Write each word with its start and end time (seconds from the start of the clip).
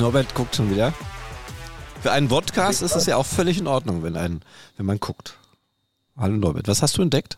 Norbert 0.00 0.34
guckt 0.34 0.56
schon 0.56 0.70
wieder. 0.70 0.94
Für 2.00 2.10
einen 2.12 2.28
Podcast 2.28 2.80
ist 2.80 2.96
es 2.96 3.04
ja 3.04 3.16
auch 3.16 3.26
völlig 3.26 3.58
in 3.58 3.66
Ordnung, 3.66 4.02
wenn, 4.02 4.16
ein, 4.16 4.40
wenn 4.78 4.86
man 4.86 4.98
guckt. 4.98 5.36
Hallo 6.16 6.36
Norbert, 6.36 6.68
was 6.68 6.80
hast 6.80 6.96
du 6.96 7.02
entdeckt? 7.02 7.36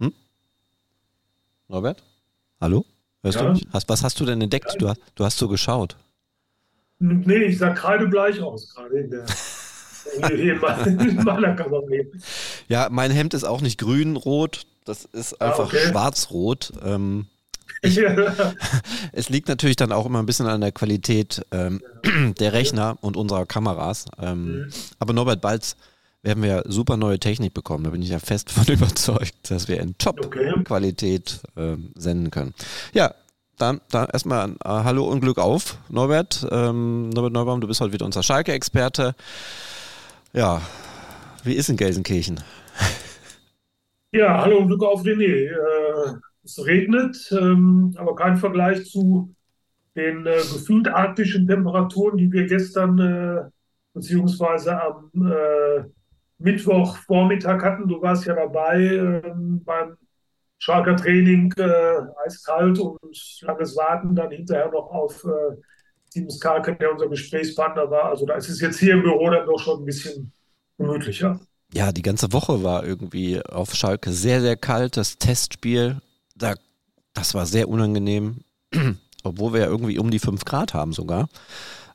Hm? 0.00 0.14
Norbert? 1.68 2.02
Hallo? 2.62 2.86
Hörst 3.22 3.36
Ja. 3.38 3.44
du 3.44 3.52
mich? 3.52 3.66
Hast, 3.74 3.86
was 3.90 4.02
hast 4.02 4.18
du 4.20 4.24
denn 4.24 4.40
entdeckt? 4.40 4.74
Du 4.78 4.88
hast, 4.88 5.00
du 5.14 5.24
hast 5.26 5.36
so 5.36 5.48
geschaut. 5.48 5.96
Nee, 6.98 7.44
ich 7.44 7.58
sah 7.58 7.74
kreidebleich 7.74 8.40
aus, 8.40 8.74
gerade 8.74 8.98
in 9.00 9.10
der. 9.10 9.26
Ja, 12.68 12.88
mein 12.90 13.10
Hemd 13.10 13.34
ist 13.34 13.42
auch 13.42 13.60
nicht 13.60 13.76
grün-rot, 13.78 14.64
das 14.84 15.04
ist 15.04 15.42
Ah, 15.42 15.46
einfach 15.48 15.66
okay. 15.66 15.88
schwarz-rot. 15.90 16.72
Ähm, 16.82 17.26
Ja, 17.86 18.54
es 19.12 19.28
liegt 19.28 19.48
natürlich 19.48 19.76
dann 19.76 19.92
auch 19.92 20.06
immer 20.06 20.18
ein 20.18 20.26
bisschen 20.26 20.46
an 20.46 20.60
der 20.60 20.72
Qualität 20.72 21.44
ähm, 21.52 21.80
der 22.38 22.52
Rechner 22.52 22.96
und 23.00 23.16
unserer 23.16 23.46
Kameras. 23.46 24.06
Ähm, 24.20 24.46
Mhm. 24.46 24.68
Aber 24.98 25.12
Norbert 25.12 25.40
Balz 25.40 25.76
werden 26.22 26.42
wir 26.42 26.64
super 26.66 26.96
neue 26.96 27.18
Technik 27.18 27.54
bekommen. 27.54 27.84
Da 27.84 27.90
bin 27.90 28.02
ich 28.02 28.08
ja 28.08 28.18
fest 28.18 28.50
von 28.50 28.64
überzeugt, 28.72 29.50
dass 29.50 29.68
wir 29.68 29.80
in. 29.80 29.96
Top-Qualität 29.98 31.40
ähm, 31.56 31.92
senden 31.94 32.30
können. 32.30 32.54
Ja, 32.92 33.14
dann, 33.58 33.80
dann 33.90 34.08
erstmal 34.12 34.50
äh, 34.50 34.54
Hallo 34.64 35.04
und 35.04 35.20
Glück 35.20 35.38
auf, 35.38 35.78
Norbert. 35.88 36.46
Ähm, 36.50 37.08
Norbert 37.10 37.32
Neubaum, 37.32 37.60
du 37.60 37.66
bist 37.68 37.80
heute 37.80 37.92
wieder 37.92 38.04
unser 38.04 38.22
Schalke-Experte. 38.22 39.14
Ja, 40.32 40.60
wie 41.44 41.54
ist 41.54 41.68
in 41.68 41.76
Gelsenkirchen? 41.76 42.40
ja, 44.12 44.40
hallo 44.42 44.58
und 44.58 44.66
Glück 44.68 44.82
auf 44.82 45.02
René. 45.02 45.50
Es 46.46 46.64
regnet, 46.64 47.28
ähm, 47.32 47.92
aber 47.96 48.14
kein 48.14 48.36
Vergleich 48.36 48.84
zu 48.86 49.34
den 49.96 50.26
äh, 50.26 50.36
gefühlt 50.36 50.86
arktischen 50.86 51.46
Temperaturen, 51.46 52.16
die 52.16 52.30
wir 52.30 52.46
gestern 52.46 52.98
äh, 52.98 53.50
beziehungsweise 53.92 54.80
am 54.80 55.10
äh, 55.14 55.84
Mittwochvormittag 56.38 57.62
hatten. 57.62 57.88
Du 57.88 58.00
warst 58.00 58.26
ja 58.26 58.34
dabei 58.34 58.80
ähm, 58.80 59.62
beim 59.64 59.96
Schalker 60.58 60.96
Training, 60.96 61.52
äh, 61.56 61.98
eiskalt 62.24 62.78
und 62.78 63.00
langes 63.40 63.76
Warten 63.76 64.14
dann 64.14 64.30
hinterher 64.30 64.70
noch 64.70 64.90
auf 64.90 65.24
äh, 65.24 65.56
Team 66.12 66.30
Skalke, 66.30 66.76
der 66.76 66.92
unser 66.92 67.08
Gesprächspartner 67.08 67.90
war. 67.90 68.04
Also 68.04 68.24
da 68.24 68.34
ist 68.34 68.48
es 68.48 68.60
jetzt 68.60 68.78
hier 68.78 68.94
im 68.94 69.02
Büro 69.02 69.30
dann 69.30 69.46
doch 69.46 69.58
schon 69.58 69.82
ein 69.82 69.84
bisschen 69.84 70.32
gemütlicher. 70.78 71.40
Ja, 71.72 71.90
die 71.90 72.02
ganze 72.02 72.32
Woche 72.32 72.62
war 72.62 72.84
irgendwie 72.86 73.42
auf 73.44 73.74
Schalke 73.74 74.12
sehr, 74.12 74.40
sehr 74.40 74.56
kalt. 74.56 74.96
Das 74.96 75.18
Testspiel, 75.18 76.00
da, 76.36 76.54
das 77.14 77.34
war 77.34 77.46
sehr 77.46 77.68
unangenehm, 77.68 78.38
obwohl 79.22 79.52
wir 79.52 79.60
ja 79.60 79.66
irgendwie 79.66 79.98
um 79.98 80.10
die 80.10 80.18
5 80.18 80.44
Grad 80.44 80.74
haben 80.74 80.92
sogar. 80.92 81.28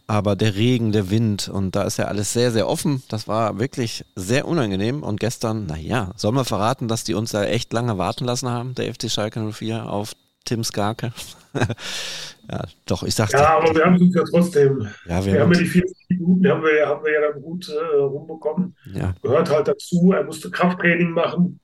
Aber 0.07 0.35
der 0.35 0.55
Regen, 0.55 0.91
der 0.91 1.09
Wind 1.09 1.47
und 1.47 1.73
da 1.73 1.83
ist 1.83 1.97
ja 1.97 2.05
alles 2.05 2.33
sehr, 2.33 2.51
sehr 2.51 2.67
offen. 2.67 3.01
Das 3.07 3.29
war 3.29 3.59
wirklich 3.59 4.03
sehr 4.15 4.45
unangenehm. 4.45 5.03
Und 5.03 5.21
gestern, 5.21 5.67
naja, 5.67 6.11
sollen 6.17 6.35
wir 6.35 6.43
verraten, 6.43 6.89
dass 6.89 7.05
die 7.05 7.13
uns 7.13 7.31
da 7.31 7.45
echt 7.45 7.71
lange 7.71 7.97
warten 7.97 8.25
lassen 8.25 8.49
haben, 8.49 8.75
der 8.75 8.93
FC 8.93 9.09
Schalke 9.09 9.39
04 9.53 9.89
auf 9.89 10.13
Tim 10.43 10.65
Skarke? 10.65 11.13
ja, 12.51 12.63
doch, 12.87 13.03
ich 13.03 13.15
sagte. 13.15 13.37
Ja, 13.37 13.57
aber 13.57 13.73
wir 13.73 13.85
haben 13.85 14.01
uns 14.01 14.13
ja 14.13 14.23
trotzdem, 14.29 14.85
ja, 15.05 15.23
wir 15.23 15.33
wir 15.33 15.41
haben 15.43 15.53
ja 15.53 15.59
die 15.59 15.65
40 15.65 15.97
Minuten, 16.09 16.47
haben 16.49 16.63
wir 16.63 16.75
ja, 16.75 16.89
haben 16.89 17.05
wir 17.05 17.13
ja 17.13 17.31
dann 17.31 17.41
gut 17.41 17.69
äh, 17.69 17.95
rumbekommen. 17.95 18.75
ja, 18.93 19.13
Gehört 19.21 19.49
halt 19.49 19.67
dazu, 19.69 20.11
er 20.13 20.25
musste 20.25 20.51
Krafttraining 20.51 21.11
machen. 21.11 21.59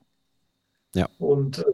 Ja. 0.94 1.06
Und 1.18 1.58
äh, 1.58 1.64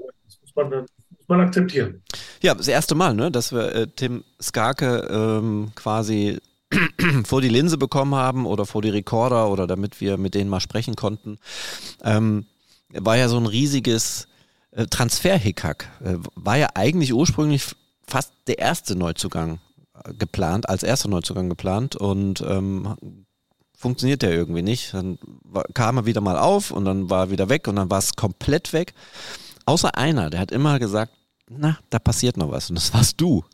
man 0.54 0.70
muss 0.70 1.28
man 1.28 1.40
akzeptieren. 1.40 2.02
Ja, 2.42 2.54
das 2.54 2.68
erste 2.68 2.94
Mal, 2.94 3.14
ne, 3.14 3.30
dass 3.30 3.52
wir 3.52 3.74
äh, 3.74 3.86
Tim 3.86 4.24
Skarke 4.40 5.08
ähm, 5.10 5.72
quasi 5.74 6.38
vor 7.24 7.40
die 7.40 7.48
Linse 7.48 7.78
bekommen 7.78 8.14
haben 8.14 8.46
oder 8.46 8.66
vor 8.66 8.82
die 8.82 8.90
Recorder 8.90 9.48
oder 9.50 9.66
damit 9.66 10.00
wir 10.00 10.18
mit 10.18 10.34
denen 10.34 10.50
mal 10.50 10.60
sprechen 10.60 10.96
konnten. 10.96 11.38
Ähm, 12.02 12.46
war 12.90 13.16
ja 13.16 13.28
so 13.28 13.38
ein 13.38 13.46
riesiges 13.46 14.28
äh, 14.72 14.86
Transfer-Hickhack. 14.86 15.88
Äh, 16.04 16.16
war 16.34 16.56
ja 16.56 16.68
eigentlich 16.74 17.12
ursprünglich 17.12 17.64
fast 18.06 18.32
der 18.46 18.58
erste 18.58 18.96
Neuzugang 18.96 19.60
äh, 20.04 20.12
geplant, 20.14 20.68
als 20.68 20.82
erster 20.82 21.08
Neuzugang 21.08 21.48
geplant 21.48 21.96
und 21.96 22.42
ähm, 22.42 22.94
funktioniert 23.76 24.22
ja 24.22 24.30
irgendwie 24.30 24.62
nicht. 24.62 24.94
Dann 24.94 25.18
war, 25.42 25.64
kam 25.74 25.98
er 25.98 26.06
wieder 26.06 26.20
mal 26.20 26.38
auf 26.38 26.70
und 26.70 26.84
dann 26.84 27.10
war 27.10 27.24
er 27.24 27.30
wieder 27.30 27.48
weg 27.48 27.68
und 27.68 27.76
dann 27.76 27.90
war 27.90 27.98
es 27.98 28.16
komplett 28.16 28.72
weg. 28.72 28.94
Außer 29.66 29.96
einer, 29.96 30.30
der 30.30 30.40
hat 30.40 30.52
immer 30.52 30.78
gesagt, 30.78 31.12
na, 31.48 31.78
da 31.90 31.98
passiert 31.98 32.36
noch 32.36 32.50
was 32.50 32.70
und 32.70 32.76
das 32.76 32.92
warst 32.94 33.20
du. 33.20 33.44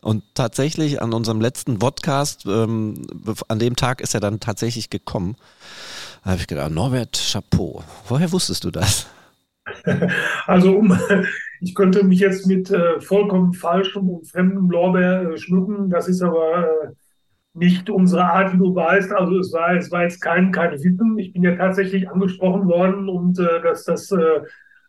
Und 0.00 0.22
tatsächlich 0.34 1.02
an 1.02 1.12
unserem 1.12 1.40
letzten 1.40 1.78
Podcast, 1.78 2.46
ähm, 2.46 3.06
an 3.48 3.58
dem 3.58 3.74
Tag 3.74 4.00
ist 4.00 4.14
er 4.14 4.20
dann 4.20 4.38
tatsächlich 4.38 4.90
gekommen. 4.90 5.36
Habe 6.22 6.36
ich 6.36 6.46
gedacht, 6.46 6.70
Norbert, 6.70 7.20
Chapeau. 7.32 7.82
Woher 8.06 8.30
wusstest 8.32 8.64
du 8.64 8.70
das? 8.70 9.06
Also 10.46 10.78
um, 10.78 10.98
ich 11.60 11.74
könnte 11.74 12.02
mich 12.02 12.20
jetzt 12.20 12.46
mit 12.46 12.70
äh, 12.70 13.02
vollkommen 13.02 13.52
falschem 13.52 14.08
und 14.08 14.26
fremdem 14.26 14.70
Lorbeer 14.70 15.30
äh, 15.30 15.36
schmücken. 15.36 15.90
Das 15.90 16.08
ist 16.08 16.22
aber 16.22 16.64
äh, 16.64 16.88
nicht 17.52 17.90
unsere 17.90 18.24
Art, 18.24 18.54
wie 18.54 18.56
du 18.56 18.74
weißt. 18.74 19.12
Also 19.12 19.38
es 19.38 19.52
war, 19.52 19.74
es 19.76 19.90
war 19.90 20.04
jetzt 20.04 20.22
kein, 20.22 20.52
kein 20.52 20.72
Wissen. 20.72 21.18
Ich 21.18 21.34
bin 21.34 21.42
ja 21.42 21.54
tatsächlich 21.54 22.08
angesprochen 22.08 22.66
worden 22.66 23.10
und 23.10 23.38
äh, 23.38 23.60
dass 23.62 23.84
das 23.84 24.10
äh, 24.10 24.40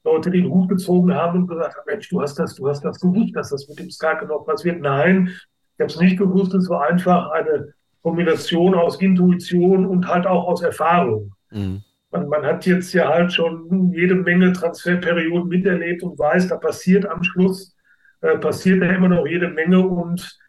Leute 0.04 0.32
den 0.32 0.50
Hut 0.50 0.70
gezogen 0.70 1.14
haben 1.14 1.40
und 1.40 1.48
gesagt 1.48 1.76
haben, 1.76 1.84
Mensch, 1.88 2.10
du 2.10 2.22
hast 2.22 2.36
das, 2.40 2.56
du 2.56 2.68
hast 2.68 2.84
das 2.84 3.00
gewusst, 3.00 3.36
dass 3.36 3.50
das 3.50 3.68
mit 3.68 3.80
dem 3.80 3.90
Skake 3.90 4.26
noch 4.26 4.46
passiert. 4.46 4.82
Nein, 4.82 5.28
ich 5.28 5.80
habe 5.80 5.92
es 5.92 6.00
nicht 6.00 6.18
gewusst. 6.18 6.54
Es 6.54 6.70
war 6.70 6.88
einfach 6.88 7.32
eine 7.32 7.74
Kombination 8.02 8.76
aus 8.76 9.02
Intuition 9.02 9.86
und 9.86 10.08
halt 10.08 10.26
auch 10.26 10.48
aus 10.48 10.62
Erfahrung. 10.62 11.34
Mhm. 11.52 11.84
Man, 12.12 12.28
man 12.28 12.46
hat 12.46 12.66
jetzt 12.66 12.94
ja 12.94 13.08
halt 13.08 13.34
schon 13.34 13.92
jede 13.94 14.16
Menge 14.16 14.54
Transferperioden 14.54 15.48
miterlebt 15.48 16.02
und 16.04 16.18
weiß, 16.18 16.48
da 16.48 16.58
passiert 16.58 17.06
am 17.06 17.24
Schluss, 17.24 17.76
äh, 18.22 18.38
passiert 18.38 18.81
ja 18.81 18.92
immer 18.92 19.10
noch 19.10 19.28
jede 19.28 19.50
Menge. 19.50 19.80
Und 19.80 20.40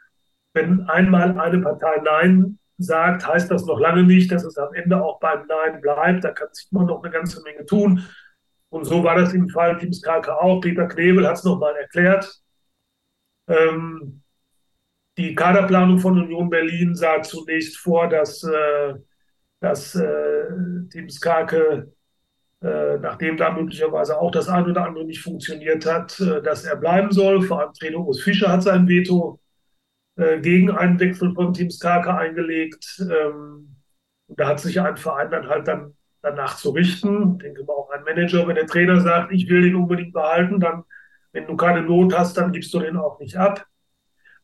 wenn 0.55 0.82
einmal 0.88 1.38
eine 1.38 1.59
Partei 1.59 2.00
Nein 2.03 2.59
sagt, 2.78 3.27
heißt 3.27 3.50
das 3.50 3.67
noch 3.67 3.78
lange 3.78 4.05
nicht, 4.05 4.32
dass 4.32 4.44
es 4.44 4.56
am 4.56 4.72
Ende 4.75 5.03
auch 5.03 5.21
beim 5.21 5.47
Nein 5.47 5.81
bleibt. 5.81 6.25
Da 6.25 6.31
kann 6.31 6.49
sich 6.53 6.69
immer 6.72 6.84
noch 6.84 7.03
eine 7.03 7.12
ganze 7.12 7.43
Menge 7.43 7.67
tun. 7.67 8.05
Und 8.70 8.84
so 8.84 9.04
war 9.04 9.16
das 9.16 9.34
im 9.34 9.48
Fall 9.48 9.78
Team 9.78 9.92
Skalke 9.92 10.41
auch. 10.41 10.60
Peter 10.60 10.86
Knebel 10.86 11.26
hat 11.26 11.36
es 11.36 11.44
nochmal 11.44 11.76
erklärt. 11.76 12.41
Ähm, 13.48 14.22
die 15.19 15.34
Kaderplanung 15.34 15.98
von 15.98 16.19
Union 16.19 16.50
Berlin 16.50 16.94
sah 16.94 17.22
zunächst 17.22 17.78
vor, 17.78 18.08
dass 18.08 18.42
äh, 18.44 18.94
dass 19.60 19.94
äh, 19.94 20.47
Team 20.91 21.08
Skarke, 21.10 21.92
äh, 22.62 22.98
nachdem 22.98 23.36
da 23.36 23.53
möglicherweise 23.53 24.19
auch 24.19 24.31
das 24.31 24.48
eine 24.48 24.69
oder 24.70 24.84
andere 24.87 25.04
nicht 25.04 25.22
funktioniert 25.22 25.87
hat, 25.87 26.19
äh, 26.20 26.42
dass 26.42 26.64
er 26.64 26.76
bleiben 26.76 27.12
soll. 27.12 27.42
Vor 27.42 27.60
allem 27.60 27.72
Trainer 27.75 27.98
Urs 27.98 28.22
Fischer 28.22 28.50
hat 28.50 28.62
sein 28.62 28.88
Veto 28.88 29.40
äh, 30.17 30.40
gegen 30.40 30.70
einen 30.70 30.99
Wechsel 31.00 31.34
von 31.34 31.52
Team 31.55 31.70
Skarke 31.70 32.14
eingelegt. 32.14 33.00
Ähm, 33.00 33.76
und 34.26 34.40
da 34.40 34.49
hat 34.49 34.61
sich 34.61 34.81
ein 34.81 34.96
Verein 34.96 35.31
dann 35.31 35.49
halt 35.49 35.69
dann 35.69 35.94
danach 36.22 36.56
zu 36.56 36.70
richten. 36.70 37.32
Ich 37.32 37.43
denke 37.44 37.64
mal 37.64 37.75
auch 37.75 37.90
ein 37.90 38.05
Manager, 38.05 38.46
wenn 38.46 38.56
der 38.56 38.67
Trainer 38.67 39.00
sagt, 39.00 39.32
ich 39.32 39.49
will 39.49 39.62
den 39.62 39.76
unbedingt 39.76 40.12
behalten, 40.12 40.61
dann, 40.61 40.84
wenn 41.32 41.46
du 41.46 41.56
keine 41.56 41.82
Not 41.82 42.17
hast, 42.17 42.37
dann 42.37 42.52
gibst 42.52 42.72
du 42.75 42.81
den 42.81 42.96
auch 42.96 43.19
nicht 43.20 43.37
ab. 43.37 43.67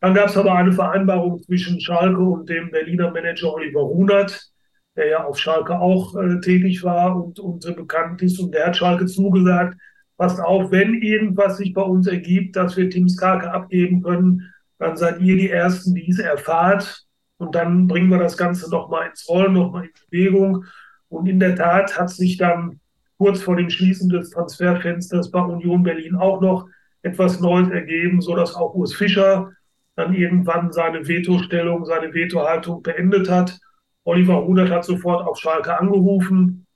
Dann 0.01 0.15
gab 0.15 0.29
es 0.29 0.37
aber 0.37 0.55
eine 0.55 0.73
Vereinbarung 0.73 1.43
zwischen 1.43 1.81
Schalke 1.81 2.21
und 2.21 2.49
dem 2.49 2.71
Berliner 2.71 3.11
Manager 3.11 3.55
Oliver 3.55 3.81
Runert, 3.81 4.51
der 4.95 5.09
ja 5.09 5.25
auf 5.25 5.39
Schalke 5.39 5.79
auch 5.79 6.15
äh, 6.17 6.41
tätig 6.41 6.83
war 6.83 7.17
und, 7.17 7.39
und 7.39 7.65
äh, 7.65 7.73
bekannt 7.73 8.23
ist. 8.23 8.39
Und 8.39 8.55
der 8.55 8.67
hat 8.67 8.77
Schalke 8.77 9.07
zugesagt, 9.07 9.77
passt 10.17 10.41
auf, 10.41 10.71
wenn 10.71 10.95
irgendwas 10.95 11.59
sich 11.59 11.73
bei 11.73 11.83
uns 11.83 12.07
ergibt, 12.07 12.57
dass 12.57 12.77
wir 12.77 12.91
Tim 12.91 13.09
Skarke 13.09 13.51
abgeben 13.51 14.03
können, 14.03 14.53
dann 14.79 14.97
seid 14.97 15.21
ihr 15.21 15.37
die 15.37 15.51
Ersten, 15.51 15.95
die 15.95 16.11
es 16.11 16.19
erfahrt. 16.19 17.05
Und 17.39 17.55
dann 17.55 17.87
bringen 17.87 18.11
wir 18.11 18.19
das 18.19 18.37
Ganze 18.37 18.71
nochmal 18.71 19.09
ins 19.09 19.29
Rollen, 19.29 19.53
nochmal 19.53 19.85
in 19.85 19.91
Bewegung. 20.11 20.65
Und 21.09 21.27
in 21.27 21.41
der 21.41 21.55
Tat 21.55 21.99
hat 21.99 22.11
sich 22.11 22.37
dann 22.37 22.81
kurz 23.19 23.43
vor 23.43 23.57
dem 23.57 23.71
Schließen 23.71 24.09
des 24.09 24.31
Transferfensters 24.31 25.31
bei 25.31 25.41
Union 25.41 25.83
Berlin 25.83 26.17
auch 26.17 26.41
noch 26.41 26.69
etwas 27.03 27.41
Neues 27.41 27.71
ergeben, 27.71 28.21
sodass 28.21 28.55
auch 28.55 28.75
Urs 28.75 28.95
Fischer 28.95 29.53
dann 29.95 30.13
irgendwann 30.13 30.73
seine 30.73 31.09
Vetostellung, 31.09 31.85
seine 31.85 32.13
Vetohaltung 32.13 32.83
beendet 32.83 33.31
hat. 33.31 33.59
Oliver 34.05 34.35
Runert 34.35 34.71
hat 34.71 34.85
sofort 34.85 35.27
auf 35.27 35.39
Schalke 35.39 35.79
angerufen 35.79 36.67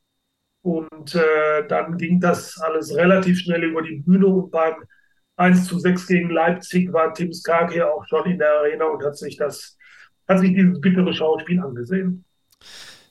und 0.62 1.15
äh, 1.15 1.67
dann 1.69 1.97
ging 1.97 2.21
das 2.21 2.59
alles 2.59 2.94
relativ 2.97 3.38
schnell 3.38 3.65
über 3.65 3.83
die 3.83 3.97
Bühne 3.97 4.26
und 4.26 4.50
beim 4.50 4.75
1 5.37 5.67
zu 5.67 5.79
6 5.79 6.06
gegen 6.06 6.31
Leipzig 6.31 6.93
war 6.93 7.15
Tim 7.15 7.33
Skarke 7.33 7.91
auch 7.91 8.06
schon 8.06 8.26
in 8.31 8.38
der 8.38 8.53
Arena 8.59 8.87
und 8.87 9.05
hat 9.05 9.17
sich 9.17 9.37
das, 9.37 9.79
hat 10.29 10.41
sich 10.41 10.53
dieses 10.53 10.81
bittere 10.81 11.12
Schauspiel 11.15 11.61
angesehen. 11.61 12.25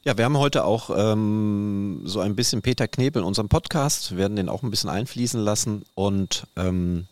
Ja, 0.05 0.17
wir 0.17 0.23
haben 0.23 0.37
heute 0.37 0.63
auch 0.63 0.89
ähm, 0.95 2.03
so 2.05 2.21
ein 2.21 2.35
bisschen 2.35 2.61
Peter 2.61 2.87
Knebel 2.87 3.21
in 3.21 3.27
unserem 3.27 3.49
Podcast, 3.49 4.11
wir 4.11 4.17
werden 4.17 4.37
den 4.37 4.47
auch 4.47 4.63
ein 4.63 4.71
bisschen 4.71 4.89
einfließen 4.89 5.41
lassen 5.41 5.83
und 5.93 6.47
ähm, 6.55 7.07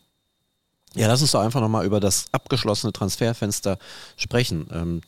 Ja, 0.95 1.07
lass 1.07 1.22
uns 1.22 1.31
doch 1.31 1.42
einfach 1.42 1.60
nochmal 1.60 1.86
über 1.86 2.00
das 2.00 2.28
abgeschlossene 2.31 2.94
Transferfenster 2.94 3.78
sprechen. 4.16 4.68
Ähm, 4.72 5.01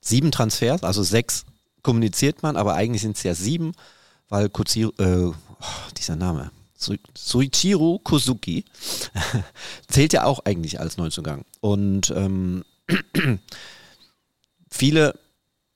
sieben 0.00 0.32
Transfers, 0.32 0.84
also 0.84 1.02
sechs 1.02 1.44
kommuniziert 1.82 2.42
man, 2.42 2.56
aber 2.56 2.74
eigentlich 2.74 3.02
sind 3.02 3.18
es 3.18 3.22
ja 3.24 3.34
sieben, 3.34 3.72
weil 4.30 4.48
Kutsiro, 4.48 4.92
äh, 4.98 5.26
oh, 5.26 5.34
dieser 5.98 6.16
Name, 6.16 6.50
Suichiro 7.14 7.98
Kozuki 8.02 8.64
zählt 9.86 10.14
ja 10.14 10.24
auch 10.24 10.46
eigentlich 10.46 10.80
als 10.80 10.96
Neuzugang. 10.96 11.44
Und 11.60 12.10
ähm, 12.16 12.64
viele 14.70 15.14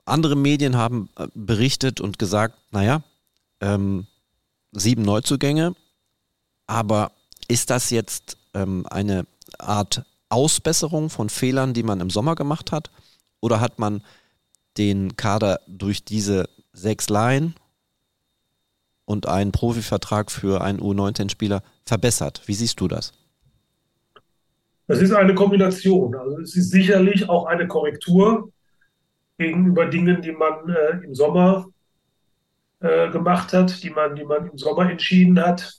andere 0.05 0.37
Medien 0.37 0.77
haben 0.77 1.09
äh, 1.17 1.27
berichtet 1.35 2.01
und 2.01 2.19
gesagt, 2.19 2.59
naja, 2.71 3.03
ähm, 3.61 4.07
sieben 4.73 5.03
Neuzugänge, 5.03 5.75
aber 6.67 7.13
ist 7.49 7.71
das 7.71 7.91
jetzt 7.91 8.37
ähm, 8.55 8.87
eine 8.89 9.27
Art 9.59 10.05
Ausbesserung 10.29 11.11
von 11.11 11.29
Fehlern, 11.29 11.75
die 11.75 11.83
man 11.83 12.01
im 12.01 12.11
Sommer 12.11 12.35
gemacht 12.35 12.73
hat? 12.73 12.91
Oder 13.41 13.61
hat 13.61 13.79
man 13.79 14.03
den 14.79 15.17
Kader 15.17 15.61
durch 15.67 16.05
diese 16.05 16.49
sechs 16.73 17.11
Laien 17.11 17.55
und 19.05 19.27
einen 19.27 19.53
Profivertrag 19.53 20.31
für 20.31 20.63
einen 20.63 20.81
U19-Spieler 20.81 21.63
verbessert? 21.85 22.43
Wie 22.47 22.55
siehst 22.55 22.81
du 22.81 22.89
das? 22.89 23.13
Das 24.87 25.01
ist 25.01 25.13
eine 25.13 25.35
Kombination. 25.35 26.15
Also 26.15 26.39
es 26.41 26.57
ist 26.57 26.71
sicherlich 26.71 27.29
auch 27.29 27.45
eine 27.45 27.69
Korrektur 27.69 28.51
gegenüber 29.39 29.87
Dingen, 29.87 30.23
die 30.23 30.33
man 30.33 30.69
äh, 30.69 31.05
im 31.05 31.15
Sommer 31.15 31.67
äh, 32.81 33.11
gemacht 33.11 33.53
hat, 33.53 33.83
die 33.83 33.91
man, 33.91 34.15
die 34.15 34.25
man 34.25 34.49
im 34.51 34.59
Sommer 34.59 34.91
entschieden 34.91 35.41
hat. 35.41 35.79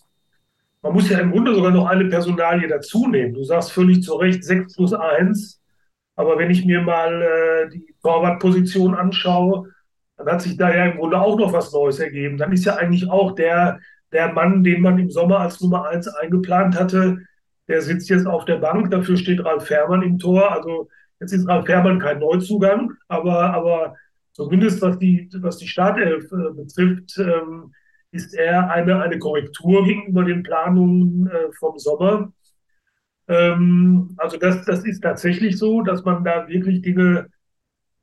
Man 0.81 0.93
muss 0.93 1.09
ja 1.09 1.19
im 1.19 1.31
Grunde 1.31 1.55
sogar 1.55 1.71
noch 1.71 1.87
eine 1.87 2.05
Personalie 2.05 2.67
dazu 2.67 3.07
nehmen. 3.07 3.33
Du 3.33 3.43
sagst 3.43 3.71
völlig 3.71 4.03
zu 4.03 4.15
Recht 4.15 4.43
6 4.43 4.75
plus 4.75 4.93
1. 4.93 5.61
Aber 6.15 6.37
wenn 6.37 6.51
ich 6.51 6.65
mir 6.65 6.81
mal 6.81 7.21
äh, 7.21 7.69
die 7.69 7.95
Torwartposition 8.01 8.93
anschaue, 8.93 9.69
dann 10.17 10.27
hat 10.27 10.41
sich 10.41 10.57
da 10.57 10.73
ja 10.73 10.85
im 10.85 10.97
Grunde 10.97 11.19
auch 11.19 11.37
noch 11.37 11.53
was 11.53 11.71
Neues 11.71 11.99
ergeben. 11.99 12.37
Dann 12.37 12.51
ist 12.51 12.65
ja 12.65 12.75
eigentlich 12.75 13.09
auch 13.09 13.33
der, 13.33 13.79
der 14.11 14.31
Mann, 14.31 14.63
den 14.63 14.81
man 14.81 14.99
im 14.99 15.09
Sommer 15.09 15.39
als 15.39 15.59
Nummer 15.61 15.87
1 15.87 16.07
eingeplant 16.07 16.79
hatte, 16.79 17.17
der 17.67 17.81
sitzt 17.81 18.09
jetzt 18.09 18.27
auf 18.27 18.45
der 18.45 18.57
Bank. 18.57 18.91
Dafür 18.91 19.17
steht 19.17 19.43
Ralf 19.43 19.67
Fährmann 19.67 20.03
im 20.03 20.19
Tor. 20.19 20.51
Also 20.51 20.89
jetzt 21.23 21.33
ist 21.33 21.47
Fährmann 21.65 21.99
kein 21.99 22.19
Neuzugang, 22.19 22.93
aber, 23.07 23.53
aber 23.53 23.95
zumindest 24.33 24.81
was 24.81 24.99
die, 24.99 25.29
was 25.37 25.57
die 25.57 25.67
Startelf 25.67 26.25
äh, 26.31 26.53
betrifft, 26.53 27.17
ähm, 27.17 27.73
ist 28.11 28.33
er 28.33 28.69
eine, 28.69 29.01
eine 29.01 29.17
Korrektur 29.17 29.85
gegenüber 29.85 30.23
den 30.23 30.43
Planungen 30.43 31.27
äh, 31.27 31.51
vom 31.57 31.79
Sommer. 31.79 32.31
Ähm, 33.27 34.13
also 34.17 34.37
das, 34.37 34.65
das 34.65 34.85
ist 34.85 35.01
tatsächlich 35.01 35.57
so, 35.57 35.81
dass 35.81 36.03
man 36.03 36.23
da 36.23 36.47
wirklich 36.47 36.81
Dinge 36.81 37.29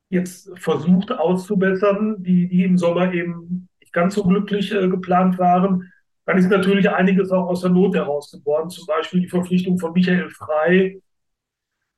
jetzt 0.09 0.51
versucht 0.59 1.13
auszubessern, 1.13 2.23
die, 2.23 2.49
die 2.49 2.65
im 2.65 2.79
Sommer 2.79 3.13
eben 3.13 3.69
nicht 3.81 3.93
ganz 3.93 4.15
so 4.15 4.25
glücklich 4.25 4.73
äh, 4.73 4.89
geplant 4.89 5.39
waren. 5.39 5.93
Dann 6.25 6.39
ist 6.39 6.49
natürlich 6.49 6.91
einiges 6.91 7.31
auch 7.31 7.49
aus 7.49 7.61
der 7.61 7.71
Not 7.71 7.95
heraus 7.95 8.33
geboren, 8.33 8.71
zum 8.71 8.87
Beispiel 8.87 9.21
die 9.21 9.29
Verpflichtung 9.29 9.79
von 9.79 9.93
Michael 9.93 10.31
Frey, 10.31 11.01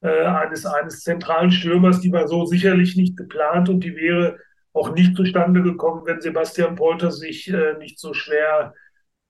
äh, 0.03 0.25
eines, 0.25 0.67
eines 0.67 1.01
zentralen 1.01 1.51
Stürmers, 1.51 2.01
die 2.01 2.13
war 2.13 2.29
so 2.29 2.45
sicherlich 2.45 2.97
nicht 2.97 3.17
geplant 3.17 3.69
und 3.69 3.81
die 3.81 3.97
wäre 3.97 4.39
auch 4.73 4.93
nicht 4.95 5.17
zustande 5.17 5.63
gekommen, 5.63 6.03
wenn 6.07 6.21
Sebastian 6.21 6.75
Polter 6.75 7.11
sich 7.11 7.53
äh, 7.53 7.75
nicht 7.79 7.99
so 7.99 8.13
schwer 8.13 8.75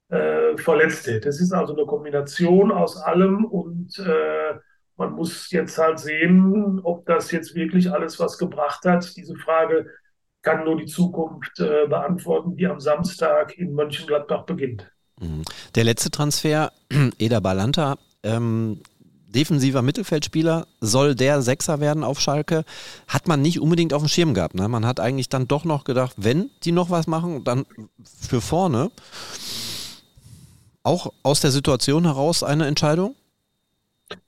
äh, 0.08 0.56
verletzt 0.56 1.06
hätte. 1.06 1.28
Es 1.28 1.40
ist 1.40 1.52
also 1.52 1.74
eine 1.74 1.86
Kombination 1.86 2.72
aus 2.72 2.96
allem 2.96 3.44
und 3.44 3.98
äh, 3.98 4.54
man 4.96 5.12
muss 5.12 5.50
jetzt 5.50 5.78
halt 5.78 5.98
sehen, 5.98 6.80
ob 6.82 7.06
das 7.06 7.30
jetzt 7.32 7.54
wirklich 7.54 7.90
alles 7.90 8.20
was 8.20 8.38
gebracht 8.38 8.84
hat. 8.84 9.16
Diese 9.16 9.36
Frage 9.36 9.86
kann 10.42 10.64
nur 10.64 10.76
die 10.76 10.86
Zukunft 10.86 11.58
äh, 11.60 11.86
beantworten, 11.86 12.56
die 12.56 12.66
am 12.66 12.80
Samstag 12.80 13.56
in 13.58 13.75
Mönchengladbach 13.75 14.44
beginnt. 14.44 14.90
Mhm. 15.20 15.42
Der 15.75 15.84
letzte 15.84 16.10
Transfer, 16.10 16.72
Eda 17.18 17.40
Balanta, 17.40 17.96
ähm, 18.22 18.80
defensiver 19.32 19.82
Mittelfeldspieler, 19.82 20.67
soll 20.81 21.14
der 21.14 21.43
Sechser 21.43 21.81
werden 21.81 22.05
auf 22.05 22.20
Schalke, 22.20 22.64
hat 23.08 23.29
man 23.29 23.43
nicht 23.43 23.61
unbedingt 23.61 23.93
auf 23.94 24.02
dem 24.02 24.08
Schirm 24.08 24.34
gehabt. 24.34 24.55
Ne? 24.55 24.69
Man 24.69 24.87
hat 24.87 25.00
eigentlich 25.00 25.29
dann 25.29 25.49
doch 25.49 25.64
noch 25.64 25.84
gedacht, 25.84 26.14
wenn 26.17 26.50
die 26.64 26.73
noch 26.73 26.90
was 26.90 27.06
machen, 27.06 27.44
dann 27.44 27.64
für 28.05 28.40
vorne. 28.40 28.90
Auch 30.84 31.12
aus 31.23 31.40
der 31.40 31.50
Situation 31.50 32.05
heraus 32.05 32.43
eine 32.43 32.67
Entscheidung? 32.67 33.14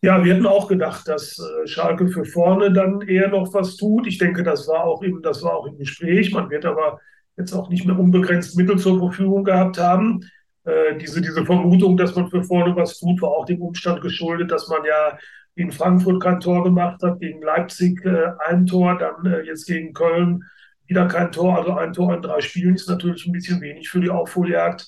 Ja, 0.03 0.25
wir 0.25 0.35
hätten 0.35 0.47
auch 0.47 0.69
gedacht, 0.69 1.07
dass 1.09 1.39
äh, 1.39 1.67
Schalke 1.67 2.09
für 2.09 2.25
vorne 2.25 2.73
dann 2.73 3.03
eher 3.03 3.29
noch 3.29 3.53
was 3.53 3.77
tut. 3.77 4.07
Ich 4.07 4.19
denke, 4.19 4.43
das 4.43 4.67
war 4.69 4.85
auch 4.85 5.03
im, 5.03 5.21
das 5.23 5.43
war 5.43 5.57
auch 5.57 5.67
im 5.67 5.77
Gespräch. 5.77 6.33
Man 6.33 6.51
wird 6.51 6.65
aber 6.65 7.01
jetzt 7.37 7.53
auch 7.53 7.69
nicht 7.69 7.85
mehr 7.85 7.99
unbegrenzt 7.99 8.57
Mittel 8.57 8.79
zur 8.79 8.99
Verfügung 8.99 9.45
gehabt 9.45 9.79
haben. 9.79 10.21
Äh, 10.65 10.97
diese, 10.99 11.21
diese 11.21 11.45
Vermutung, 11.45 11.97
dass 11.97 12.15
man 12.15 12.29
für 12.29 12.43
vorne 12.43 12.75
was 12.77 12.99
tut, 12.99 13.21
war 13.23 13.31
auch 13.31 13.45
dem 13.45 13.63
Umstand 13.63 14.01
geschuldet, 14.01 14.51
dass 14.51 14.69
man 14.69 14.85
ja 14.85 15.19
in 15.57 15.71
Frankfurt 15.71 16.23
kein 16.23 16.41
Tor 16.41 16.65
gemacht 16.65 17.03
hat, 17.03 17.21
gegen 17.21 17.43
Leipzig 17.43 18.05
äh, 18.05 18.33
ein 18.47 18.67
Tor, 18.67 18.99
dann 18.99 19.25
äh, 19.27 19.43
jetzt 19.43 19.67
gegen 19.67 19.93
Köln 19.93 20.43
wieder 20.87 21.07
kein 21.07 21.33
Tor. 21.33 21.57
Also 21.57 21.73
ein 21.75 21.93
Tor 21.93 22.15
in 22.15 22.23
drei 22.23 22.41
Spielen 22.41 22.75
ist 22.75 22.89
natürlich 22.89 23.27
ein 23.27 23.33
bisschen 23.33 23.61
wenig 23.61 23.89
für 23.89 24.01
die 24.01 24.11
Aufholjagd. 24.11 24.87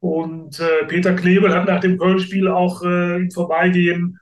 Und 0.00 0.58
äh, 0.58 0.84
Peter 0.86 1.14
Knebel 1.14 1.54
hat 1.54 1.66
nach 1.66 1.80
dem 1.80 1.96
Köln-Spiel 1.98 2.48
auch 2.48 2.82
äh, 2.82 3.16
im 3.16 3.30
Vorbeigehen 3.30 4.18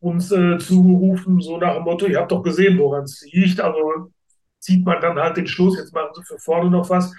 uns 0.00 0.32
äh, 0.32 0.58
zugerufen, 0.58 1.40
so 1.40 1.58
nach 1.58 1.74
dem 1.74 1.84
Motto, 1.84 2.06
ihr 2.06 2.18
habt 2.18 2.32
doch 2.32 2.42
gesehen, 2.42 2.78
woran 2.78 3.04
es 3.04 3.24
liegt. 3.30 3.60
Also 3.60 4.12
zieht 4.58 4.84
man 4.84 5.00
dann 5.00 5.18
halt 5.18 5.36
den 5.36 5.46
Schluss, 5.46 5.78
jetzt 5.78 5.94
machen 5.94 6.10
sie 6.14 6.24
für 6.24 6.38
vorne 6.38 6.70
noch 6.70 6.88
was. 6.90 7.12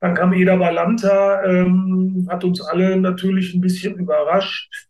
Dann 0.00 0.14
kam 0.14 0.32
Eda 0.32 0.56
Balanta, 0.56 1.44
ähm, 1.44 2.26
hat 2.30 2.44
uns 2.44 2.60
alle 2.60 2.96
natürlich 2.96 3.54
ein 3.54 3.60
bisschen 3.60 3.96
überrascht. 3.96 4.88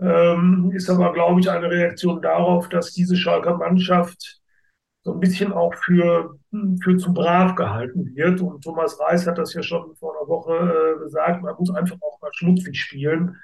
Ähm, 0.00 0.72
ist 0.74 0.90
aber, 0.90 1.12
glaube 1.12 1.40
ich, 1.40 1.48
eine 1.48 1.70
Reaktion 1.70 2.20
darauf, 2.20 2.68
dass 2.68 2.92
diese 2.92 3.16
Schalker 3.16 3.56
Mannschaft 3.56 4.40
so 5.04 5.12
ein 5.12 5.20
bisschen 5.20 5.52
auch 5.52 5.74
für, 5.74 6.38
für 6.82 6.96
zu 6.96 7.12
brav 7.12 7.54
gehalten 7.54 8.14
wird. 8.14 8.40
Und 8.40 8.62
Thomas 8.62 8.98
Reis 9.00 9.26
hat 9.26 9.38
das 9.38 9.54
ja 9.54 9.62
schon 9.62 9.94
vor 9.96 10.16
einer 10.16 10.28
Woche 10.28 10.54
äh, 10.54 11.04
gesagt, 11.04 11.42
man 11.42 11.54
muss 11.56 11.74
einfach 11.74 11.96
auch 12.00 12.20
mal 12.20 12.30
schmutzig 12.32 12.80
spielen. 12.80 13.36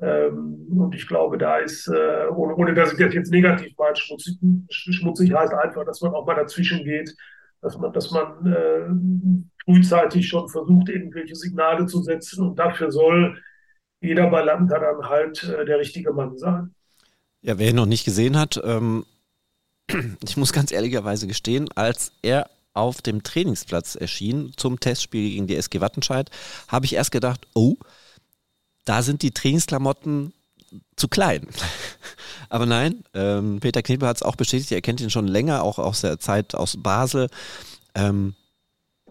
Ähm, 0.00 0.66
und 0.76 0.94
ich 0.94 1.06
glaube, 1.06 1.38
da 1.38 1.58
ist, 1.58 1.88
äh, 1.88 2.26
ohne, 2.34 2.54
ohne 2.56 2.74
dass 2.74 2.92
ich 2.92 2.98
das 2.98 3.14
jetzt 3.14 3.30
negativ 3.30 3.76
meine, 3.78 3.96
schmutzig, 3.96 4.38
schmutzig 4.70 5.32
heißt 5.32 5.54
einfach, 5.54 5.84
dass 5.84 6.00
man 6.00 6.14
auch 6.14 6.26
mal 6.26 6.34
dazwischen 6.34 6.84
geht, 6.84 7.14
dass 7.60 7.78
man, 7.78 7.92
dass 7.92 8.10
man 8.10 8.46
äh, 8.46 9.44
frühzeitig 9.64 10.28
schon 10.28 10.48
versucht, 10.48 10.88
irgendwelche 10.88 11.34
Signale 11.34 11.86
zu 11.86 12.02
setzen 12.02 12.46
und 12.46 12.58
dafür 12.58 12.90
soll 12.90 13.38
jeder 14.00 14.28
bei 14.28 14.42
Lambda 14.42 14.78
dann 14.78 15.08
halt 15.08 15.42
äh, 15.44 15.64
der 15.64 15.78
richtige 15.78 16.12
Mann 16.12 16.36
sein. 16.36 16.74
Ja, 17.40 17.58
wer 17.58 17.70
ihn 17.70 17.76
noch 17.76 17.86
nicht 17.86 18.04
gesehen 18.04 18.38
hat, 18.38 18.60
ähm, 18.62 19.04
ich 20.24 20.36
muss 20.36 20.52
ganz 20.52 20.72
ehrlicherweise 20.72 21.26
gestehen, 21.26 21.68
als 21.74 22.12
er 22.22 22.50
auf 22.74 23.02
dem 23.02 23.22
Trainingsplatz 23.22 23.94
erschien 23.94 24.52
zum 24.56 24.80
Testspiel 24.80 25.30
gegen 25.30 25.46
die 25.46 25.56
SG 25.56 25.80
Wattenscheid, 25.80 26.30
habe 26.68 26.86
ich 26.86 26.94
erst 26.94 27.12
gedacht, 27.12 27.46
oh, 27.54 27.76
da 28.84 29.02
sind 29.02 29.22
die 29.22 29.30
Trainingsklamotten 29.30 30.32
zu 30.96 31.08
klein. 31.08 31.46
Aber 32.48 32.66
nein, 32.66 33.04
ähm, 33.14 33.60
Peter 33.60 33.82
Knebel 33.82 34.08
hat 34.08 34.16
es 34.16 34.22
auch 34.22 34.36
bestätigt, 34.36 34.72
er 34.72 34.82
kennt 34.82 35.00
ihn 35.00 35.10
schon 35.10 35.28
länger, 35.28 35.62
auch 35.62 35.78
aus 35.78 36.00
der 36.00 36.18
Zeit 36.18 36.54
aus 36.54 36.76
Basel. 36.76 37.28
Ähm, 37.94 38.34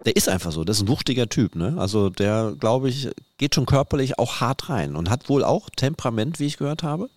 der 0.06 0.16
ist 0.16 0.30
einfach 0.30 0.52
so, 0.52 0.64
das 0.64 0.78
ist 0.78 0.84
ein 0.84 0.88
wuchtiger 0.90 1.30
Typ, 1.30 1.56
ne? 1.56 1.76
Also 1.78 2.10
der, 2.10 2.56
glaube 2.60 2.90
ich, 2.90 3.10
geht 3.38 3.56
schon 3.56 3.66
körperlich 3.66 4.20
auch 4.20 4.42
hart 4.42 4.70
rein 4.70 4.96
und 4.96 5.10
hat 5.10 5.30
wohl 5.30 5.44
auch 5.44 5.70
Temperament, 5.70 6.40
wie 6.40 6.46
ich 6.46 6.58
gehört 6.58 6.84
habe. 6.84 7.10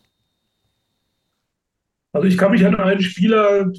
Also 2.13 2.29
ich 2.29 2.39
kann 2.39 2.53
mich 2.53 2.65
an 2.65 2.77
einen 2.77 3.03
Spieler, 3.03 3.71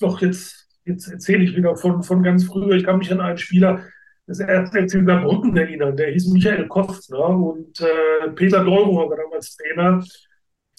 doch 0.00 0.20
jetzt, 0.20 0.68
jetzt 0.84 1.08
erzähle 1.08 1.44
ich 1.44 1.56
wieder 1.56 1.76
von, 1.76 2.02
von 2.02 2.22
ganz 2.22 2.44
früher, 2.44 2.76
ich 2.76 2.84
kann 2.84 2.98
mich 2.98 3.10
an 3.10 3.20
einen 3.20 3.38
Spieler 3.38 3.82
des 4.28 4.40
FC 4.40 5.04
Saarbrücken 5.04 5.56
erinnern, 5.56 5.96
der 5.96 6.12
hieß 6.12 6.28
Michael 6.28 6.68
Kostner 6.68 7.30
und 7.30 7.80
äh, 7.80 8.30
Peter 8.34 8.62
Neuruhr 8.62 9.08
war 9.10 9.16
damals 9.16 9.56
Trainer. 9.56 10.04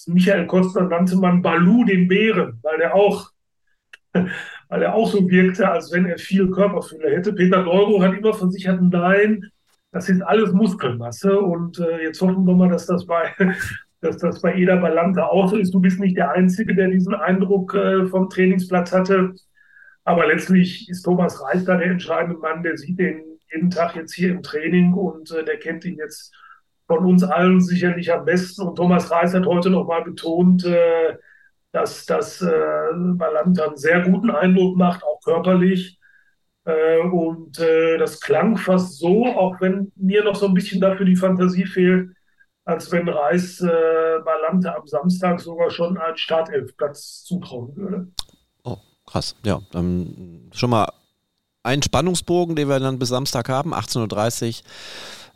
Michael 0.06 0.46
Kostner 0.46 0.84
nannte 0.84 1.16
man 1.16 1.42
Balu 1.42 1.84
den 1.84 2.08
Bären, 2.08 2.58
weil 2.62 2.78
der 2.78 2.94
auch 2.94 3.30
weil 4.70 4.82
er 4.82 4.94
auch 4.94 5.10
so 5.10 5.28
wirkte, 5.28 5.68
als 5.68 5.92
wenn 5.92 6.06
er 6.06 6.16
viel 6.16 6.50
Körperfülle 6.50 7.10
hätte. 7.10 7.32
Peter 7.32 7.62
Neuro 7.62 8.00
hat 8.02 8.16
immer 8.16 8.32
versichert, 8.32 8.80
nein, 8.80 9.50
das 9.90 10.08
ist 10.08 10.22
alles 10.22 10.52
Muskelmasse 10.52 11.38
und 11.38 11.80
äh, 11.80 12.04
jetzt 12.04 12.22
hoffen 12.22 12.44
wir 12.46 12.54
mal, 12.54 12.68
dass 12.68 12.86
das 12.86 13.04
bei 13.04 13.34
dass 14.00 14.16
das 14.16 14.40
bei 14.40 14.54
Eda 14.54 14.76
Balanta 14.76 15.26
auch 15.26 15.48
so 15.48 15.56
ist. 15.56 15.74
Du 15.74 15.80
bist 15.80 16.00
nicht 16.00 16.16
der 16.16 16.30
Einzige, 16.30 16.74
der 16.74 16.88
diesen 16.88 17.14
Eindruck 17.14 17.74
äh, 17.74 18.06
vom 18.06 18.30
Trainingsplatz 18.30 18.92
hatte. 18.92 19.34
Aber 20.04 20.26
letztlich 20.26 20.88
ist 20.88 21.02
Thomas 21.02 21.42
Reis 21.42 21.64
da 21.64 21.76
der 21.76 21.88
entscheidende 21.88 22.38
Mann, 22.38 22.62
der 22.62 22.78
sieht 22.78 22.98
den 22.98 23.22
jeden 23.52 23.70
Tag 23.70 23.96
jetzt 23.96 24.14
hier 24.14 24.30
im 24.30 24.42
Training 24.42 24.94
und 24.94 25.30
äh, 25.32 25.44
der 25.44 25.58
kennt 25.58 25.84
ihn 25.84 25.98
jetzt 25.98 26.32
von 26.86 27.04
uns 27.04 27.22
allen 27.24 27.60
sicherlich 27.60 28.10
am 28.12 28.24
besten. 28.24 28.62
Und 28.62 28.76
Thomas 28.76 29.10
Reis 29.10 29.34
hat 29.34 29.44
heute 29.44 29.68
nochmal 29.68 30.02
betont, 30.02 30.64
äh, 30.64 31.16
dass 31.72 32.06
das 32.06 32.42
äh, 32.42 32.92
Ballant 32.94 33.60
einen 33.60 33.76
sehr 33.76 34.00
guten 34.02 34.30
Eindruck 34.30 34.76
macht, 34.76 35.02
auch 35.04 35.20
körperlich. 35.22 35.98
Äh, 36.64 37.00
und 37.00 37.58
äh, 37.58 37.96
das 37.98 38.20
klang 38.20 38.56
fast 38.56 38.98
so, 38.98 39.26
auch 39.26 39.60
wenn 39.60 39.92
mir 39.96 40.24
noch 40.24 40.34
so 40.34 40.46
ein 40.46 40.54
bisschen 40.54 40.80
dafür 40.80 41.06
die 41.06 41.16
Fantasie 41.16 41.66
fehlt, 41.66 42.10
als 42.64 42.90
wenn 42.92 43.08
Reis 43.08 43.60
äh, 43.60 44.18
Balante 44.24 44.74
am 44.74 44.86
Samstag 44.86 45.40
sogar 45.40 45.70
schon 45.70 45.96
einen 45.96 46.16
Startelfplatz 46.16 47.24
zutrauen 47.24 47.74
würde. 47.76 48.08
Oh, 48.64 48.76
krass. 49.06 49.34
Ja, 49.44 49.60
ähm, 49.74 50.50
schon 50.52 50.70
mal 50.70 50.88
ein 51.62 51.82
Spannungsbogen, 51.82 52.56
den 52.56 52.68
wir 52.68 52.80
dann 52.80 52.98
bis 52.98 53.08
Samstag 53.08 53.48
haben, 53.48 53.74
18.30 53.74 54.62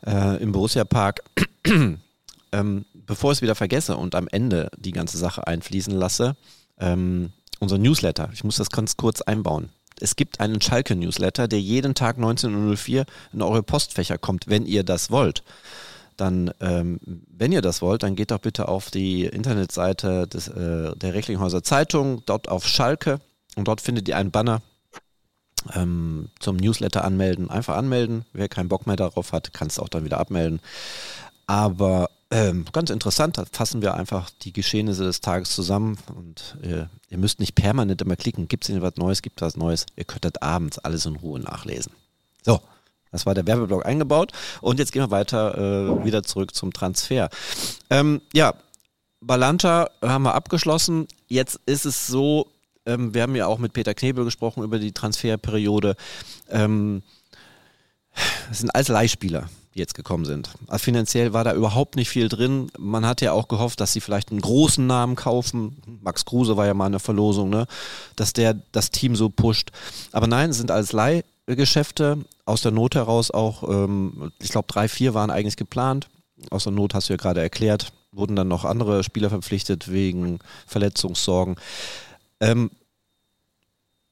Uhr 0.05 0.13
äh, 0.13 0.41
im 0.41 0.51
Borussia 0.51 0.83
Park. 0.83 1.23
ähm, 2.51 2.85
bevor 3.05 3.31
ich 3.31 3.39
es 3.39 3.41
wieder 3.41 3.55
vergesse 3.55 3.97
und 3.97 4.15
am 4.15 4.27
Ende 4.27 4.69
die 4.77 4.91
ganze 4.91 5.17
Sache 5.17 5.47
einfließen 5.47 5.93
lasse, 5.93 6.35
ähm, 6.79 7.31
unser 7.59 7.77
Newsletter, 7.77 8.29
ich 8.33 8.43
muss 8.43 8.57
das 8.57 8.69
ganz 8.69 8.97
kurz 8.97 9.21
einbauen. 9.21 9.69
Es 9.99 10.15
gibt 10.15 10.41
einen 10.41 10.61
Schalke-Newsletter, 10.61 11.47
der 11.47 11.61
jeden 11.61 11.95
Tag 11.95 12.17
19.04 12.17 12.99
Uhr 12.99 13.05
in 13.31 13.41
eure 13.41 13.63
Postfächer 13.63 14.17
kommt, 14.17 14.47
wenn 14.47 14.65
ihr 14.65 14.83
das 14.83 15.09
wollt. 15.09 15.43
Dann, 16.17 16.51
ähm, 16.59 16.99
wenn 17.05 17.51
ihr 17.51 17.61
das 17.61 17.81
wollt, 17.81 18.03
dann 18.03 18.15
geht 18.15 18.31
doch 18.31 18.39
bitte 18.39 18.67
auf 18.67 18.91
die 18.91 19.25
Internetseite 19.25 20.27
des, 20.27 20.47
äh, 20.47 20.95
der 20.95 21.13
Recklinghäuser 21.13 21.63
Zeitung, 21.63 22.23
dort 22.25 22.49
auf 22.49 22.67
Schalke 22.67 23.19
und 23.55 23.67
dort 23.67 23.81
findet 23.81 24.07
ihr 24.07 24.17
einen 24.17 24.31
Banner 24.31 24.61
ähm, 25.73 26.29
zum 26.39 26.57
Newsletter 26.57 27.03
anmelden. 27.03 27.49
Einfach 27.49 27.75
anmelden. 27.75 28.25
Wer 28.33 28.49
keinen 28.49 28.69
Bock 28.69 28.87
mehr 28.87 28.95
darauf 28.95 29.31
hat, 29.31 29.53
kann 29.53 29.67
es 29.67 29.79
auch 29.79 29.89
dann 29.89 30.05
wieder 30.05 30.19
abmelden. 30.19 30.59
Aber 31.47 32.09
ähm, 32.31 32.65
ganz 32.71 32.89
interessant, 32.89 33.37
da 33.37 33.45
fassen 33.51 33.81
wir 33.81 33.93
einfach 33.93 34.31
die 34.41 34.51
Geschehnisse 34.51 35.03
des 35.03 35.21
Tages 35.21 35.51
zusammen 35.51 35.97
und 36.15 36.57
äh, 36.63 36.85
ihr 37.09 37.17
müsst 37.17 37.39
nicht 37.39 37.53
permanent 37.53 38.01
immer 38.01 38.15
klicken, 38.15 38.47
gibt 38.47 38.63
es 38.63 38.73
denn 38.73 38.81
was 38.81 38.95
Neues, 38.95 39.21
gibt 39.21 39.41
es 39.41 39.45
was 39.45 39.57
Neues. 39.57 39.85
Ihr 39.95 40.05
könnt 40.05 40.25
das 40.25 40.41
abends 40.41 40.79
alles 40.79 41.05
in 41.05 41.17
Ruhe 41.17 41.39
nachlesen. 41.39 41.91
So, 42.43 42.61
das 43.11 43.27
war 43.27 43.35
der 43.35 43.45
Werbeblock 43.45 43.85
eingebaut 43.85 44.31
und 44.61 44.79
jetzt 44.79 44.91
gehen 44.91 45.03
wir 45.03 45.11
weiter 45.11 45.99
äh, 45.99 46.03
wieder 46.03 46.23
zurück 46.23 46.55
zum 46.55 46.73
Transfer. 46.73 47.29
Ähm, 47.91 48.21
ja, 48.33 48.55
Balanta 49.21 49.89
haben 50.01 50.23
wir 50.23 50.33
abgeschlossen. 50.33 51.07
Jetzt 51.27 51.59
ist 51.67 51.85
es 51.85 52.07
so, 52.07 52.47
ähm, 52.87 53.13
wir 53.13 53.21
haben 53.21 53.35
ja 53.35 53.45
auch 53.45 53.59
mit 53.59 53.73
Peter 53.73 53.93
Knebel 53.93 54.25
gesprochen 54.25 54.63
über 54.63 54.79
die 54.79 54.93
Transferperiode. 54.93 55.95
Ähm, 56.49 57.03
es 58.51 58.59
sind 58.59 58.73
alles 58.73 58.87
Leihspieler 58.87 59.47
jetzt 59.75 59.93
gekommen 59.93 60.25
sind. 60.25 60.49
Also 60.67 60.83
finanziell 60.83 61.33
war 61.33 61.43
da 61.43 61.53
überhaupt 61.53 61.97
nicht 61.97 62.09
viel 62.09 62.29
drin. 62.29 62.71
Man 62.79 63.05
hat 63.05 63.21
ja 63.21 63.33
auch 63.33 63.49
gehofft, 63.49 63.81
dass 63.81 63.93
sie 63.93 63.99
vielleicht 63.99 64.31
einen 64.31 64.41
großen 64.41 64.87
Namen 64.87 65.15
kaufen. 65.15 65.77
Max 66.01 66.23
Kruse 66.23 66.57
war 66.57 66.65
ja 66.65 66.73
mal 66.73 66.85
eine 66.85 66.99
Verlosung, 66.99 67.49
ne? 67.49 67.67
dass 68.15 68.31
der 68.33 68.55
das 68.71 68.89
Team 68.89 69.15
so 69.15 69.29
pusht. 69.29 69.71
Aber 70.13 70.27
nein, 70.27 70.49
es 70.49 70.57
sind 70.57 70.71
alles 70.71 70.93
Leihgeschäfte. 70.93 72.19
Aus 72.45 72.61
der 72.61 72.71
Not 72.71 72.95
heraus 72.95 73.31
auch, 73.31 73.63
ähm, 73.69 74.31
ich 74.41 74.49
glaube, 74.49 74.67
drei, 74.69 74.87
vier 74.87 75.13
waren 75.13 75.29
eigentlich 75.29 75.57
geplant. 75.57 76.07
Aus 76.51 76.63
der 76.63 76.71
Not 76.71 76.93
hast 76.93 77.09
du 77.09 77.13
ja 77.13 77.17
gerade 77.17 77.41
erklärt, 77.41 77.91
wurden 78.11 78.35
dann 78.35 78.47
noch 78.47 78.63
andere 78.63 79.03
Spieler 79.03 79.29
verpflichtet 79.29 79.91
wegen 79.91 80.39
Verletzungssorgen. 80.67 81.57
Ähm, 82.39 82.71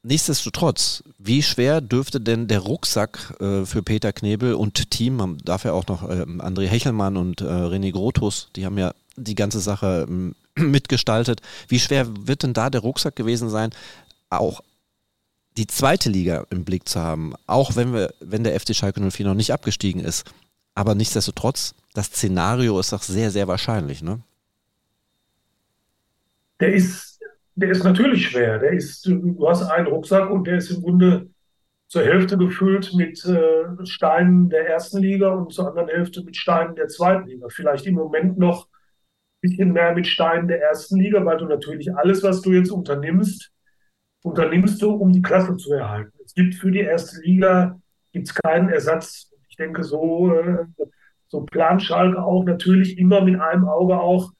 Nichtsdestotrotz, 0.05 1.01
wie 1.17 1.41
schwer 1.41 1.79
dürfte 1.79 2.19
denn 2.19 2.49
der 2.49 2.59
Rucksack 2.59 3.35
äh, 3.39 3.65
für 3.65 3.81
Peter 3.83 4.11
Knebel 4.11 4.53
und 4.53 4.91
Team, 4.91 5.15
man 5.15 5.37
darf 5.37 5.63
ja 5.63 5.71
auch 5.71 5.87
noch 5.87 6.03
äh, 6.03 6.23
André 6.23 6.67
Hechelmann 6.67 7.15
und 7.15 7.39
äh, 7.39 7.45
René 7.45 7.93
Grotus, 7.93 8.49
die 8.57 8.65
haben 8.65 8.77
ja 8.77 8.93
die 9.15 9.35
ganze 9.35 9.61
Sache 9.61 10.05
ähm, 10.09 10.35
mitgestaltet. 10.55 11.41
Wie 11.69 11.79
schwer 11.79 12.07
wird 12.27 12.43
denn 12.43 12.53
da 12.53 12.69
der 12.69 12.81
Rucksack 12.81 13.15
gewesen 13.15 13.49
sein, 13.49 13.69
auch 14.29 14.61
die 15.55 15.67
zweite 15.67 16.09
Liga 16.09 16.45
im 16.49 16.65
Blick 16.65 16.89
zu 16.89 16.99
haben, 16.99 17.33
auch 17.47 17.77
wenn 17.77 17.93
wir, 17.93 18.13
wenn 18.19 18.43
der 18.43 18.59
FC 18.59 18.75
Schalke 18.75 18.99
04 18.99 19.25
noch 19.25 19.35
nicht 19.35 19.53
abgestiegen 19.53 20.03
ist. 20.03 20.25
Aber 20.75 20.95
nichtsdestotrotz, 20.95 21.75
das 21.93 22.07
Szenario 22.07 22.77
ist 22.77 22.91
doch 22.91 23.03
sehr, 23.03 23.31
sehr 23.31 23.47
wahrscheinlich, 23.47 24.01
ne? 24.01 24.19
Der 26.59 26.73
ist 26.73 27.12
der 27.55 27.69
ist 27.69 27.83
natürlich 27.83 28.29
schwer. 28.29 28.59
Der 28.59 28.71
ist, 28.71 29.05
du 29.05 29.47
hast 29.47 29.63
einen 29.63 29.87
Rucksack 29.87 30.29
und 30.29 30.45
der 30.45 30.57
ist 30.57 30.71
im 30.71 30.81
Grunde 30.81 31.29
zur 31.87 32.03
Hälfte 32.03 32.37
gefüllt 32.37 32.93
mit 32.95 33.23
äh, 33.25 33.85
Steinen 33.85 34.49
der 34.49 34.67
ersten 34.67 34.99
Liga 34.99 35.29
und 35.29 35.53
zur 35.53 35.67
anderen 35.67 35.89
Hälfte 35.89 36.23
mit 36.23 36.35
Steinen 36.35 36.75
der 36.75 36.87
zweiten 36.87 37.27
Liga. 37.27 37.47
Vielleicht 37.49 37.85
im 37.85 37.95
Moment 37.95 38.39
noch 38.39 38.65
ein 38.65 39.41
bisschen 39.41 39.73
mehr 39.73 39.93
mit 39.93 40.07
Steinen 40.07 40.47
der 40.47 40.61
ersten 40.61 40.97
Liga, 40.97 41.23
weil 41.23 41.37
du 41.37 41.45
natürlich 41.45 41.95
alles, 41.95 42.23
was 42.23 42.41
du 42.41 42.51
jetzt 42.51 42.71
unternimmst, 42.71 43.51
unternimmst 44.23 44.81
du, 44.81 44.91
um 44.91 45.11
die 45.11 45.21
Klasse 45.21 45.55
zu 45.57 45.73
erhalten. 45.73 46.17
Es 46.25 46.33
gibt 46.33 46.55
für 46.55 46.71
die 46.71 46.79
erste 46.79 47.21
Liga 47.21 47.79
gibt's 48.11 48.33
keinen 48.33 48.69
Ersatz. 48.69 49.31
Ich 49.49 49.57
denke, 49.57 49.83
so, 49.83 50.33
äh, 50.33 50.65
so 51.27 51.41
plant 51.41 51.83
Schalke 51.83 52.23
auch 52.23 52.43
natürlich 52.43 52.97
immer 52.97 53.21
mit 53.21 53.39
einem 53.39 53.65
Auge 53.65 53.99
auch 53.99 54.31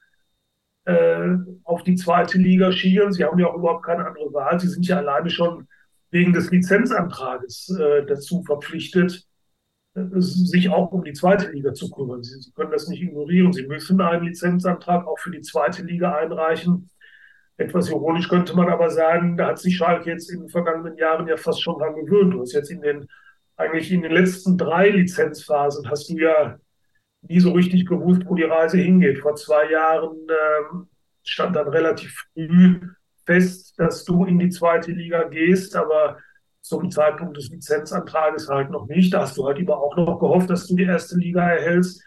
äh, 0.85 1.35
auf 1.63 1.83
die 1.83 1.95
zweite 1.95 2.37
Liga 2.37 2.71
schielen. 2.71 3.11
Sie 3.13 3.23
haben 3.23 3.39
ja 3.39 3.47
auch 3.47 3.55
überhaupt 3.55 3.85
keine 3.85 4.05
andere 4.05 4.33
Wahl. 4.33 4.59
Sie 4.59 4.67
sind 4.67 4.85
ja 4.87 4.97
alleine 4.97 5.29
schon 5.29 5.67
wegen 6.11 6.33
des 6.33 6.51
Lizenzantrages 6.51 7.75
äh, 7.79 8.05
dazu 8.05 8.43
verpflichtet, 8.43 9.25
äh, 9.95 10.01
sich 10.17 10.69
auch 10.69 10.91
um 10.91 11.03
die 11.03 11.13
zweite 11.13 11.51
Liga 11.51 11.73
zu 11.73 11.89
kümmern. 11.89 12.23
Sie, 12.23 12.39
Sie, 12.39 12.51
können 12.51 12.71
das 12.71 12.87
nicht 12.87 13.01
ignorieren. 13.01 13.53
Sie 13.53 13.65
müssen 13.65 13.99
einen 14.01 14.25
Lizenzantrag 14.25 15.07
auch 15.07 15.19
für 15.19 15.31
die 15.31 15.41
zweite 15.41 15.83
Liga 15.83 16.15
einreichen. 16.15 16.89
Etwas 17.57 17.89
ironisch 17.89 18.29
könnte 18.29 18.55
man 18.55 18.69
aber 18.69 18.89
sagen, 18.89 19.37
da 19.37 19.47
hat 19.47 19.59
sich 19.59 19.77
Schalke 19.77 20.09
jetzt 20.09 20.31
in 20.31 20.41
den 20.41 20.49
vergangenen 20.49 20.97
Jahren 20.97 21.27
ja 21.27 21.37
fast 21.37 21.61
schon 21.61 21.79
dran 21.79 21.95
gewöhnt. 21.95 22.33
Du 22.33 22.41
hast 22.41 22.53
jetzt 22.53 22.71
in 22.71 22.81
den, 22.81 23.07
eigentlich 23.55 23.91
in 23.91 24.01
den 24.01 24.11
letzten 24.11 24.57
drei 24.57 24.89
Lizenzphasen 24.89 25.89
hast 25.89 26.09
du 26.09 26.17
ja 26.17 26.57
nie 27.27 27.39
so 27.39 27.51
richtig 27.51 27.86
gewusst, 27.86 28.24
wo 28.25 28.36
die 28.36 28.44
Reise 28.44 28.77
hingeht. 28.77 29.20
Vor 29.20 29.36
zwei 29.36 29.72
Jahren 29.72 30.18
ähm, 30.30 30.88
stand 31.24 31.56
dann 31.56 31.68
relativ 31.68 32.25
früh 32.34 32.80
fest, 33.25 33.74
dass 33.77 34.03
du 34.03 34.25
in 34.25 34.39
die 34.39 34.50
zweite 34.50 34.92
Liga 34.92 35.24
gehst, 35.24 35.75
aber 35.75 36.18
zum 36.62 36.89
Zeitpunkt 36.92 37.38
des 37.38 37.50
Lizenzantrages 37.50 38.50
halt 38.50 38.70
noch 38.70 38.88
nicht. 38.88 39.13
Da 39.13 39.22
hast 39.22 39.38
du 39.38 39.46
halt 39.46 39.60
immer 39.60 39.77
auch 39.77 39.96
noch 39.98 40.20
gehofft, 40.20 40.50
dass 40.50 40.68
du 40.68 40.75
die 40.75 40.84
erste 40.84 41.18
Liga 41.18 41.48
erhältst. 41.48 42.01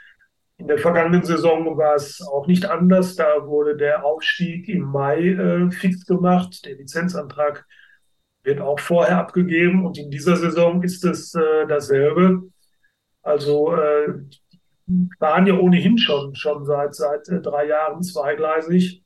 In 0.58 0.68
der 0.68 0.78
vergangenen 0.78 1.22
Saison 1.22 1.76
war 1.76 1.94
es 1.94 2.22
auch 2.22 2.46
nicht 2.46 2.64
anders. 2.64 3.16
Da 3.16 3.46
wurde 3.46 3.76
der 3.76 4.04
Aufstieg 4.04 4.68
im 4.68 4.82
Mai 4.82 5.28
äh, 5.28 5.70
fix 5.70 6.06
gemacht. 6.06 6.64
Der 6.64 6.76
Lizenzantrag 6.76 7.66
wird 8.42 8.60
auch 8.60 8.80
vorher 8.80 9.18
abgegeben 9.18 9.84
und 9.84 9.98
in 9.98 10.10
dieser 10.10 10.36
Saison 10.36 10.82
ist 10.82 11.04
es 11.04 11.34
äh, 11.34 11.66
dasselbe. 11.68 12.42
Also 13.22 13.76
äh, 13.76 14.14
waren 15.18 15.46
ja 15.46 15.54
ohnehin 15.54 15.98
schon, 15.98 16.34
schon 16.34 16.64
seit, 16.64 16.94
seit 16.94 17.28
äh, 17.28 17.40
drei 17.40 17.66
Jahren 17.66 18.02
zweigleisig. 18.02 19.02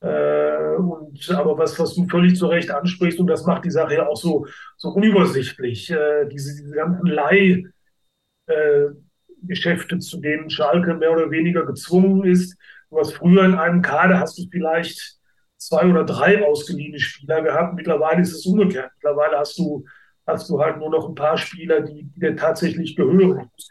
Äh, 0.00 0.76
und, 0.76 1.30
aber 1.30 1.58
was, 1.58 1.78
was 1.78 1.94
du 1.94 2.06
völlig 2.06 2.36
zu 2.36 2.46
Recht 2.46 2.70
ansprichst, 2.70 3.20
und 3.20 3.26
das 3.26 3.44
macht 3.44 3.64
die 3.64 3.70
Sache 3.70 3.94
ja 3.94 4.06
auch 4.06 4.16
so, 4.16 4.46
so 4.76 4.90
unübersichtlich, 4.90 5.90
äh, 5.90 6.26
diese, 6.26 6.62
diese 6.62 6.74
ganzen 6.74 7.06
Leihgeschäfte, 7.06 9.96
äh, 9.96 9.98
zu 9.98 10.20
denen 10.20 10.50
Schalke 10.50 10.94
mehr 10.94 11.12
oder 11.12 11.30
weniger 11.30 11.66
gezwungen 11.66 12.24
ist. 12.24 12.56
Du 12.90 12.98
hast 12.98 13.12
früher 13.12 13.44
in 13.44 13.54
einem 13.54 13.82
Kader 13.82 14.18
hast 14.18 14.38
du 14.38 14.48
vielleicht 14.50 15.18
zwei 15.56 15.88
oder 15.88 16.04
drei 16.04 16.44
ausgeliehene 16.44 16.98
Spieler 16.98 17.42
gehabt. 17.42 17.74
Mittlerweile 17.74 18.22
ist 18.22 18.32
es 18.32 18.46
umgekehrt. 18.46 18.90
Mittlerweile 18.96 19.38
hast 19.38 19.58
du, 19.58 19.84
hast 20.26 20.48
du 20.48 20.60
halt 20.60 20.78
nur 20.78 20.90
noch 20.90 21.08
ein 21.08 21.14
paar 21.14 21.36
Spieler, 21.36 21.82
die, 21.82 22.04
die 22.04 22.20
dir 22.20 22.36
tatsächlich 22.36 22.96
gehören. 22.96 23.40
Ich 23.40 23.52
muss 23.52 23.68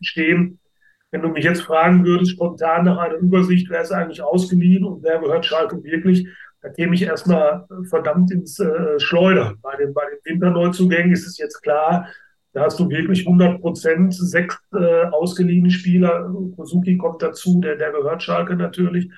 wenn 1.12 1.22
du 1.22 1.30
mich 1.30 1.44
jetzt 1.44 1.62
fragen 1.62 2.06
würdest, 2.06 2.32
spontan 2.32 2.86
nach 2.86 2.98
einer 2.98 3.16
Übersicht, 3.16 3.70
wer 3.70 3.82
ist 3.82 3.92
eigentlich 3.92 4.22
ausgeliehen 4.22 4.84
und 4.84 5.04
wer 5.04 5.20
gehört 5.20 5.46
Schalke 5.46 5.84
wirklich, 5.84 6.28
da 6.62 6.70
käme 6.70 6.94
ich 6.94 7.04
erstmal 7.04 7.66
verdammt 7.89 8.32
ins 8.32 8.60
äh, 8.60 9.00
Schleudern. 9.00 9.58
Bei 9.62 9.75
den, 9.78 9.94
bei 9.94 10.04
den 10.12 10.20
Winterneuzugängen 10.24 11.12
ist 11.12 11.25
es 11.25 11.38
jetzt 11.38 11.62
klar, 11.62 12.08
da 12.54 12.63
hast 12.63 12.80
du 12.80 12.89
wirklich 12.89 13.25
100 13.25 13.62
Prozent, 13.62 14.13
sechs 14.13 14.58
äh, 14.74 15.06
ausgeliehene 15.06 15.70
Spieler. 15.70 16.30
Kosuki 16.56 16.98
kommt 16.98 17.22
dazu, 17.22 17.62
der, 17.62 17.75
der 17.75 17.92
gehört 17.92 18.24
Schalke 18.24 18.56
natürlich. 18.56 19.10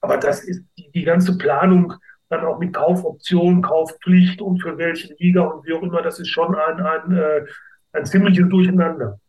Aber 0.00 0.16
das 0.18 0.44
ist 0.44 0.64
die, 0.76 0.90
die 0.90 1.04
ganze 1.04 1.38
Planung, 1.38 1.94
dann 2.28 2.44
auch 2.44 2.58
mit 2.58 2.72
Kaufoptionen, 2.72 3.62
Kaufpflicht 3.62 4.42
und 4.42 4.60
für 4.60 4.76
welche 4.78 5.14
Liga 5.18 5.42
und 5.42 5.64
wie 5.64 5.74
auch 5.74 5.82
immer, 5.82 6.02
das 6.02 6.18
ist 6.18 6.28
schon 6.28 6.54
ein, 6.54 6.80
ein, 6.80 7.12
äh, 7.12 7.44
ein 7.92 8.04
ziemliches 8.04 8.48
Durcheinander. 8.48 9.20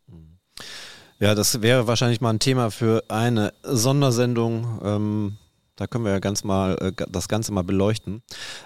Ja, 1.24 1.36
das 1.36 1.62
wäre 1.62 1.88
wahrscheinlich 1.88 2.20
mal 2.20 2.32
ein 2.32 2.40
Thema 2.40 2.70
für 2.70 3.06
eine 3.08 3.54
Sondersendung. 3.64 4.82
Ähm, 4.84 5.38
da 5.78 5.88
können 5.88 6.04
wir 6.04 6.12
ja 6.12 6.20
ganz 6.20 6.44
mal 6.44 6.78
äh, 6.82 6.92
das 7.10 7.30
Ganze 7.30 7.54
mal 7.54 7.64
beleuchten. 7.64 8.22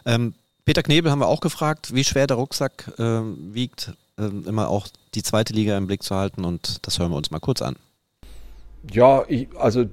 Ähm, 0.07 0.33
Peter 0.65 0.81
Knebel 0.81 1.11
haben 1.11 1.19
wir 1.19 1.27
auch 1.27 1.39
gefragt, 1.39 1.93
wie 1.93 2.03
schwer 2.03 2.25
der 2.25 2.37
Rucksack 2.37 2.91
äh, 2.97 3.21
wiegt, 3.53 3.93
äh, 4.17 4.23
immer 4.23 4.69
auch 4.69 4.87
die 5.13 5.21
zweite 5.21 5.53
Liga 5.53 5.77
im 5.77 5.85
Blick 5.85 6.01
zu 6.01 6.15
halten 6.15 6.45
und 6.45 6.79
das 6.87 6.97
hören 6.97 7.11
wir 7.11 7.17
uns 7.17 7.29
mal 7.29 7.37
kurz 7.37 7.61
an. 7.61 7.75
Ja, 8.91 9.23
ich, 9.27 9.49
also 9.59 9.85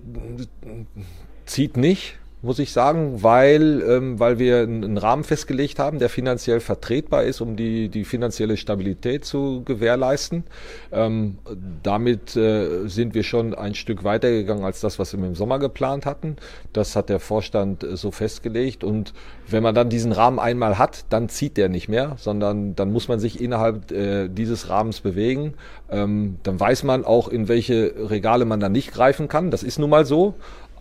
zieht 1.44 1.76
nicht 1.76 2.14
muss 2.45 2.59
ich 2.59 2.73
sagen, 2.73 3.23
weil, 3.23 3.83
ähm, 3.83 4.21
weil 4.21 4.39
wir 4.39 4.61
einen 4.61 4.99
Rahmen 4.99 5.25
festgelegt 5.25 5.79
haben, 5.79 5.99
der 5.99 6.09
finanziell 6.09 6.61
vertretbar 6.61 7.25
ist, 7.25 7.41
um 7.41 7.57
die, 7.57 7.89
die 7.89 8.05
finanzielle 8.05 8.57
Stabilität 8.57 9.25
zu 9.25 9.63
gewährleisten. 9.65 10.45
Ähm, 10.93 11.39
damit 11.83 12.37
äh, 12.37 12.87
sind 12.87 13.15
wir 13.15 13.23
schon 13.23 13.55
ein 13.55 13.75
Stück 13.75 14.05
weitergegangen 14.05 14.65
als 14.65 14.81
das, 14.81 14.99
was 14.99 15.17
wir 15.17 15.25
im 15.25 15.35
Sommer 15.35 15.59
geplant 15.59 16.07
hatten. 16.07 16.37
Das 16.73 16.95
hat 16.95 17.09
der 17.09 17.19
Vorstand 17.19 17.83
äh, 17.83 17.97
so 17.97 18.11
festgelegt. 18.11 18.85
Und 18.85 19.15
wenn 19.49 19.63
man 19.63 19.75
dann 19.75 19.89
diesen 19.89 20.13
Rahmen 20.13 20.39
einmal 20.39 20.79
hat, 20.79 21.07
dann 21.09 21.29
zieht 21.29 21.57
der 21.57 21.69
nicht 21.69 21.89
mehr, 21.89 22.17
sondern 22.19 22.77
dann 22.77 22.93
muss 22.93 23.09
man 23.09 23.19
sich 23.19 23.41
innerhalb 23.41 23.91
äh, 23.91 24.29
dieses 24.29 24.69
Rahmens 24.69 25.01
bewegen. 25.01 25.55
Ähm, 25.91 26.37
dann 26.43 26.61
weiß 26.61 26.83
man 26.83 27.05
auch, 27.05 27.29
in 27.29 27.49
welche 27.49 27.95
Regale 28.11 28.45
man 28.45 28.61
dann 28.61 28.73
nicht 28.73 28.93
greifen 28.93 29.29
kann. 29.29 29.51
Das 29.51 29.63
ist 29.63 29.79
nun 29.79 29.91
mal 29.91 30.05
so 30.05 30.35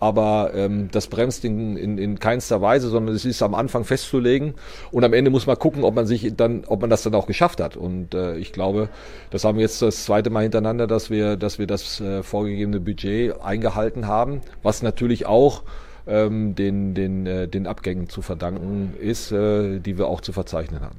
aber 0.04 0.52
ähm, 0.54 0.90
das 0.90 1.06
bremst 1.06 1.46
in, 1.46 1.78
in, 1.78 1.96
in 1.96 2.18
keinster 2.18 2.60
Weise, 2.60 2.90
sondern 2.90 3.14
es 3.14 3.24
ist 3.24 3.42
am 3.42 3.54
Anfang 3.54 3.84
festzulegen 3.84 4.52
und 4.90 5.02
am 5.02 5.14
Ende 5.14 5.30
muss 5.30 5.46
man 5.46 5.58
gucken, 5.58 5.82
ob 5.82 5.94
man 5.94 6.06
sich 6.06 6.30
dann, 6.36 6.66
ob 6.66 6.82
man 6.82 6.90
das 6.90 7.02
dann 7.04 7.14
auch 7.14 7.26
geschafft 7.26 7.58
hat. 7.58 7.74
Und 7.74 8.12
äh, 8.12 8.36
ich 8.36 8.52
glaube, 8.52 8.90
das 9.30 9.44
haben 9.44 9.56
wir 9.56 9.62
jetzt 9.62 9.80
das 9.80 10.04
zweite 10.04 10.28
Mal 10.28 10.42
hintereinander, 10.42 10.86
dass 10.86 11.08
wir, 11.08 11.38
dass 11.38 11.58
wir 11.58 11.66
das 11.66 12.02
äh, 12.02 12.22
vorgegebene 12.22 12.80
Budget 12.80 13.40
eingehalten 13.40 14.06
haben, 14.06 14.42
was 14.62 14.82
natürlich 14.82 15.24
auch 15.24 15.62
ähm, 16.06 16.54
den, 16.54 16.92
den, 16.92 17.26
äh, 17.26 17.48
den 17.48 17.66
Abgängen 17.66 18.10
zu 18.10 18.20
verdanken 18.20 18.92
ist, 19.00 19.32
äh, 19.32 19.78
die 19.80 19.96
wir 19.96 20.08
auch 20.08 20.20
zu 20.20 20.32
verzeichnen 20.34 20.82
haben. 20.82 20.98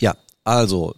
Ja, 0.00 0.16
also 0.42 0.96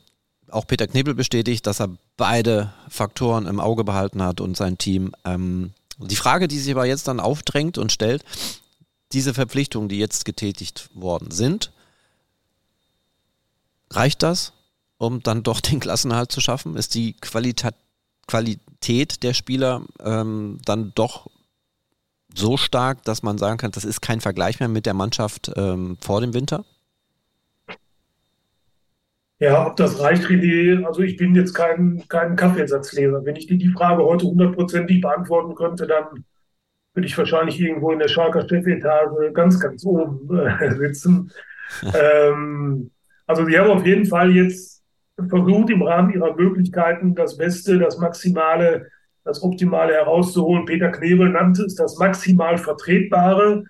auch 0.49 0.67
Peter 0.67 0.87
Knebel 0.87 1.15
bestätigt, 1.15 1.67
dass 1.67 1.83
er 1.83 1.91
beide 2.17 2.73
Faktoren 2.89 3.47
im 3.47 3.61
Auge 3.61 3.85
behalten 3.85 4.23
hat 4.23 4.41
und 4.41 4.57
sein 4.57 4.79
Team 4.79 5.13
ähm, 5.27 5.73
die 5.99 6.17
Frage, 6.17 6.49
die 6.49 6.59
sich 6.59 6.73
aber 6.73 6.87
jetzt 6.87 7.09
dann 7.09 7.21
aufdrängt 7.21 7.79
und 7.79 7.93
stellt, 7.93 8.25
diese 9.13 9.35
Verpflichtungen, 9.35 9.89
die 9.89 9.99
jetzt 9.99 10.25
getätigt 10.25 10.91
worden 10.95 11.31
sind, 11.31 11.73
reicht 13.91 14.23
das, 14.23 14.53
um 14.99 15.23
dann 15.23 15.43
doch 15.43 15.61
den 15.61 15.81
Klassenhalt 15.81 16.33
zu 16.33 16.41
schaffen? 16.41 16.77
Ist 16.77 16.95
die 16.95 17.15
Qualita 17.15 17.71
Qualität 18.27 19.23
der 19.23 19.35
Spieler 19.35 19.83
ähm, 20.01 20.59
dann 20.65 20.93
doch 20.95 21.31
so 22.35 22.57
stark, 22.57 23.05
dass 23.05 23.23
man 23.23 23.37
sagen 23.37 23.59
kann, 23.59 23.71
das 23.71 23.85
ist 23.85 24.01
kein 24.01 24.23
Vergleich 24.23 24.61
mehr 24.61 24.69
mit 24.69 24.87
der 24.87 24.95
Mannschaft 24.95 25.53
ähm, 25.57 25.99
vor 26.01 26.21
dem 26.23 26.33
Winter? 26.33 26.65
Ja, 29.41 29.67
ob 29.67 29.77
das 29.77 30.01
reicht, 30.01 30.25
René, 30.25 30.85
also 30.85 31.03
ich 31.03 31.17
bin 31.17 31.35
jetzt 31.35 31.55
kein, 31.55 32.05
kein 32.09 32.37
Kaffeesatzleser. 32.37 33.25
Wenn 33.25 33.37
ich 33.37 33.47
dir 33.47 33.59
die 33.59 33.69
Frage 33.69 34.05
heute 34.05 34.27
hundertprozentig 34.27 35.01
beantworten 35.01 35.55
könnte, 35.55 35.87
dann 35.87 36.25
würde 36.95 37.07
ich 37.07 37.19
wahrscheinlich 37.19 37.61
irgendwo 37.61 37.91
in 37.91 37.99
der 37.99 38.09
Schalker 38.09 38.49
Chefetage 38.49 39.33
ganz, 39.33 39.59
ganz 39.59 39.85
oben 39.85 40.39
äh, 40.39 40.75
sitzen. 40.77 41.33
ähm, 41.95 42.91
also 43.27 43.45
sie 43.45 43.59
haben 43.59 43.71
auf 43.71 43.85
jeden 43.85 44.07
Fall 44.07 44.31
jetzt 44.31 44.83
versucht, 45.29 45.71
im 45.71 45.83
Rahmen 45.83 46.13
ihrer 46.13 46.35
Möglichkeiten 46.35 47.15
das 47.15 47.37
Beste, 47.37 47.79
das 47.79 47.99
Maximale, 47.99 48.89
das 49.25 49.43
Optimale 49.43 49.95
herauszuholen. 49.95 50.65
Peter 50.67 50.91
Knebel 50.91 51.31
nannte 51.31 51.65
es 51.65 51.75
das 51.75 51.99
maximal 51.99 52.59
Vertretbare. 52.59 53.65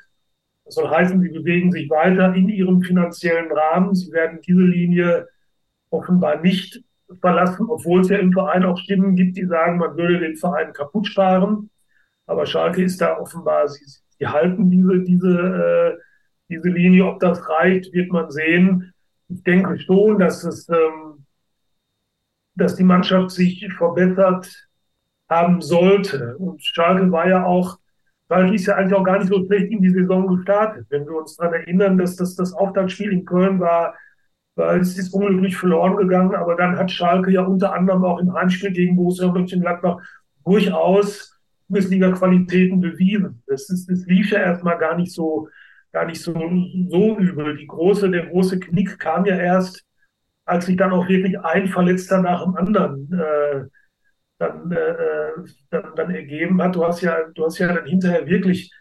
Das 0.64 0.74
soll 0.74 0.88
heißen, 0.88 1.20
sie 1.20 1.28
bewegen 1.28 1.72
sich 1.72 1.88
weiter 1.90 2.34
in 2.34 2.48
ihrem 2.48 2.82
finanziellen 2.82 3.50
Rahmen. 3.52 3.94
Sie 3.94 4.12
werden 4.12 4.40
diese 4.46 4.62
Linie 4.62 5.28
offenbar 5.94 6.40
nicht 6.40 6.82
verlassen, 7.20 7.66
obwohl 7.68 8.00
es 8.00 8.08
ja 8.08 8.18
im 8.18 8.32
Verein 8.32 8.64
auch 8.64 8.78
Stimmen 8.78 9.16
gibt, 9.16 9.36
die 9.36 9.46
sagen, 9.46 9.78
man 9.78 9.96
würde 9.96 10.20
den 10.20 10.36
Verein 10.36 10.72
kaputt 10.72 11.06
sparen. 11.06 11.70
Aber 12.26 12.46
Schalke 12.46 12.82
ist 12.82 13.00
da 13.00 13.18
offenbar, 13.18 13.68
sie, 13.68 13.84
sie 13.84 14.26
halten 14.26 14.70
diese, 14.70 15.00
diese, 15.00 15.28
äh, 15.28 16.02
diese 16.48 16.68
Linie. 16.68 17.06
Ob 17.06 17.20
das 17.20 17.48
reicht, 17.48 17.92
wird 17.92 18.10
man 18.12 18.30
sehen. 18.30 18.92
Ich 19.28 19.42
denke 19.42 19.78
schon, 19.78 20.18
dass 20.18 20.44
es, 20.44 20.68
ähm, 20.68 21.26
dass 22.54 22.76
die 22.76 22.84
Mannschaft 22.84 23.30
sich 23.30 23.66
verbessert 23.76 24.68
haben 25.28 25.60
sollte. 25.60 26.36
Und 26.38 26.62
Schalke 26.62 27.10
war 27.10 27.28
ja 27.28 27.44
auch, 27.44 27.78
Schalke 28.28 28.54
ist 28.54 28.66
ja 28.66 28.76
eigentlich 28.76 28.94
auch 28.94 29.04
gar 29.04 29.18
nicht 29.18 29.28
so 29.28 29.44
schlecht 29.44 29.70
in 29.70 29.82
die 29.82 29.90
Saison 29.90 30.26
gestartet. 30.34 30.86
Wenn 30.88 31.04
wir 31.04 31.16
uns 31.16 31.36
daran 31.36 31.54
erinnern, 31.54 31.98
dass 31.98 32.16
das, 32.16 32.36
das 32.36 32.54
Auftaktspiel 32.54 33.12
in 33.12 33.24
Köln 33.24 33.60
war 33.60 33.94
weil 34.56 34.80
es 34.80 34.98
ist 34.98 35.12
unglücklich 35.12 35.56
verloren 35.56 35.96
gegangen. 35.96 36.34
Aber 36.34 36.56
dann 36.56 36.76
hat 36.78 36.90
Schalke 36.90 37.30
ja 37.30 37.42
unter 37.42 37.74
anderem 37.74 38.04
auch 38.04 38.20
im 38.20 38.32
Heimspiel 38.32 38.72
gegen 38.72 38.96
Borussia 38.96 39.30
Mönchengladbach 39.30 39.98
durchaus 40.44 41.38
Bundesliga-Qualitäten 41.68 42.80
bewiesen. 42.80 43.42
Das, 43.46 43.68
ist, 43.70 43.90
das 43.90 44.04
lief 44.06 44.30
ja 44.30 44.38
erstmal 44.38 44.78
gar 44.78 44.96
nicht 44.96 45.12
so, 45.12 45.48
gar 45.92 46.06
nicht 46.06 46.20
so, 46.20 46.32
so 46.88 47.18
übel. 47.18 47.56
Die 47.56 47.66
große, 47.66 48.10
der 48.10 48.26
große 48.26 48.60
Knick 48.60 48.98
kam 48.98 49.24
ja 49.24 49.36
erst, 49.36 49.84
als 50.44 50.66
sich 50.66 50.76
dann 50.76 50.92
auch 50.92 51.08
wirklich 51.08 51.38
ein 51.40 51.68
Verletzter 51.68 52.20
nach 52.20 52.44
dem 52.44 52.56
anderen 52.56 53.10
äh, 53.12 53.64
dann, 54.38 54.70
äh, 54.72 55.30
dann, 55.70 55.94
dann 55.96 56.10
ergeben 56.10 56.60
hat. 56.62 56.76
Du 56.76 56.84
hast 56.84 57.00
ja, 57.00 57.16
du 57.34 57.46
hast 57.46 57.58
ja 57.58 57.72
dann 57.72 57.86
hinterher 57.86 58.26
wirklich 58.26 58.72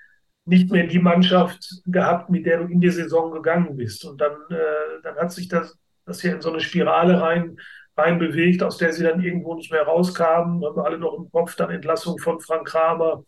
nicht 0.45 0.71
mehr 0.71 0.87
die 0.87 0.99
Mannschaft 0.99 1.81
gehabt, 1.85 2.29
mit 2.29 2.45
der 2.45 2.59
du 2.59 2.65
in 2.65 2.81
die 2.81 2.89
Saison 2.89 3.31
gegangen 3.31 3.77
bist. 3.77 4.05
Und 4.05 4.19
dann, 4.19 4.33
äh, 4.49 5.01
dann 5.03 5.15
hat 5.15 5.31
sich 5.31 5.47
das, 5.47 5.77
das 6.05 6.21
hier 6.21 6.35
in 6.35 6.41
so 6.41 6.51
eine 6.51 6.59
Spirale 6.59 7.21
rein, 7.21 7.57
rein 7.95 8.19
bewegt, 8.19 8.61
aus 8.63 8.77
der 8.77 8.91
sie 8.91 9.03
dann 9.03 9.23
irgendwo 9.23 9.55
nicht 9.55 9.71
mehr 9.71 9.83
rauskamen. 9.83 10.63
Haben 10.63 10.75
wir 10.75 10.85
alle 10.85 10.97
noch 10.97 11.13
im 11.13 11.31
Kopf, 11.31 11.55
dann 11.55 11.69
Entlassung 11.69 12.17
von 12.19 12.41
Frank 12.41 12.67
Kramer 12.67 13.23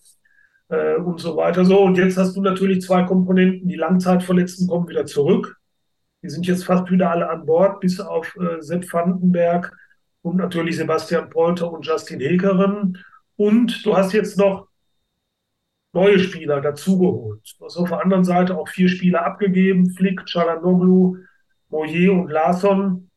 äh, 0.69 0.95
und 0.95 1.19
so 1.19 1.37
weiter. 1.37 1.63
So, 1.63 1.81
und 1.81 1.97
jetzt 1.97 2.17
hast 2.17 2.35
du 2.35 2.41
natürlich 2.41 2.81
zwei 2.81 3.03
Komponenten. 3.03 3.67
Die 3.67 3.75
Langzeitverletzten 3.75 4.67
kommen 4.67 4.89
wieder 4.89 5.05
zurück. 5.05 5.57
Die 6.21 6.29
sind 6.29 6.47
jetzt 6.47 6.65
fast 6.65 6.89
wieder 6.91 7.11
alle 7.11 7.29
an 7.29 7.45
Bord, 7.45 7.79
bis 7.79 7.99
auf 7.99 8.35
äh, 8.35 8.61
Sepp 8.61 8.91
Vandenberg 8.91 9.71
und 10.21 10.37
natürlich 10.37 10.77
Sebastian 10.77 11.29
Polter 11.29 11.71
und 11.71 11.85
Justin 11.85 12.19
Hekeren. 12.19 12.97
Und 13.37 13.85
du 13.85 13.95
hast 13.95 14.11
jetzt 14.11 14.37
noch 14.37 14.67
neue 15.95 16.19
Spieler 16.19 16.61
dazugeholt. 16.61 17.55
Du 17.57 17.65
hast 17.65 17.77
auf 17.77 17.89
der 17.89 18.03
anderen 18.03 18.25
Seite 18.25 18.57
auch 18.57 18.67
vier 18.67 18.89
Spieler 18.89 19.25
abgegeben, 19.25 19.89
Flick, 19.91 20.25
Chalanoglu, 20.25 21.17
Moyer 21.69 22.11
und 22.11 22.29
Larsson, 22.29 23.09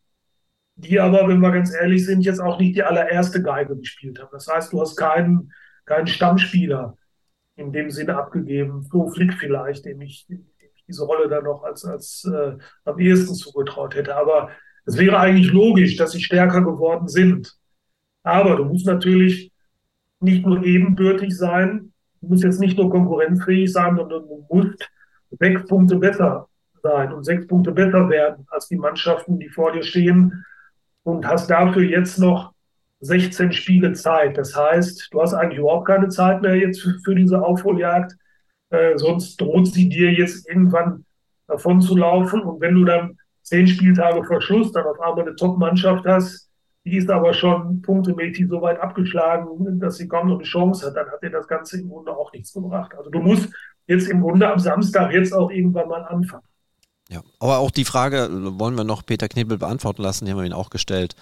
die 0.76 1.00
aber, 1.00 1.26
wenn 1.28 1.40
wir 1.40 1.50
ganz 1.50 1.74
ehrlich 1.74 2.06
sind, 2.06 2.24
jetzt 2.24 2.40
auch 2.40 2.58
nicht 2.60 2.76
die 2.76 2.84
allererste 2.84 3.42
Geige 3.42 3.76
gespielt 3.76 4.20
haben. 4.20 4.28
Das 4.30 4.46
heißt, 4.46 4.72
du 4.72 4.80
hast 4.80 4.96
keinen, 4.96 5.52
keinen 5.86 6.06
Stammspieler 6.06 6.96
in 7.56 7.72
dem 7.72 7.90
Sinne 7.90 8.16
abgegeben. 8.16 8.84
Flo 8.84 9.08
Flick 9.08 9.34
vielleicht, 9.34 9.84
dem 9.84 10.00
ich, 10.00 10.26
dem 10.28 10.46
ich 10.60 10.84
diese 10.86 11.04
Rolle 11.04 11.28
dann 11.28 11.44
noch 11.44 11.64
als, 11.64 11.84
als 11.84 12.24
äh, 12.32 12.56
am 12.84 12.98
ehesten 13.00 13.34
zugetraut 13.34 13.96
hätte. 13.96 14.14
Aber 14.14 14.50
es 14.84 14.96
wäre 14.96 15.18
eigentlich 15.18 15.50
logisch, 15.52 15.96
dass 15.96 16.12
sie 16.12 16.22
stärker 16.22 16.62
geworden 16.62 17.08
sind. 17.08 17.56
Aber 18.22 18.54
du 18.54 18.64
musst 18.64 18.86
natürlich 18.86 19.52
nicht 20.20 20.46
nur 20.46 20.62
ebenbürtig 20.62 21.36
sein, 21.36 21.92
Du 22.20 22.28
musst 22.28 22.44
jetzt 22.44 22.60
nicht 22.60 22.76
nur 22.76 22.90
konkurrenzfähig 22.90 23.72
sein, 23.72 23.96
sondern 23.96 24.26
du 24.28 24.46
musst 24.50 24.88
sechs 25.38 25.64
Punkte 25.66 25.96
besser 25.96 26.48
sein 26.82 27.12
und 27.12 27.24
sechs 27.24 27.46
Punkte 27.46 27.72
besser 27.72 28.08
werden 28.08 28.46
als 28.50 28.68
die 28.68 28.76
Mannschaften, 28.76 29.38
die 29.38 29.48
vor 29.48 29.72
dir 29.72 29.82
stehen 29.82 30.44
und 31.02 31.26
hast 31.26 31.48
dafür 31.50 31.82
jetzt 31.82 32.18
noch 32.18 32.52
16 33.00 33.52
Spiele 33.52 33.92
Zeit. 33.92 34.36
Das 34.36 34.56
heißt, 34.56 35.08
du 35.12 35.22
hast 35.22 35.34
eigentlich 35.34 35.60
überhaupt 35.60 35.86
keine 35.86 36.08
Zeit 36.08 36.42
mehr 36.42 36.56
jetzt 36.56 36.80
für, 36.80 36.98
für 37.04 37.14
diese 37.14 37.42
Aufholjagd. 37.42 38.16
Äh, 38.70 38.98
sonst 38.98 39.40
droht 39.40 39.68
sie 39.68 39.88
dir 39.88 40.12
jetzt 40.12 40.48
irgendwann 40.48 41.04
davon 41.46 41.80
zu 41.80 41.96
laufen. 41.96 42.42
Und 42.42 42.60
wenn 42.60 42.74
du 42.74 42.84
dann 42.84 43.18
zehn 43.42 43.66
Spieltage 43.66 44.24
vor 44.24 44.40
Schluss 44.40 44.72
dann 44.72 44.84
auf 44.84 45.00
einmal 45.00 45.22
eine 45.22 45.36
Top-Mannschaft 45.36 46.04
hast, 46.06 46.47
die 46.88 46.96
ist 46.96 47.10
aber 47.10 47.34
schon 47.34 47.82
punktemäßig 47.82 48.48
so 48.48 48.62
weit 48.62 48.80
abgeschlagen, 48.80 49.78
dass 49.80 49.96
sie 49.96 50.08
kaum 50.08 50.28
noch 50.28 50.36
eine 50.36 50.44
Chance 50.44 50.86
hat. 50.86 50.96
Dann 50.96 51.10
hat 51.10 51.22
dir 51.22 51.30
das 51.30 51.46
Ganze 51.46 51.80
im 51.80 51.88
Grunde 51.88 52.16
auch 52.16 52.32
nichts 52.32 52.52
gebracht. 52.52 52.92
Also 52.96 53.10
du 53.10 53.20
musst 53.20 53.48
jetzt 53.86 54.08
im 54.08 54.20
Grunde 54.20 54.50
am 54.50 54.58
Samstag 54.58 55.12
jetzt 55.12 55.32
auch 55.32 55.50
irgendwann 55.50 55.88
mal 55.88 56.04
anfangen. 56.04 56.44
Ja, 57.10 57.22
aber 57.40 57.58
auch 57.58 57.70
die 57.70 57.86
Frage 57.86 58.28
wollen 58.58 58.74
wir 58.74 58.84
noch 58.84 59.04
Peter 59.04 59.28
Knebel 59.28 59.56
beantworten 59.56 60.02
lassen, 60.02 60.26
die 60.26 60.32
haben 60.32 60.38
wir 60.38 60.44
ihn 60.44 60.52
auch 60.52 60.68
gestellt. 60.68 61.16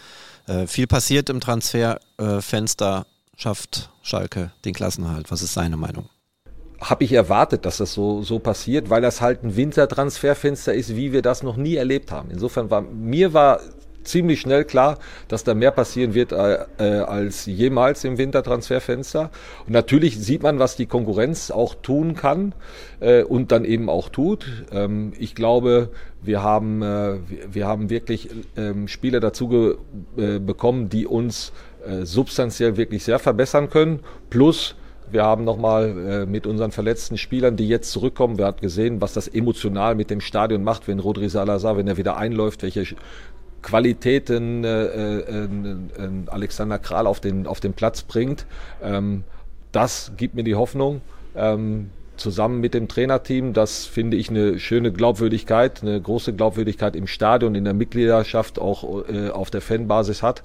Äh, 0.48 0.66
viel 0.66 0.88
passiert 0.88 1.30
im 1.30 1.38
Transferfenster, 1.40 3.06
äh, 3.06 3.40
schafft 3.40 3.90
Schalke 4.02 4.50
den 4.64 4.74
Klassenhalt. 4.74 5.30
Was 5.30 5.42
ist 5.42 5.54
seine 5.54 5.76
Meinung? 5.76 6.08
Habe 6.80 7.04
ich 7.04 7.12
erwartet, 7.12 7.64
dass 7.64 7.76
das 7.76 7.94
so, 7.94 8.22
so 8.22 8.40
passiert, 8.40 8.90
weil 8.90 9.00
das 9.00 9.20
halt 9.20 9.44
ein 9.44 9.54
Wintertransferfenster 9.54 10.74
ist, 10.74 10.96
wie 10.96 11.12
wir 11.12 11.22
das 11.22 11.42
noch 11.42 11.56
nie 11.56 11.76
erlebt 11.76 12.10
haben. 12.10 12.30
Insofern 12.30 12.68
war 12.68 12.80
mir 12.80 13.32
war 13.32 13.60
ziemlich 14.06 14.40
schnell 14.40 14.64
klar, 14.64 14.98
dass 15.28 15.44
da 15.44 15.54
mehr 15.54 15.70
passieren 15.70 16.14
wird 16.14 16.32
äh, 16.32 16.64
äh, 16.78 17.00
als 17.00 17.46
jemals 17.46 18.04
im 18.04 18.18
Wintertransferfenster. 18.18 19.30
Und 19.66 19.72
natürlich 19.72 20.18
sieht 20.18 20.42
man, 20.42 20.58
was 20.58 20.76
die 20.76 20.86
Konkurrenz 20.86 21.50
auch 21.50 21.74
tun 21.74 22.14
kann 22.14 22.54
äh, 23.00 23.22
und 23.22 23.52
dann 23.52 23.64
eben 23.64 23.88
auch 23.88 24.08
tut. 24.08 24.46
Ähm, 24.72 25.12
ich 25.18 25.34
glaube, 25.34 25.90
wir 26.22 26.42
haben, 26.42 26.82
äh, 26.82 27.18
wir 27.50 27.66
haben 27.66 27.90
wirklich 27.90 28.28
ähm, 28.56 28.88
Spieler 28.88 29.20
dazu 29.20 29.76
äh, 30.16 30.38
bekommen, 30.38 30.88
die 30.88 31.06
uns 31.06 31.52
äh, 31.86 32.04
substanziell 32.04 32.76
wirklich 32.76 33.04
sehr 33.04 33.18
verbessern 33.18 33.70
können. 33.70 34.00
Plus 34.30 34.74
wir 35.10 35.22
haben 35.24 35.44
nochmal 35.44 35.96
äh, 35.98 36.26
mit 36.26 36.46
unseren 36.46 36.72
verletzten 36.72 37.16
Spielern, 37.16 37.56
die 37.56 37.68
jetzt 37.68 37.92
zurückkommen, 37.92 38.38
wir 38.38 38.46
haben 38.46 38.60
gesehen, 38.60 39.00
was 39.00 39.12
das 39.12 39.28
emotional 39.28 39.94
mit 39.94 40.10
dem 40.10 40.20
Stadion 40.20 40.64
macht, 40.64 40.88
wenn 40.88 40.98
Rodri 40.98 41.28
Salazar, 41.28 41.76
wenn 41.76 41.86
er 41.86 41.96
wieder 41.96 42.16
einläuft, 42.16 42.62
welche 42.62 42.84
Qualitäten 43.66 44.62
äh, 44.62 44.84
äh, 44.84 45.18
äh, 45.20 45.48
Alexander 46.28 46.78
Kral 46.78 47.08
auf 47.08 47.18
den, 47.18 47.48
auf 47.48 47.58
den 47.58 47.72
Platz 47.72 48.02
bringt. 48.02 48.46
Ähm, 48.80 49.24
das 49.72 50.12
gibt 50.16 50.36
mir 50.36 50.44
die 50.44 50.54
Hoffnung. 50.54 51.00
Ähm, 51.34 51.90
zusammen 52.16 52.60
mit 52.60 52.74
dem 52.74 52.86
Trainerteam, 52.86 53.52
das 53.52 53.84
finde 53.84 54.16
ich 54.16 54.30
eine 54.30 54.60
schöne 54.60 54.92
Glaubwürdigkeit, 54.92 55.82
eine 55.82 56.00
große 56.00 56.32
Glaubwürdigkeit 56.32 56.94
im 56.94 57.08
Stadion, 57.08 57.56
in 57.56 57.64
der 57.64 57.74
Mitgliedschaft, 57.74 58.60
auch 58.60 59.08
äh, 59.08 59.30
auf 59.30 59.50
der 59.50 59.60
Fanbasis 59.60 60.22
hat, 60.22 60.44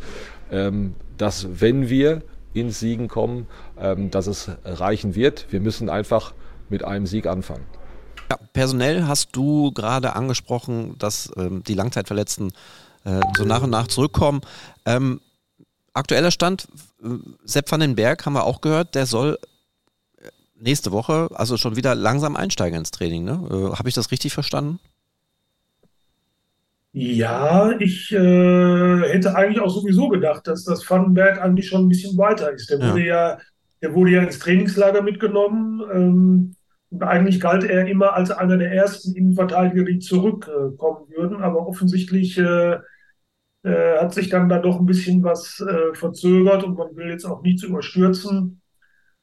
ähm, 0.51 0.95
dass 1.19 1.61
wenn 1.61 1.89
wir 1.89 2.23
ins 2.55 2.79
Siegen 2.79 3.07
kommen, 3.07 3.45
ähm, 3.79 4.09
dass 4.09 4.25
es 4.25 4.49
reichen 4.65 5.13
wird. 5.13 5.45
Wir 5.51 5.59
müssen 5.59 5.89
einfach 5.89 6.33
mit 6.69 6.83
einem 6.83 7.05
Sieg 7.05 7.27
anfangen. 7.27 7.65
Ja, 8.31 8.37
personell 8.51 9.03
hast 9.05 9.35
du 9.35 9.71
gerade 9.71 10.15
angesprochen, 10.15 10.95
dass 10.97 11.31
ähm, 11.37 11.61
die 11.63 11.75
Langzeitverletzten 11.75 12.51
äh, 13.03 13.21
so 13.37 13.45
nach 13.45 13.63
und 13.63 13.69
nach 13.69 13.87
zurückkommen. 13.87 14.41
Ähm, 14.85 15.21
aktueller 15.93 16.31
Stand, 16.31 16.67
Sepp 17.43 17.71
van 17.71 17.79
den 17.79 17.95
Berg 17.95 18.25
haben 18.25 18.33
wir 18.33 18.43
auch 18.43 18.61
gehört, 18.61 18.95
der 18.95 19.05
soll 19.05 19.39
äh, 20.17 20.27
nächste 20.59 20.91
Woche 20.91 21.29
also 21.33 21.57
schon 21.57 21.75
wieder 21.75 21.95
langsam 21.95 22.35
einsteigen 22.35 22.79
ins 22.79 22.91
Training. 22.91 23.23
Ne? 23.23 23.41
Äh, 23.49 23.77
Habe 23.77 23.89
ich 23.89 23.95
das 23.95 24.11
richtig 24.11 24.33
verstanden? 24.33 24.79
Ja, 26.93 27.71
ich 27.79 28.11
äh, 28.11 28.17
hätte 28.17 29.35
eigentlich 29.35 29.61
auch 29.61 29.69
sowieso 29.69 30.09
gedacht, 30.09 30.45
dass 30.47 30.65
das 30.65 30.87
Vandenberg 30.89 31.41
eigentlich 31.41 31.69
schon 31.69 31.85
ein 31.85 31.89
bisschen 31.89 32.17
weiter 32.17 32.51
ist. 32.51 32.69
Der 32.69 32.79
ja. 32.79 32.91
wurde 32.91 33.05
ja, 33.05 33.37
der 33.81 33.93
wurde 33.93 34.11
ja 34.11 34.23
ins 34.23 34.39
Trainingslager 34.39 35.01
mitgenommen. 35.01 35.81
Ähm, 35.93 36.55
und 36.89 37.03
eigentlich 37.03 37.39
galt 37.39 37.63
er 37.63 37.87
immer 37.87 38.13
als 38.13 38.31
einer 38.31 38.57
der 38.57 38.73
ersten 38.73 39.15
Innenverteidiger, 39.15 39.85
die 39.85 39.99
zurückkommen 39.99 41.07
äh, 41.09 41.17
würden. 41.17 41.41
Aber 41.41 41.65
offensichtlich 41.65 42.37
äh, 42.37 42.77
äh, 43.63 43.97
hat 43.97 44.13
sich 44.13 44.29
dann 44.29 44.49
da 44.49 44.59
doch 44.59 44.79
ein 44.79 44.85
bisschen 44.85 45.23
was 45.23 45.59
äh, 45.61 45.93
verzögert 45.93 46.63
und 46.63 46.77
man 46.77 46.95
will 46.95 47.09
jetzt 47.09 47.25
auch 47.25 47.41
nichts 47.41 47.63
überstürzen. 47.63 48.61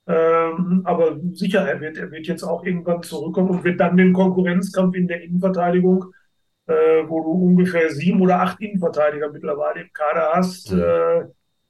Ähm, 0.07 0.83
aber 0.85 1.19
sicher, 1.33 1.69
er 1.69 1.81
wird, 1.81 1.99
er 1.99 2.11
wird 2.11 2.27
jetzt 2.27 2.43
auch 2.43 2.65
irgendwann 2.65 3.03
zurückkommen 3.03 3.51
und 3.51 3.65
wird 3.65 3.81
dann 3.81 3.97
den 3.97 4.13
Konkurrenzkampf 4.13 4.97
in 4.97 5.07
der 5.07 5.23
Innenverteidigung 5.23 6.13
äh, 6.69 7.09
wo 7.09 7.23
du 7.23 7.31
ungefähr 7.31 7.91
sieben 7.91 8.21
oder 8.21 8.41
acht 8.41 8.61
Innenverteidiger 8.61 9.31
mittlerweile 9.31 9.83
im 9.83 9.93
Kader 9.93 10.33
hast, 10.35 10.71
mhm. 10.71 10.81
äh, 10.81 11.25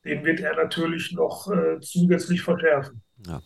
den 0.05 0.25
wird 0.25 0.41
er 0.41 0.57
natürlich 0.57 1.13
noch 1.13 1.51
äh, 1.51 1.81
zusätzlich 1.81 2.43
verschärfen. 2.43 3.03
Ja. 3.27 3.41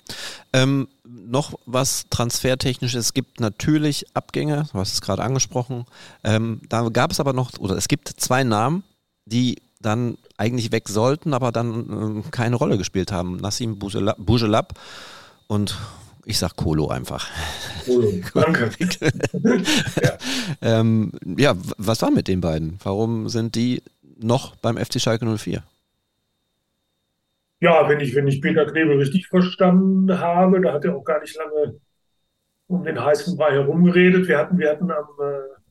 Ähm, 0.52 0.88
noch 1.04 1.58
was 1.64 2.08
transfertechnisches. 2.10 3.06
Es 3.06 3.14
gibt 3.14 3.40
natürlich 3.40 4.04
Abgänge, 4.14 4.66
du 4.72 4.78
hast 4.78 4.94
es 4.94 5.00
gerade 5.00 5.22
angesprochen. 5.22 5.86
Ähm, 6.24 6.60
da 6.68 6.88
gab 6.90 7.10
es 7.10 7.20
aber 7.20 7.32
noch, 7.32 7.58
oder 7.58 7.76
es 7.76 7.88
gibt 7.88 8.08
zwei 8.08 8.44
Namen, 8.44 8.84
die 9.24 9.56
dann 9.80 10.16
eigentlich 10.36 10.72
weg 10.72 10.88
sollten, 10.88 11.34
aber 11.34 11.52
dann 11.52 12.22
äh, 12.24 12.30
keine 12.30 12.56
Rolle 12.56 12.78
gespielt 12.78 13.12
haben. 13.12 13.36
Nassim 13.36 13.78
Bougelab 13.78 14.78
und 15.48 15.76
ich 16.24 16.38
sag 16.38 16.56
Kolo 16.56 16.88
einfach. 16.88 17.28
Kolo, 17.84 18.12
danke. 18.34 18.70
ja. 20.02 20.18
Ähm, 20.60 21.12
ja, 21.36 21.54
was 21.78 22.02
war 22.02 22.10
mit 22.10 22.28
den 22.28 22.40
beiden? 22.40 22.78
Warum 22.82 23.28
sind 23.28 23.54
die 23.54 23.82
noch 24.18 24.56
beim 24.56 24.76
FC 24.76 25.00
Schalke 25.00 25.26
04? 25.26 25.62
Ja, 27.60 27.88
wenn 27.88 28.00
ich, 28.00 28.14
wenn 28.14 28.26
ich 28.26 28.40
Peter 28.40 28.66
Knebel 28.66 28.98
richtig 28.98 29.28
verstanden 29.28 30.18
habe, 30.18 30.60
da 30.60 30.72
hat 30.72 30.84
er 30.84 30.96
auch 30.96 31.04
gar 31.04 31.20
nicht 31.20 31.36
lange 31.36 31.78
um 32.66 32.84
den 32.84 33.02
heißen 33.02 33.36
Brei 33.36 33.52
herumgeredet. 33.52 34.26
Wir 34.26 34.38
hatten, 34.38 34.58
wir 34.58 34.70
hatten 34.70 34.90
am, 34.90 35.06
äh, 35.20 35.61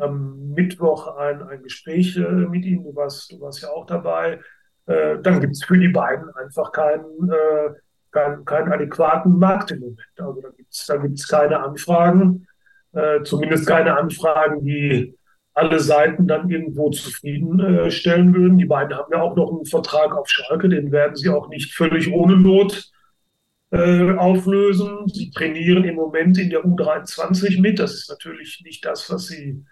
am 0.00 0.52
Mittwoch 0.52 1.16
ein, 1.16 1.42
ein 1.42 1.62
Gespräch 1.62 2.16
äh, 2.16 2.20
mit 2.22 2.64
ihm, 2.64 2.84
du 2.84 2.94
warst, 2.94 3.32
du 3.32 3.40
warst 3.40 3.62
ja 3.62 3.68
auch 3.70 3.86
dabei. 3.86 4.40
Äh, 4.86 5.18
dann 5.22 5.40
gibt 5.40 5.54
es 5.54 5.64
für 5.64 5.78
die 5.78 5.88
beiden 5.88 6.28
einfach 6.34 6.72
keinen 6.72 7.30
äh, 7.30 7.74
keinen, 8.10 8.44
keinen 8.44 8.72
adäquaten 8.72 9.38
Markt 9.38 9.70
im 9.70 9.80
Moment. 9.80 10.00
Also 10.18 10.40
da 10.40 10.48
gibt 10.50 10.72
es 10.72 10.86
da 10.86 10.96
gibt's 10.96 11.28
keine 11.28 11.60
Anfragen, 11.60 12.46
äh, 12.92 13.22
zumindest 13.22 13.66
keine 13.66 13.96
Anfragen, 13.96 14.64
die 14.64 15.14
alle 15.54 15.80
Seiten 15.80 16.26
dann 16.26 16.48
irgendwo 16.48 16.90
zufriedenstellen 16.90 18.30
äh, 18.30 18.34
würden. 18.36 18.58
Die 18.58 18.64
beiden 18.64 18.96
haben 18.96 19.12
ja 19.12 19.20
auch 19.20 19.36
noch 19.36 19.50
einen 19.50 19.66
Vertrag 19.66 20.16
auf 20.16 20.28
Schalke, 20.28 20.68
den 20.68 20.92
werden 20.92 21.16
sie 21.16 21.28
auch 21.28 21.48
nicht 21.48 21.74
völlig 21.74 22.12
ohne 22.12 22.36
Not 22.36 22.90
äh, 23.70 24.12
auflösen. 24.12 25.08
Sie 25.08 25.30
trainieren 25.30 25.84
im 25.84 25.96
Moment 25.96 26.38
in 26.38 26.50
der 26.50 26.64
U23 26.64 27.60
mit. 27.60 27.78
Das 27.78 27.94
ist 27.94 28.08
natürlich 28.08 28.62
nicht 28.64 28.84
das, 28.84 29.10
was 29.10 29.26
sie, 29.26 29.64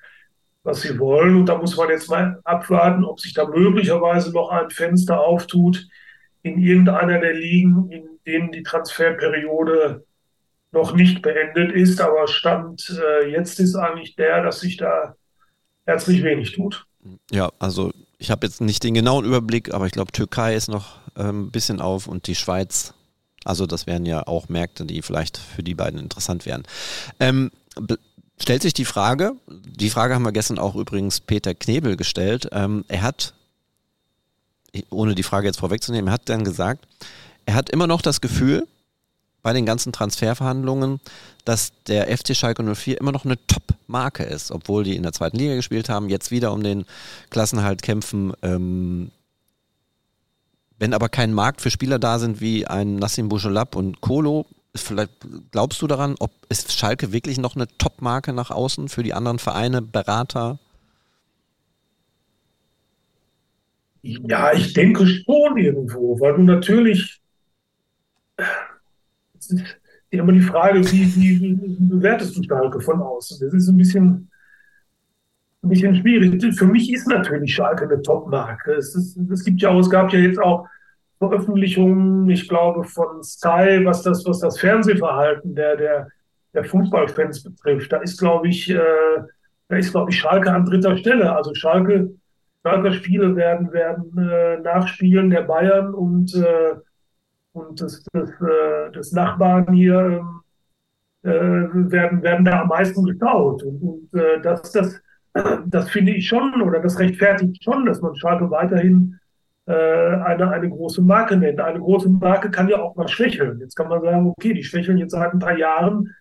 was 0.62 0.83
sie 0.83 0.99
wollen. 0.99 1.37
Und 1.37 1.47
da 1.47 1.57
muss 1.57 1.77
man 1.77 1.88
jetzt 1.88 2.11
mal 2.11 2.40
abwarten, 2.44 3.05
ob 3.05 3.21
sich 3.21 3.35
da 3.35 3.47
möglicherweise 3.47 4.33
noch 4.33 4.51
ein 4.51 4.71
Fenster 4.71 5.21
auftut 5.21 5.87
in 6.42 6.59
irgendeiner 6.59 7.21
der 7.21 7.35
Ligen, 7.35 7.90
in 7.90 8.09
denen 8.27 8.53
die 8.53 8.62
Transferperiode 8.62 10.05
noch 10.73 10.94
nicht 10.94 11.23
beendet 11.23 11.73
ist. 11.73 12.01
Aber 12.01 12.29
Stand 12.29 13.01
äh, 13.01 13.31
jetzt 13.31 13.59
ist 13.61 13.75
eigentlich 13.75 14.16
der, 14.16 14.42
dass 14.42 14.61
sich 14.61 14.77
da 14.77 15.14
herzlich 15.87 16.23
wenig 16.23 16.53
tut. 16.53 16.87
Ja, 17.31 17.51
also 17.59 17.92
ich 18.18 18.31
habe 18.31 18.47
jetzt 18.47 18.61
nicht 18.61 18.85
den 18.85 18.94
genauen 18.94 19.25
Überblick, 19.25 19.73
aber 19.73 19.87
ich 19.87 19.92
glaube, 19.92 20.12
Türkei 20.12 20.55
ist 20.55 20.68
noch 20.68 20.99
ähm, 21.16 21.47
ein 21.47 21.51
bisschen 21.51 21.81
auf 21.81 22.07
und 22.07 22.27
die 22.27 22.35
Schweiz. 22.35 22.94
Also 23.44 23.66
das 23.66 23.87
wären 23.87 24.05
ja 24.05 24.27
auch 24.27 24.49
Märkte, 24.49 24.85
die 24.85 25.01
vielleicht 25.03 25.38
für 25.38 25.62
die 25.62 25.75
beiden 25.75 25.99
interessant 25.99 26.44
wären. 26.44 26.64
Ähm, 27.21 27.51
stellt 28.42 28.62
sich 28.62 28.74
die 28.74 28.85
Frage, 28.85 29.33
die 29.48 29.90
Frage 29.90 30.14
haben 30.14 30.22
wir 30.22 30.33
gestern 30.33 30.59
auch 30.59 30.74
übrigens 30.74 31.20
Peter 31.20 31.55
Knebel 31.55 31.96
gestellt. 31.96 32.48
Ähm, 32.53 32.85
er 32.88 33.03
hat, 33.03 33.35
ohne 34.90 35.14
die 35.14 35.22
Frage 35.22 35.46
jetzt 35.46 35.61
vorwegzunehmen, 35.61 36.09
er 36.09 36.14
hat 36.14 36.29
dann 36.29 36.44
gesagt, 36.44 36.87
er 37.46 37.55
hat 37.55 37.70
immer 37.70 37.87
noch 37.87 38.03
das 38.03 38.20
Gefühl, 38.20 38.66
bei 39.42 39.53
den 39.53 39.66
ganzen 39.66 39.92
Transferverhandlungen, 39.92 41.01
dass 41.44 41.72
der 41.87 42.14
FC 42.16 42.37
Schalke 42.37 42.62
04 42.62 43.01
immer 43.01 43.12
noch 43.12 43.24
eine 43.24 43.38
Top-Marke 43.46 44.24
ist, 44.24 44.51
obwohl 44.51 44.85
die 44.85 44.96
in 44.96 45.03
der 45.03 45.12
zweiten 45.12 45.38
Liga 45.38 45.55
gespielt 45.55 45.88
haben, 45.88 46.09
jetzt 46.09 46.31
wieder 46.31 46.53
um 46.53 46.62
den 46.62 46.85
Klassenhalt 47.31 47.83
kämpfen. 47.83 48.35
Ähm, 48.42 49.11
wenn 50.79 50.92
aber 50.92 51.09
kein 51.09 51.33
Markt 51.33 51.61
für 51.61 51.70
Spieler 51.70 51.98
da 51.98 52.18
sind 52.18 52.40
wie 52.40 52.66
ein 52.66 52.96
Nassim 52.96 53.29
Bouchelab 53.29 53.74
und 53.74 54.01
Kolo, 54.01 54.46
vielleicht 54.83 55.12
glaubst 55.51 55.81
du 55.83 55.87
daran, 55.87 56.17
ob 56.19 56.31
ist 56.49 56.73
Schalke 56.73 57.12
wirklich 57.12 57.38
noch 57.38 57.57
eine 57.57 57.69
Top-Marke 57.79 58.33
nach 58.33 58.51
außen 58.51 58.88
für 58.88 59.03
die 59.03 59.14
anderen 59.14 59.38
Vereine, 59.38 59.83
Berater? 59.83 60.59
Ja, 64.03 64.53
ich 64.53 64.73
denke 64.73 65.07
schon 65.07 65.59
irgendwo, 65.59 66.19
weil 66.21 66.35
du 66.35 66.43
natürlich 66.43 67.21
ist 69.38 69.55
immer 70.11 70.33
die 70.33 70.41
Frage, 70.41 70.81
wie, 70.93 71.14
wie, 71.17 71.41
wie 71.41 71.77
bewertest 71.81 72.37
du 72.37 72.43
Schalke 72.43 72.81
von 72.81 73.01
außen? 73.01 73.38
Das 73.41 73.53
ist 73.53 73.69
ein 73.69 73.77
bisschen, 73.77 74.31
ein 75.62 75.69
bisschen 75.69 75.97
schwierig. 75.97 76.57
Für 76.57 76.67
mich 76.67 76.93
ist 76.93 77.07
natürlich 77.07 77.55
Schalke 77.55 77.85
eine 77.85 78.01
Top-Marke. 78.03 78.73
Es, 78.73 78.95
es 78.95 79.45
gibt 79.45 79.61
ja 79.61 79.71
auch, 79.71 79.81
es 79.81 79.91
gab 79.91 80.12
ja 80.12 80.19
jetzt 80.19 80.38
auch 80.38 80.67
Veröffentlichungen, 81.19 82.29
ich 82.31 82.49
glaube, 82.49 82.85
von 82.85 83.23
Sky, 83.23 83.85
was 83.85 84.03
das, 84.03 84.25
was 84.27 84.41
das 84.41 84.59
Fernsehverhalten 84.59 85.55
der, 85.55 85.77
der, 85.77 86.09
der 86.55 86.65
Fußballfans 86.65 87.43
betrifft. 87.43 87.93
Da 87.93 87.99
ist, 87.99 88.19
glaube 88.19 88.49
ich, 88.49 88.71
äh, 88.71 88.79
da 89.69 89.77
ist, 89.77 89.91
glaube 89.91 90.11
ich, 90.11 90.19
Schalke 90.19 90.51
an 90.53 90.65
dritter 90.65 90.97
Stelle. 90.97 91.35
Also 91.35 91.55
Schalke, 91.55 92.11
Schalker 92.65 92.93
Spiele 92.93 93.35
werden, 93.37 93.73
werden 93.73 94.17
äh, 94.17 94.59
nachspielen 94.61 95.31
der 95.31 95.43
Bayern 95.43 95.93
und 95.93 96.35
äh, 96.35 96.77
und 97.59 97.81
des, 97.81 98.03
des, 98.15 98.31
äh, 98.41 98.91
des 98.93 99.13
Nachbarn 99.13 99.73
hier 99.73 100.25
äh, 101.23 101.31
werden, 101.31 102.23
werden 102.23 102.45
da 102.45 102.63
am 102.63 102.69
meisten 102.69 103.05
geschaut. 103.05 103.63
Und, 103.63 103.83
und 103.83 104.21
äh, 104.21 104.41
das, 104.41 104.73
das, 104.73 105.01
das 105.67 105.91
finde 105.91 106.13
ich 106.13 106.27
schon, 106.27 106.63
oder 106.63 106.81
das 106.81 106.99
rechtfertigt 106.99 107.63
schon, 107.63 107.87
dass 107.87 108.01
man 108.01 108.15
Schalke 108.17 108.51
weiterhin 108.51 109.18
eine, 109.73 110.51
eine 110.51 110.71
große 110.71 111.03
Marke 111.03 111.37
nennt. 111.37 111.61
Eine 111.61 111.81
große 111.81 112.09
Marke 112.09 112.51
kann 112.51 112.69
ja 112.69 112.81
auch 112.81 112.97
mal 112.97 113.09
schwächeln. 113.09 113.61
Jetzt 113.61 113.75
kann 113.75 113.89
man 113.89 114.03
sagen, 114.03 114.33
okay, 114.37 114.55
die 114.55 114.65
schwächeln 114.65 114.99
jetzt 114.99 115.13
seit 115.13 115.33
ein 115.33 115.39
paar 115.39 115.59
Jahren. 115.59 116.15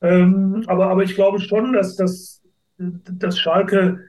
Ähm, 0.00 0.62
aber, 0.66 0.86
aber 0.86 1.02
ich 1.02 1.14
glaube 1.14 1.40
schon, 1.40 1.72
dass, 1.72 1.96
dass, 1.96 2.42
dass 2.78 3.38
Schalke 3.38 4.00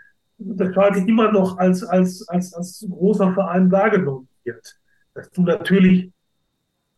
dass 0.46 0.74
Schalke 0.74 1.00
immer 1.08 1.32
noch 1.32 1.58
als, 1.58 1.84
als, 1.84 2.28
als, 2.28 2.54
als 2.54 2.86
großer 2.90 3.34
Verein 3.34 3.72
wahrgenommen 3.72 4.28
wird. 4.44 4.80
Dass 5.14 5.30
du 5.32 5.44
natürlich 5.44 6.12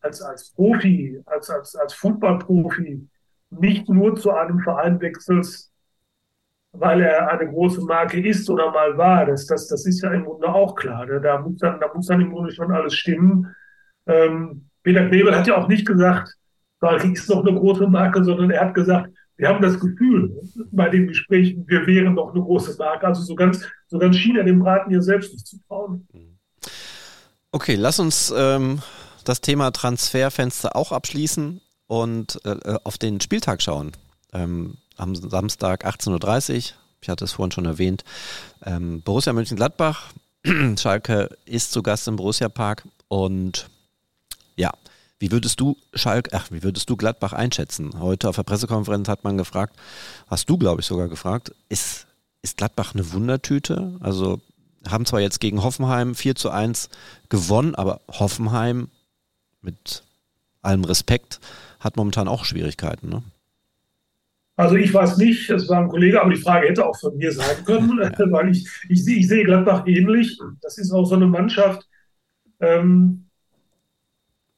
als, 0.01 0.21
als 0.21 0.51
Profi, 0.51 1.21
als, 1.25 1.49
als, 1.49 1.75
als 1.75 1.93
Fußballprofi 1.93 3.07
nicht 3.51 3.89
nur 3.89 4.15
zu 4.15 4.31
einem 4.31 4.59
Verein 4.59 4.99
wechselst, 5.01 5.71
weil 6.79 7.01
er 7.01 7.29
eine 7.29 7.49
große 7.49 7.81
Marke 7.81 8.19
ist 8.19 8.49
oder 8.49 8.71
mal 8.71 8.97
war. 8.97 9.25
Das, 9.25 9.45
das, 9.45 9.67
das 9.67 9.85
ist 9.85 10.01
ja 10.01 10.11
im 10.11 10.25
Grunde 10.25 10.47
auch 10.47 10.75
klar. 10.75 11.05
Ne? 11.05 11.19
Da, 11.21 11.39
muss 11.39 11.57
dann, 11.57 11.79
da 11.79 11.91
muss 11.93 12.07
dann 12.07 12.21
im 12.21 12.31
Grunde 12.31 12.51
schon 12.51 12.71
alles 12.71 12.95
stimmen. 12.95 13.53
Ähm, 14.07 14.69
Peter 14.83 15.07
Knebel 15.07 15.35
hat 15.35 15.47
ja 15.47 15.57
auch 15.57 15.67
nicht 15.67 15.85
gesagt, 15.85 16.33
Schalke 16.79 17.11
ist 17.11 17.29
noch 17.29 17.45
eine 17.45 17.57
große 17.57 17.87
Marke, 17.87 18.23
sondern 18.23 18.51
er 18.51 18.61
hat 18.61 18.73
gesagt, 18.73 19.09
wir 19.37 19.49
haben 19.49 19.61
das 19.61 19.79
Gefühl 19.79 20.39
bei 20.71 20.89
den 20.89 21.07
Gesprächen, 21.07 21.65
wir 21.67 21.85
wären 21.87 22.13
noch 22.13 22.33
eine 22.33 22.41
große 22.41 22.77
Marke. 22.77 23.07
Also 23.07 23.23
so 23.23 23.35
ganz, 23.35 23.67
so 23.87 23.97
ganz 23.97 24.15
schien 24.15 24.37
er 24.37 24.43
dem 24.43 24.59
Braten 24.59 24.91
ja 24.91 25.01
selbst 25.01 25.33
nicht 25.33 25.47
zu 25.47 25.57
trauen. 25.67 26.07
Okay, 27.51 27.75
lass 27.75 27.99
uns 27.99 28.33
ähm, 28.35 28.81
das 29.23 29.41
Thema 29.41 29.71
Transferfenster 29.71 30.75
auch 30.75 30.91
abschließen 30.91 31.61
und 31.87 32.39
äh, 32.45 32.51
äh 32.51 32.79
auf 32.83 32.97
den 32.97 33.19
Spieltag 33.19 33.61
schauen. 33.61 33.91
Ähm, 34.33 34.77
am 34.97 35.15
Samstag 35.15 35.85
18.30 35.85 36.53
Uhr, 36.53 36.57
ich 37.01 37.09
hatte 37.09 37.25
es 37.25 37.33
vorhin 37.33 37.51
schon 37.51 37.65
erwähnt, 37.65 38.03
ähm, 38.63 39.01
Borussia 39.01 39.33
Mönchengladbach. 39.33 40.13
Schalke 40.77 41.29
ist 41.45 41.71
zu 41.71 41.83
Gast 41.83 42.07
im 42.07 42.15
Borussia 42.15 42.49
Park 42.49 42.83
und 43.07 43.69
ja, 44.55 44.71
wie 45.19 45.31
würdest 45.31 45.59
du 45.59 45.77
Schalke, 45.93 46.31
ach, 46.33 46.51
wie 46.51 46.63
würdest 46.63 46.89
du 46.89 46.97
Gladbach 46.97 47.33
einschätzen? 47.33 47.99
Heute 47.99 48.29
auf 48.29 48.35
der 48.35 48.43
Pressekonferenz 48.43 49.07
hat 49.07 49.23
man 49.23 49.37
gefragt, 49.37 49.75
hast 50.27 50.49
du, 50.49 50.57
glaube 50.57 50.81
ich, 50.81 50.87
sogar 50.87 51.07
gefragt, 51.07 51.53
ist, 51.69 52.07
ist 52.41 52.57
Gladbach 52.57 52.93
eine 52.93 53.11
Wundertüte? 53.13 53.93
Also 54.01 54.41
haben 54.87 55.05
zwar 55.05 55.21
jetzt 55.21 55.39
gegen 55.39 55.63
Hoffenheim 55.63 56.15
4 56.15 56.35
zu 56.35 56.49
1 56.49 56.89
gewonnen, 57.29 57.75
aber 57.75 58.01
Hoffenheim 58.07 58.89
mit 59.61 60.03
allem 60.61 60.83
Respekt 60.83 61.39
hat 61.79 61.97
momentan 61.97 62.27
auch 62.27 62.45
Schwierigkeiten, 62.45 63.09
ne? 63.09 63.23
Also 64.57 64.75
ich 64.75 64.93
weiß 64.93 65.17
nicht, 65.17 65.49
es 65.49 65.67
war 65.67 65.81
ein 65.81 65.89
Kollege, 65.89 66.21
aber 66.21 66.33
die 66.33 66.39
Frage 66.39 66.67
hätte 66.67 66.85
auch 66.85 66.97
von 66.97 67.17
mir 67.17 67.31
sein 67.31 67.63
können, 67.65 67.99
weil 68.31 68.49
ich, 68.49 68.67
ich, 68.87 69.05
ich 69.05 69.27
sehe 69.27 69.43
Gladbach 69.43 69.85
ähnlich. 69.85 70.39
Das 70.61 70.77
ist 70.77 70.91
auch 70.91 71.05
so 71.05 71.15
eine 71.15 71.27
Mannschaft, 71.27 71.87
ähm, 72.61 73.25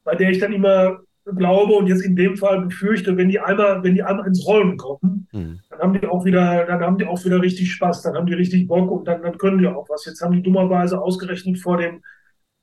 bei 0.04 0.16
der 0.16 0.30
ich 0.30 0.40
dann 0.40 0.54
immer 0.54 1.00
glaube 1.36 1.74
und 1.74 1.88
jetzt 1.88 2.06
in 2.06 2.16
dem 2.16 2.38
Fall 2.38 2.62
befürchte, 2.62 3.18
wenn 3.18 3.30
die 3.30 3.40
einmal, 3.40 3.84
wenn 3.84 3.96
die 3.96 4.04
einmal 4.04 4.28
ins 4.28 4.46
Rollen 4.46 4.78
kommen, 4.78 5.28
mhm. 5.32 5.60
dann 5.70 5.80
haben 5.80 5.94
die 6.00 6.08
auch 6.08 6.24
wieder, 6.24 6.66
dann 6.66 6.82
haben 6.82 6.98
die 6.98 7.06
auch 7.06 7.24
wieder 7.26 7.42
richtig 7.42 7.74
Spaß, 7.74 8.04
dann 8.04 8.16
haben 8.16 8.28
die 8.28 8.34
richtig 8.34 8.68
Bock 8.68 8.90
und 8.92 9.08
dann, 9.08 9.24
dann 9.24 9.38
können 9.38 9.58
die 9.58 9.68
auch 9.68 9.90
was. 9.90 10.06
Jetzt 10.06 10.22
haben 10.22 10.34
die 10.34 10.44
dummerweise 10.44 11.02
ausgerechnet 11.02 11.60
vor 11.60 11.78
dem, 11.78 12.02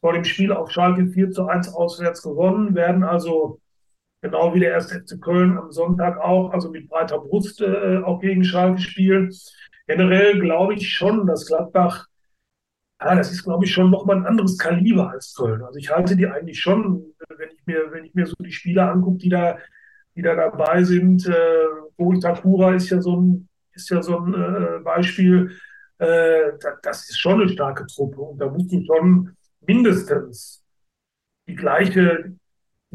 vor 0.01 0.15
dem 0.15 0.25
Spiel 0.25 0.53
auf 0.53 0.71
Schalke 0.71 1.07
4 1.09 1.31
zu 1.33 1.47
1 1.47 1.75
auswärts 1.75 2.23
gewonnen, 2.23 2.75
werden 2.75 3.03
also 3.03 3.61
genau 4.25 4.55
wie 4.55 4.61
der 4.61 4.71
erste 4.71 5.01
FC 5.01 5.21
Köln 5.21 5.59
am 5.59 5.71
Sonntag 5.71 6.17
auch, 6.19 6.51
also 6.51 6.71
mit 6.71 6.89
breiter 6.89 7.19
Brust 7.19 7.61
äh, 7.61 7.99
auch 7.99 8.21
gegen 8.21 8.43
Schalke 8.43 8.81
spielen. 8.81 9.31
Generell 9.87 10.41
glaube 10.41 10.75
ich 10.75 10.91
schon, 10.91 11.27
dass 11.27 11.47
Gladbach, 11.47 12.07
ja, 13.03 13.15
das 13.15 13.33
ist 13.33 13.45
glaube 13.45 13.67
ich 13.67 13.73
schon 13.73 13.91
nochmal 13.91 14.17
ein 14.17 14.27
anderes 14.27 14.57
Kaliber 14.57 15.11
als 15.11 15.35
Köln. 15.35 15.63
Also 15.63 15.79
ich 15.79 15.91
halte 15.91 16.17
die 16.17 16.27
eigentlich 16.27 16.59
schon, 16.59 17.05
wenn 17.37 17.51
ich 17.51 17.67
mir, 17.67 17.93
wenn 17.93 18.07
ich 18.07 18.15
mir 18.15 18.27
so 18.27 18.35
die 18.41 18.53
Spieler 18.53 18.91
angucke, 18.91 19.19
die 19.19 19.29
da, 19.29 19.59
die 20.17 20.23
da 20.23 20.35
dabei 20.35 20.83
sind. 20.85 21.27
Äh, 21.27 22.19
Takura 22.21 22.75
ist 22.75 22.89
ja 22.89 23.03
so 23.03 23.21
ein, 23.21 23.49
ist 23.75 23.91
ja 23.91 24.03
so 24.03 24.21
ein 24.21 24.33
äh, 24.33 24.79
Beispiel. 24.83 25.55
Äh, 25.99 26.53
das 26.83 27.11
ist 27.11 27.21
schon 27.21 27.43
eine 27.43 27.51
starke 27.51 27.85
Truppe 27.87 28.23
und 28.23 28.39
da 28.39 28.49
musst 28.49 28.73
du 28.73 28.83
schon 28.87 29.37
mindestens 29.61 30.65
die 31.47 31.55
gleiche, 31.55 32.35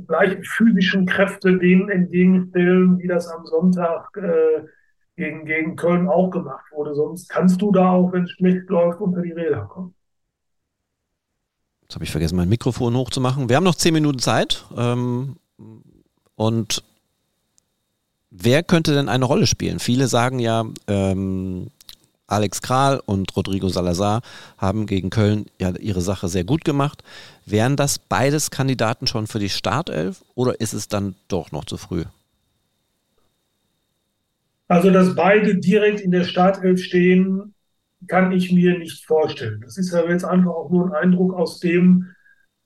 gleichen 0.08 0.44
physischen 0.44 1.06
Kräfte 1.06 1.58
denen 1.58 1.90
entgegenstellen, 1.90 3.00
wie 3.00 3.08
das 3.08 3.28
am 3.28 3.46
Sonntag 3.46 4.16
äh, 4.18 4.66
gegen, 5.16 5.46
gegen 5.46 5.76
Köln 5.76 6.08
auch 6.08 6.30
gemacht 6.30 6.66
wurde. 6.72 6.96
Sonst 6.96 7.30
kannst 7.30 7.62
du 7.62 7.72
da 7.72 7.92
auch, 7.92 8.12
wenn 8.12 8.24
es 8.24 8.32
schlecht 8.32 8.70
läuft, 8.70 9.02
unter 9.02 9.22
die 9.22 9.32
Räder 9.32 9.66
kommen. 9.66 9.94
Jetzt 11.82 11.96
habe 11.96 12.06
ich 12.06 12.12
vergessen, 12.12 12.36
mein 12.36 12.50
Mikrofon 12.50 12.96
hochzumachen. 12.96 13.50
Wir 13.50 13.56
haben 13.56 13.64
noch 13.64 13.76
zehn 13.76 13.94
Minuten 13.94 14.20
Zeit. 14.20 14.66
Ähm, 14.78 15.38
und 16.36 16.84
wer 18.30 18.64
könnte 18.64 18.94
denn 18.94 19.10
eine 19.10 19.26
Rolle 19.26 19.48
spielen? 19.48 19.80
Viele 19.80 20.08
sagen 20.08 20.40
ja, 20.40 20.66
ähm, 20.88 21.72
Alex 22.30 22.62
Kral 22.62 23.02
und 23.06 23.36
Rodrigo 23.36 23.70
Salazar 23.70 24.22
haben 24.58 24.86
gegen 24.86 25.10
Köln 25.10 25.46
ja 25.60 25.72
ihre 25.78 26.02
Sache 26.02 26.28
sehr 26.28 26.44
gut 26.44 26.64
gemacht. 26.64 27.04
Wären 27.46 27.76
das 27.76 28.00
beides 28.00 28.52
Kandidaten 28.52 29.08
schon 29.08 29.28
für 29.28 29.40
die 29.40 29.50
Startelf 29.50 30.24
oder 30.36 30.60
ist 30.60 30.74
es 30.74 30.88
dann 30.88 31.16
doch 31.28 31.52
noch 31.52 31.66
zu 31.66 31.78
früh? 31.78 32.04
Also, 34.68 34.92
dass 34.92 35.16
beide 35.16 35.58
direkt 35.58 36.00
in 36.00 36.12
der 36.12 36.24
Startelf 36.24 36.84
stehen, 36.84 37.56
kann 38.08 38.32
ich 38.32 38.52
mir 38.52 38.78
nicht 38.78 39.06
vorstellen. 39.06 39.62
Das 39.62 39.78
ist 39.78 39.94
aber 39.94 40.12
jetzt 40.12 40.24
einfach 40.24 40.52
auch 40.52 40.70
nur 40.70 40.86
ein 40.86 40.94
Eindruck 40.94 41.34
aus 41.34 41.60
dem, 41.60 42.14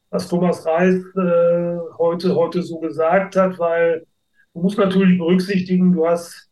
was 0.10 0.28
Thomas 0.28 0.65
Reis 0.65 0.95
äh, 1.15 1.78
heute, 1.97 2.36
heute 2.36 2.62
so 2.62 2.80
gesagt 2.80 3.36
hat, 3.36 3.58
weil 3.58 4.06
du 4.54 4.62
musst 4.62 4.78
natürlich 4.78 5.17
berücksichtigen, 5.17 5.93
du 5.93 6.06
hast 6.06 6.49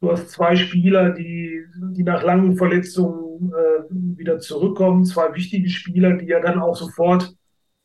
Du 0.00 0.12
hast 0.12 0.30
zwei 0.30 0.54
Spieler, 0.54 1.10
die, 1.10 1.64
die 1.92 2.04
nach 2.04 2.22
langen 2.22 2.56
Verletzungen 2.56 3.52
äh, 3.52 4.16
wieder 4.16 4.38
zurückkommen, 4.38 5.04
zwei 5.04 5.34
wichtige 5.34 5.68
Spieler, 5.68 6.12
die 6.12 6.26
ja 6.26 6.40
dann 6.40 6.60
auch 6.60 6.76
sofort 6.76 7.34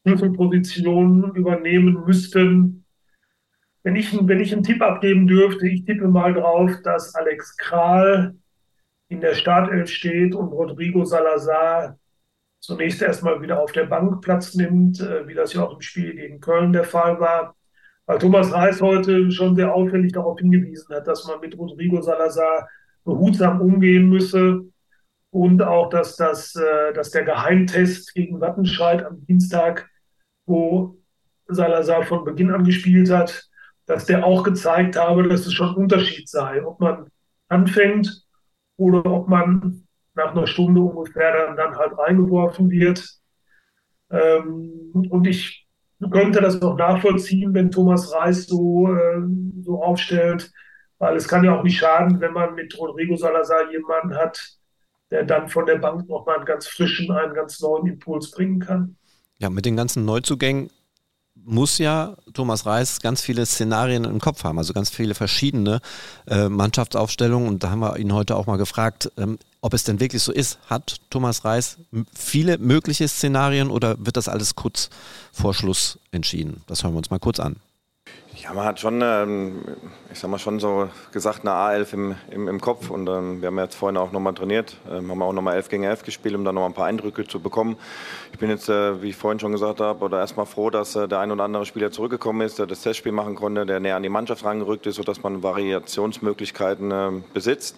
Schlüsselpositionen 0.05 1.33
übernehmen 1.33 2.03
müssten. 2.05 2.85
Wenn 3.81 3.95
ich, 3.95 4.15
wenn 4.27 4.39
ich 4.39 4.53
einen 4.53 4.63
Tipp 4.63 4.81
abgeben 4.81 5.25
dürfte, 5.25 5.67
ich 5.67 5.85
tippe 5.85 6.07
mal 6.07 6.33
drauf, 6.33 6.71
dass 6.83 7.15
Alex 7.15 7.57
Kral 7.57 8.35
in 9.09 9.19
der 9.19 9.33
Startelf 9.33 9.89
steht 9.89 10.35
und 10.35 10.49
Rodrigo 10.49 11.05
Salazar 11.05 11.97
zunächst 12.59 13.01
erstmal 13.01 13.41
wieder 13.41 13.59
auf 13.59 13.71
der 13.71 13.85
Bank 13.85 14.21
Platz 14.21 14.53
nimmt, 14.53 14.99
äh, 14.99 15.27
wie 15.27 15.33
das 15.33 15.53
ja 15.53 15.63
auch 15.63 15.73
im 15.73 15.81
Spiel 15.81 16.13
gegen 16.13 16.39
Köln 16.39 16.73
der 16.73 16.83
Fall 16.83 17.19
war 17.19 17.55
weil 18.05 18.19
Thomas 18.19 18.51
Reis 18.51 18.81
heute 18.81 19.31
schon 19.31 19.55
sehr 19.55 19.73
auffällig 19.73 20.11
darauf 20.11 20.39
hingewiesen 20.39 20.95
hat, 20.95 21.07
dass 21.07 21.25
man 21.27 21.39
mit 21.39 21.57
Rodrigo 21.57 22.01
Salazar 22.01 22.67
behutsam 23.03 23.61
umgehen 23.61 24.09
müsse 24.09 24.61
und 25.29 25.61
auch, 25.61 25.89
dass, 25.89 26.15
das, 26.15 26.55
äh, 26.55 26.93
dass 26.93 27.11
der 27.11 27.23
Geheimtest 27.23 28.13
gegen 28.13 28.39
Wattenscheid 28.39 29.03
am 29.05 29.25
Dienstag, 29.25 29.89
wo 30.45 30.97
Salazar 31.47 32.03
von 32.03 32.23
Beginn 32.23 32.51
an 32.51 32.63
gespielt 32.63 33.09
hat, 33.09 33.49
dass 33.85 34.05
der 34.05 34.25
auch 34.25 34.43
gezeigt 34.43 34.97
habe, 34.97 35.27
dass 35.27 35.45
es 35.45 35.53
schon 35.53 35.69
ein 35.69 35.75
Unterschied 35.75 36.29
sei, 36.29 36.63
ob 36.65 36.79
man 36.79 37.07
anfängt 37.49 38.25
oder 38.77 39.05
ob 39.05 39.27
man 39.27 39.85
nach 40.15 40.31
einer 40.31 40.47
Stunde 40.47 40.81
ungefähr 40.81 41.33
dann, 41.33 41.57
dann 41.57 41.75
halt 41.75 41.97
reingeworfen 41.97 42.69
wird. 42.69 43.05
Ähm, 44.09 45.07
und 45.09 45.25
ich 45.25 45.62
könnte 46.11 46.41
das 46.41 46.59
noch 46.59 46.77
nachvollziehen, 46.77 47.53
wenn 47.53 47.71
Thomas 47.71 48.13
Reis 48.13 48.45
so, 48.45 48.87
äh, 48.87 49.21
so 49.63 49.81
aufstellt, 49.81 50.51
weil 50.97 51.15
es 51.15 51.27
kann 51.27 51.43
ja 51.43 51.57
auch 51.57 51.63
nicht 51.63 51.77
schaden, 51.77 52.19
wenn 52.19 52.33
man 52.33 52.55
mit 52.55 52.77
Rodrigo 52.77 53.15
Salazar 53.15 53.71
jemanden 53.71 54.15
hat, 54.15 54.39
der 55.11 55.23
dann 55.23 55.49
von 55.49 55.65
der 55.65 55.77
Bank 55.77 56.07
nochmal 56.07 56.37
einen 56.37 56.45
ganz 56.45 56.67
frischen, 56.67 57.11
einen 57.11 57.33
ganz 57.33 57.59
neuen 57.59 57.87
Impuls 57.87 58.31
bringen 58.31 58.59
kann. 58.59 58.95
Ja, 59.37 59.49
mit 59.49 59.65
den 59.65 59.75
ganzen 59.75 60.05
Neuzugängen 60.05 60.69
muss 61.35 61.77
ja 61.77 62.15
Thomas 62.33 62.65
Reis 62.65 63.01
ganz 63.01 63.21
viele 63.21 63.45
Szenarien 63.45 64.05
im 64.05 64.19
Kopf 64.19 64.43
haben, 64.43 64.57
also 64.57 64.73
ganz 64.73 64.89
viele 64.89 65.13
verschiedene 65.13 65.81
äh, 66.27 66.47
Mannschaftsaufstellungen. 66.47 67.47
Und 67.47 67.63
da 67.63 67.71
haben 67.71 67.79
wir 67.79 67.97
ihn 67.97 68.13
heute 68.13 68.35
auch 68.35 68.45
mal 68.45 68.57
gefragt, 68.57 69.11
ähm, 69.17 69.37
ob 69.63 69.73
es 69.73 69.85
denn 69.85 69.99
wirklich 70.01 70.21
so 70.21 70.33
ist. 70.33 70.59
Hat 70.67 70.97
Thomas 71.09 71.45
Reis 71.45 71.77
viele 72.13 72.57
mögliche 72.57 73.07
Szenarien 73.07 73.71
oder 73.71 73.95
wird 73.97 74.17
das 74.17 74.27
alles 74.27 74.55
kurz 74.55 74.89
vor 75.31 75.53
Schluss 75.53 75.99
entschieden? 76.11 76.63
Das 76.67 76.83
hören 76.83 76.93
wir 76.93 76.97
uns 76.97 77.09
mal 77.09 77.19
kurz 77.19 77.39
an. 77.39 77.55
Ja, 78.35 78.51
man 78.51 78.65
hat 78.65 78.81
schon, 78.81 78.99
ähm, 79.01 79.61
ich 80.11 80.19
sag 80.19 80.29
mal, 80.29 80.37
schon 80.37 80.59
so 80.59 80.89
gesagt, 81.13 81.47
eine 81.47 81.51
A11 81.51 81.93
im, 81.93 82.15
im, 82.29 82.47
im 82.49 82.59
Kopf. 82.59 82.89
Und 82.89 83.07
ähm, 83.07 83.41
wir 83.41 83.47
haben 83.47 83.59
jetzt 83.59 83.75
vorhin 83.75 83.95
auch 83.95 84.11
nochmal 84.11 84.33
trainiert, 84.33 84.75
ähm, 84.91 85.09
haben 85.09 85.21
auch 85.21 85.31
nochmal 85.31 85.55
11 85.55 85.69
gegen 85.69 85.83
11 85.83 86.03
gespielt, 86.03 86.35
um 86.35 86.43
dann 86.43 86.55
nochmal 86.55 86.71
ein 86.71 86.73
paar 86.73 86.87
Eindrücke 86.87 87.25
zu 87.25 87.39
bekommen. 87.39 87.77
Ich 88.33 88.39
bin 88.39 88.49
jetzt, 88.49 88.67
äh, 88.67 89.01
wie 89.01 89.09
ich 89.11 89.15
vorhin 89.15 89.39
schon 89.39 89.53
gesagt 89.53 89.79
habe, 89.79 90.03
oder 90.03 90.19
erstmal 90.19 90.45
froh, 90.45 90.71
dass 90.71 90.95
äh, 90.97 91.07
der 91.07 91.19
ein 91.19 91.31
oder 91.31 91.45
andere 91.45 91.65
Spieler 91.65 91.91
zurückgekommen 91.91 92.41
ist, 92.41 92.59
der 92.59 92.65
das 92.65 92.81
Testspiel 92.81 93.13
machen 93.13 93.35
konnte, 93.35 93.65
der 93.65 93.79
näher 93.79 93.95
an 93.95 94.03
die 94.03 94.09
Mannschaft 94.09 94.43
rangerückt 94.43 94.87
ist, 94.87 94.95
sodass 94.95 95.23
man 95.23 95.41
Variationsmöglichkeiten 95.41 96.91
äh, 96.91 97.11
besitzt. 97.33 97.77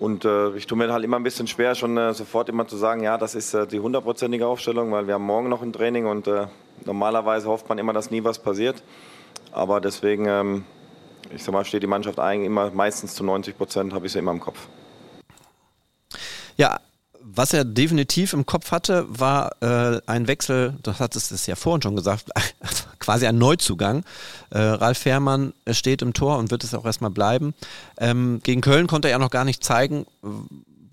Und 0.00 0.24
äh, 0.24 0.50
ich 0.56 0.66
tue 0.66 0.76
mir 0.76 0.92
halt 0.92 1.04
immer 1.04 1.16
ein 1.16 1.22
bisschen 1.22 1.46
schwer, 1.46 1.74
schon 1.74 1.96
äh, 1.96 2.12
sofort 2.14 2.48
immer 2.48 2.66
zu 2.66 2.76
sagen, 2.76 3.02
ja, 3.02 3.16
das 3.16 3.34
ist 3.34 3.54
äh, 3.54 3.66
die 3.66 3.78
hundertprozentige 3.78 4.46
Aufstellung, 4.46 4.90
weil 4.90 5.06
wir 5.06 5.14
haben 5.14 5.24
morgen 5.24 5.48
noch 5.48 5.62
ein 5.62 5.72
Training 5.72 6.06
und 6.06 6.26
äh, 6.26 6.46
normalerweise 6.84 7.48
hofft 7.48 7.68
man 7.68 7.78
immer, 7.78 7.92
dass 7.92 8.10
nie 8.10 8.24
was 8.24 8.38
passiert. 8.38 8.82
Aber 9.52 9.80
deswegen, 9.80 10.26
ähm, 10.26 10.64
ich 11.34 11.44
sag 11.44 11.52
mal, 11.52 11.64
steht 11.64 11.82
die 11.82 11.88
Mannschaft 11.88 12.18
eigentlich 12.18 12.46
immer 12.46 12.70
meistens 12.72 13.14
zu 13.14 13.22
90 13.24 13.56
Prozent, 13.56 13.92
habe 13.94 14.06
ich 14.06 14.12
sie 14.12 14.18
immer 14.18 14.32
im 14.32 14.40
Kopf. 14.40 14.66
Ja, 16.56 16.80
was 17.20 17.52
er 17.52 17.64
definitiv 17.64 18.32
im 18.32 18.46
Kopf 18.46 18.70
hatte, 18.70 19.06
war 19.08 19.62
äh, 19.62 20.00
ein 20.06 20.28
Wechsel, 20.28 20.76
du 20.82 20.98
hattest 20.98 21.32
es 21.32 21.46
ja 21.46 21.56
vorhin 21.56 21.82
schon 21.82 21.96
gesagt, 21.96 22.30
quasi 23.04 23.26
ein 23.26 23.38
Neuzugang. 23.38 24.04
Äh, 24.50 24.58
Ralf 24.58 24.98
Fährmann 24.98 25.52
steht 25.70 26.02
im 26.02 26.14
Tor 26.14 26.38
und 26.38 26.50
wird 26.50 26.64
es 26.64 26.74
auch 26.74 26.84
erstmal 26.84 27.10
bleiben. 27.10 27.54
Ähm, 27.98 28.40
gegen 28.42 28.60
Köln 28.60 28.86
konnte 28.86 29.08
er 29.08 29.12
ja 29.12 29.18
noch 29.18 29.30
gar 29.30 29.44
nicht 29.44 29.62
zeigen, 29.62 30.06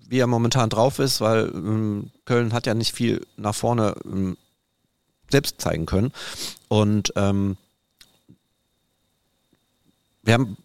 wie 0.08 0.18
er 0.18 0.26
momentan 0.26 0.68
drauf 0.68 0.98
ist, 0.98 1.20
weil 1.22 1.50
ähm, 1.54 2.10
Köln 2.26 2.52
hat 2.52 2.66
ja 2.66 2.74
nicht 2.74 2.94
viel 2.94 3.26
nach 3.36 3.54
vorne 3.54 3.94
ähm, 4.04 4.36
selbst 5.30 5.60
zeigen 5.60 5.86
können. 5.86 6.12
Und 6.68 7.12
ähm, 7.16 7.56
wir 10.22 10.34
haben 10.34 10.58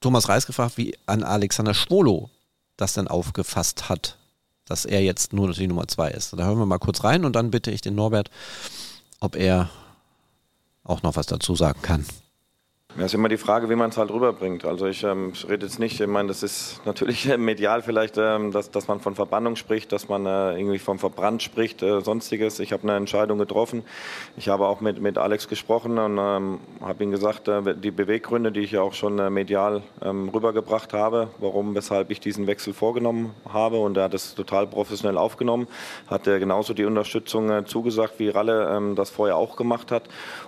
Thomas 0.00 0.28
Reis 0.28 0.46
gefragt, 0.46 0.76
wie 0.76 0.96
an 1.06 1.22
Alexander 1.22 1.74
Schwolo 1.74 2.28
das 2.76 2.94
denn 2.94 3.06
aufgefasst 3.06 3.88
hat, 3.88 4.18
dass 4.64 4.84
er 4.84 5.00
jetzt 5.02 5.32
nur 5.32 5.52
die 5.52 5.68
Nummer 5.68 5.86
zwei 5.86 6.10
ist. 6.10 6.32
Da 6.32 6.44
hören 6.44 6.58
wir 6.58 6.66
mal 6.66 6.78
kurz 6.78 7.04
rein 7.04 7.24
und 7.24 7.36
dann 7.36 7.52
bitte 7.52 7.70
ich 7.70 7.82
den 7.82 7.94
Norbert, 7.94 8.30
ob 9.20 9.36
er 9.36 9.70
auch 10.84 11.02
noch 11.02 11.16
was 11.16 11.26
dazu 11.26 11.54
sagen 11.54 11.80
kann. 11.82 12.04
Ja, 12.98 13.06
ist 13.06 13.14
immer 13.14 13.30
die 13.30 13.38
Frage, 13.38 13.70
wie 13.70 13.74
man 13.74 13.88
es 13.88 13.96
halt 13.96 14.10
rüberbringt. 14.10 14.66
Also 14.66 14.86
ich 14.86 15.02
ähm, 15.02 15.32
rede 15.48 15.64
jetzt 15.64 15.78
nicht, 15.78 15.98
ich 15.98 16.06
meine, 16.06 16.28
das 16.28 16.42
ist 16.42 16.82
natürlich 16.84 17.34
medial 17.38 17.80
vielleicht, 17.80 18.18
ähm, 18.18 18.50
dass, 18.50 18.70
dass 18.70 18.86
man 18.86 19.00
von 19.00 19.14
Verbannung 19.14 19.56
spricht, 19.56 19.92
dass 19.92 20.10
man 20.10 20.26
äh, 20.26 20.58
irgendwie 20.58 20.78
vom 20.78 20.98
Verbrannt 20.98 21.42
spricht, 21.42 21.82
äh, 21.82 22.02
sonstiges. 22.02 22.60
Ich 22.60 22.70
habe 22.70 22.82
eine 22.82 22.96
Entscheidung 22.96 23.38
getroffen. 23.38 23.82
Ich 24.36 24.50
habe 24.50 24.66
auch 24.66 24.82
mit, 24.82 25.00
mit 25.00 25.16
Alex 25.16 25.48
gesprochen 25.48 25.96
und 25.98 26.18
ähm, 26.18 26.60
habe 26.82 27.02
ihm 27.02 27.10
gesagt, 27.10 27.48
äh, 27.48 27.74
die 27.74 27.90
Beweggründe, 27.90 28.52
die 28.52 28.60
ich 28.60 28.72
ja 28.72 28.82
auch 28.82 28.92
schon 28.92 29.18
äh, 29.18 29.30
medial 29.30 29.82
ähm, 30.04 30.28
rübergebracht 30.28 30.92
habe, 30.92 31.28
warum, 31.38 31.74
weshalb 31.74 32.10
ich 32.10 32.20
diesen 32.20 32.46
Wechsel 32.46 32.74
vorgenommen 32.74 33.34
habe 33.50 33.78
und 33.78 33.96
er 33.96 34.04
hat 34.04 34.14
es 34.14 34.34
total 34.34 34.66
professionell 34.66 35.16
aufgenommen, 35.16 35.66
hat 36.08 36.26
er 36.26 36.38
genauso 36.38 36.74
die 36.74 36.84
Unterstützung 36.84 37.48
äh, 37.48 37.64
zugesagt, 37.64 38.18
wie 38.18 38.28
Ralle 38.28 38.68
ähm, 38.70 38.96
das 38.96 39.08
vorher 39.08 39.36
auch 39.38 39.56
gemacht 39.56 39.90
hat. 39.90 40.02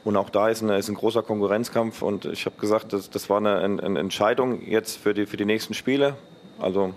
Und 0.05 0.19
auch 0.19 0.29
da 0.29 0.51
ist, 0.51 0.63
eine, 0.63 0.77
ist 0.77 0.91
ein 0.91 0.95
großer 0.95 1.23
Konkurrenzkampf 1.23 2.03
und 2.03 2.34
ich 2.35 2.47
habe 2.47 2.57
gesagt, 2.61 2.93
das, 2.93 3.09
das 3.09 3.31
war 3.31 3.39
eine, 3.39 3.59
eine, 3.59 3.99
Entscheidung 3.99 4.67
jetzt 4.67 4.99
für 4.99 5.15
die, 5.15 5.27
für 5.27 5.37
die 5.37 5.45
nächsten 5.45 5.73
Spiele. 5.73 6.17
Also 6.59 6.93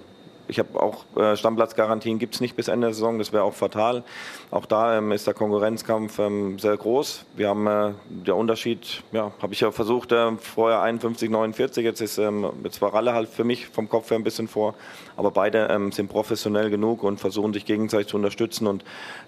ich 0.47 0.60
habe 0.60 0.82
auch 0.82 1.06
äh, 1.17 1.36
Stammplatzgarantien 1.36 2.19
gibt 2.19 2.36
es 2.36 2.41
nicht 2.41 2.56
bis 2.56 2.67
Ende 2.67 2.88
der 2.88 2.93
Saison, 2.93 3.17
das 3.19 3.34
wäre 3.34 3.43
auch 3.43 3.54
fatal. 3.54 4.04
Auch 4.50 4.65
da 4.65 4.97
ähm, 4.97 5.12
ist 5.12 5.28
der 5.28 5.34
Konkurrenzkampf 5.34 6.19
ähm, 6.19 6.58
sehr 6.58 6.78
groß. 6.78 7.26
Wir 7.36 7.50
haben 7.50 7.67
äh, 7.67 7.91
der 8.10 8.36
Unterschied, 8.36 9.04
ja, 9.12 9.32
habe 9.41 9.54
ich 9.54 9.60
ja 9.60 9.71
versucht, 9.71 10.12
äh, 10.12 10.32
vorher 10.38 10.82
51, 10.82 11.30
49, 11.30 11.84
jetzt 11.84 12.02
ist 12.02 12.17
ähm, 12.17 12.50
jetzt 12.63 12.82
war 12.82 12.93
Ralle 12.93 13.13
halt 13.13 13.30
für 13.30 13.43
mich 13.43 13.67
vom 13.67 13.89
Kopf 13.89 14.10
her 14.10 14.17
ein 14.17 14.23
bisschen 14.23 14.47
vor, 14.47 14.76
aber 15.15 15.32
beide 15.32 15.67
ähm, 15.69 15.91
sind 15.91 16.10
professionell 16.10 16.69
genug 16.69 17.04
und 17.04 17.19
versuchen 17.19 17.54
sich 17.54 17.65
gegenseitig 17.65 18.08
zu 18.08 18.17
unterstützen 18.17 18.67
und 18.67 18.84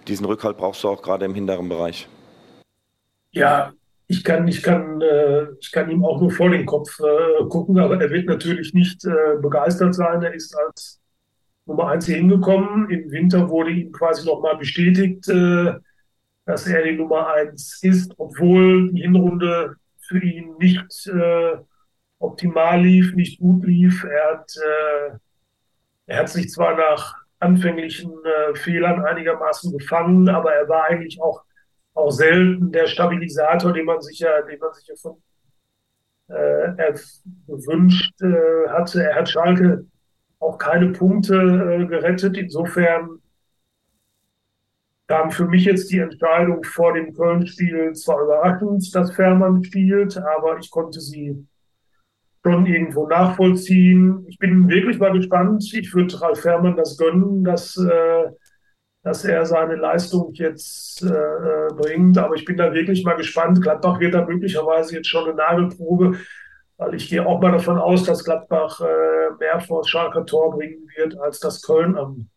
diesen 0.08 0.26
Rückhalt 0.26 0.58
brauchst 0.58 0.84
du 0.84 0.90
auch 0.90 1.02
gerade 1.02 1.26
im 1.26 1.34
hinteren 1.34 1.70
Bereich. 1.70 2.08
Ja, 3.32 3.74
ich 4.12 4.24
kann, 4.24 4.48
ich 4.48 4.64
kann, 4.64 5.02
äh, 5.02 5.46
ich 5.60 5.72
kann 5.72 5.90
ihm 5.92 6.04
auch 6.04 6.20
nur 6.20 6.32
vor 6.32 6.50
den 6.50 6.66
Kopf 6.66 7.00
äh, 7.00 7.46
gucken, 7.48 7.78
aber 7.78 8.02
er 8.02 8.10
wird 8.10 8.26
natürlich 8.26 8.74
nicht 8.74 9.06
äh, 9.06 9.38
begeistert 9.40 9.94
sein. 9.94 10.24
Er 10.24 10.34
ist 10.34 10.56
als 10.58 11.00
Nummer 11.68 11.90
eins 11.90 12.08
hier 12.08 12.18
hingekommen. 12.18 12.90
Im 12.90 13.12
Winter 13.12 13.48
wurde 13.50 13.70
ihm 13.70 13.92
quasi 13.92 14.26
nochmal 14.26 14.58
bestätigt, 14.58 15.30
äh, 15.30 15.74
dass 16.46 16.66
er 16.66 16.84
die 16.86 16.94
Nummer 16.98 17.28
eins 17.34 17.84
ist, 17.84 18.12
obwohl 18.18 18.92
die 18.92 19.02
Hinrunde 19.02 19.76
für 20.00 20.24
ihn 20.24 20.56
nicht 20.58 21.06
äh, 21.06 21.58
optimal 22.18 22.82
lief, 22.82 23.14
nicht 23.14 23.40
gut 23.40 23.64
lief. 23.64 24.04
Er 24.06 24.32
hat, 24.32 24.52
äh, 24.58 25.18
er 26.08 26.20
hat 26.22 26.30
sich 26.30 26.50
zwar 26.50 26.76
nach 26.76 27.14
anfänglichen 27.38 28.12
Fehlern 28.56 29.06
einigermaßen 29.06 29.72
gefangen, 29.78 30.28
aber 30.28 30.52
er 30.52 30.68
war 30.68 30.90
eigentlich 30.90 31.22
auch 31.22 31.44
auch 32.00 32.12
selten 32.12 32.72
der 32.72 32.88
Stabilisator, 32.88 33.74
den 33.74 33.86
man 33.86 34.02
sich 34.02 34.20
ja, 34.20 34.42
den 34.42 34.60
man 34.60 34.74
sich 34.74 34.88
ja 34.88 34.96
von 34.96 35.22
äh, 36.30 36.94
gewünscht 37.48 38.22
äh, 38.22 38.70
hatte. 38.70 39.04
Er 39.04 39.16
hat 39.16 39.30
Schalke 39.30 39.86
auch 40.40 40.58
keine 40.58 40.90
Punkte 40.90 41.36
äh, 41.36 41.86
gerettet. 41.86 42.38
Insofern 42.38 43.20
kam 45.08 45.32
für 45.32 45.46
mich 45.46 45.66
jetzt 45.66 45.92
die 45.92 46.00
Entscheidung 46.00 46.64
vor 46.64 46.94
dem 46.94 47.14
Köln-Spiel 47.14 47.94
zwar 47.94 48.22
überraschend, 48.22 48.94
dass 48.94 49.16
Fährmann 49.16 49.64
spielt, 49.64 50.18
aber 50.18 50.60
ich 50.60 50.70
konnte 50.70 51.00
sie 51.02 51.48
schon 52.46 52.66
irgendwo 52.68 53.08
nachvollziehen. 53.08 54.26
Ich 54.30 54.38
bin 54.38 54.70
wirklich 54.70 55.00
mal 55.00 55.12
gespannt. 55.12 55.64
Ich 55.74 55.94
würde 55.94 56.22
Ralf 56.22 56.42
Fährmann 56.42 56.78
das 56.78 56.98
gönnen, 56.98 57.44
dass 57.44 57.76
äh, 57.76 58.30
dass 59.04 59.24
er 59.24 59.46
seine 59.46 59.76
Leistung 59.76 60.34
jetzt 60.34 61.02
äh, 61.04 61.74
bringt. 61.74 62.18
Aber 62.18 62.36
ich 62.36 62.46
bin 62.46 62.58
da 62.58 62.74
wirklich 62.74 63.04
mal 63.04 63.16
gespannt. 63.16 63.62
Gladbach 63.62 64.00
wird 64.00 64.14
da 64.14 64.26
möglicherweise 64.26 64.96
jetzt 64.96 65.08
schon 65.08 65.26
eine 65.26 65.36
Nagelprobe, 65.36 66.18
weil 66.78 66.96
ich 66.96 67.10
gehe 67.10 67.26
auch 67.26 67.42
mal 67.42 67.52
davon 67.52 67.78
aus, 67.78 68.04
dass 68.04 68.24
Gladbach 68.24 68.82
äh, 68.82 69.34
mehr 69.40 69.60
vor 69.62 69.88
Schalker 69.88 70.26
Tor 70.26 70.52
bringen 70.52 70.88
wird, 70.98 71.18
als 71.20 71.40
das 71.40 71.62
Köln 71.62 71.98
am 71.98 72.30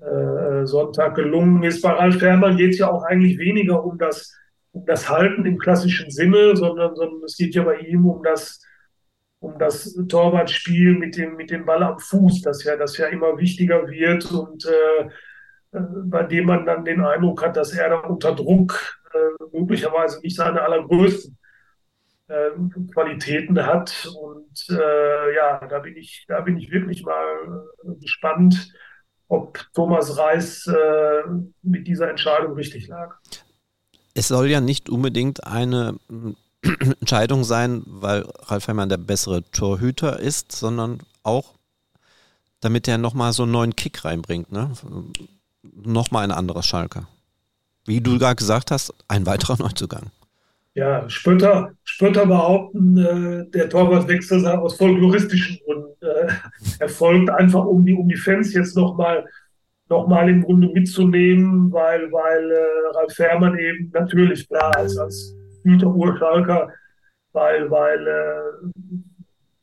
äh, 0.00 0.66
Sonntag 0.66 1.14
gelungen 1.14 1.62
ist. 1.62 1.80
Bei 1.82 1.90
Ralf 1.90 2.18
Fährmann 2.18 2.56
geht 2.56 2.72
es 2.72 2.78
ja 2.78 2.90
auch 2.90 3.04
eigentlich 3.04 3.38
weniger 3.38 3.82
um 3.82 3.98
das, 3.98 4.34
um 4.72 4.84
das 4.84 5.08
Halten 5.08 5.46
im 5.46 5.58
klassischen 5.58 6.10
Sinne, 6.10 6.54
sondern, 6.54 6.94
sondern 6.94 7.22
es 7.24 7.36
geht 7.36 7.54
ja 7.54 7.62
bei 7.62 7.78
ihm 7.78 8.06
um 8.06 8.22
das 8.22 8.60
um 9.42 9.58
das 9.58 9.98
Torwartspiel 10.08 10.96
mit 10.96 11.16
dem, 11.16 11.34
mit 11.34 11.50
dem 11.50 11.66
Ball 11.66 11.82
am 11.82 11.98
Fuß, 11.98 12.42
das 12.42 12.62
ja, 12.62 12.76
das 12.76 12.96
ja 12.96 13.06
immer 13.06 13.38
wichtiger 13.38 13.88
wird 13.88 14.30
und 14.30 14.64
äh, 14.66 15.08
bei 15.72 16.22
dem 16.24 16.46
man 16.46 16.66
dann 16.66 16.84
den 16.84 17.00
Eindruck 17.04 17.42
hat, 17.42 17.56
dass 17.56 17.72
er 17.72 17.88
da 17.90 17.96
unter 18.00 18.34
Druck 18.34 19.00
äh, 19.12 19.58
möglicherweise 19.58 20.20
nicht 20.20 20.36
seine 20.36 20.62
allergrößten 20.62 21.38
äh, 22.28 22.50
Qualitäten 22.92 23.64
hat. 23.64 24.08
Und 24.20 24.66
äh, 24.70 25.34
ja, 25.34 25.66
da 25.66 25.78
bin 25.78 25.96
ich, 25.96 26.24
da 26.28 26.40
bin 26.40 26.58
ich 26.58 26.70
wirklich 26.70 27.02
mal 27.04 27.64
äh, 27.84 27.94
gespannt, 28.00 28.72
ob 29.28 29.66
Thomas 29.74 30.18
Reis 30.18 30.66
äh, 30.66 31.22
mit 31.62 31.86
dieser 31.86 32.10
Entscheidung 32.10 32.54
richtig 32.54 32.88
lag. 32.88 33.16
Es 34.14 34.28
soll 34.28 34.48
ja 34.48 34.60
nicht 34.60 34.90
unbedingt 34.90 35.46
eine 35.46 35.98
Entscheidung 37.00 37.44
sein, 37.44 37.82
weil 37.86 38.26
Ralf 38.42 38.68
Heimann 38.68 38.90
der 38.90 38.98
bessere 38.98 39.42
Torhüter 39.50 40.20
ist, 40.20 40.52
sondern 40.52 40.98
auch 41.22 41.54
damit 42.62 42.88
er 42.88 42.96
nochmal 42.96 43.32
so 43.32 43.42
einen 43.42 43.52
neuen 43.52 43.76
Kick 43.76 44.04
reinbringt. 44.04 44.50
Ne? 44.50 44.70
Nochmal 45.62 46.24
ein 46.24 46.30
anderer 46.30 46.62
Schalker. 46.62 47.08
Wie 47.84 48.00
du 48.00 48.18
gerade 48.18 48.36
gesagt 48.36 48.70
hast, 48.70 48.94
ein 49.08 49.26
weiterer 49.26 49.56
Neuzugang. 49.58 50.10
Ja, 50.74 51.08
Spötter, 51.10 51.72
Spötter 51.84 52.26
behaupten, 52.26 52.96
äh, 52.96 53.50
der 53.50 53.68
Torwartwechsel 53.68 54.40
sei 54.40 54.56
aus 54.56 54.76
folkloristischen 54.76 55.58
Gründen 55.64 55.92
äh, 56.00 56.32
erfolgt, 56.78 57.28
einfach 57.28 57.64
um 57.64 57.84
die, 57.84 57.92
um 57.92 58.08
die 58.08 58.16
Fans 58.16 58.54
jetzt 58.54 58.76
nochmal 58.76 59.26
noch 59.92 60.08
mal 60.08 60.28
im 60.28 60.42
Grunde 60.42 60.68
mitzunehmen, 60.68 61.70
weil, 61.70 62.10
weil 62.10 62.50
äh, 62.50 62.96
Ralf 62.96 63.12
Fährmann 63.12 63.58
eben 63.58 63.90
natürlich 63.92 64.48
klar 64.48 64.74
als, 64.74 64.96
als 64.96 65.34
Hüter 65.62 65.88
Urschalker, 65.88 66.70
weil, 67.32 67.70
weil, 67.70 68.06
äh, 68.06 68.70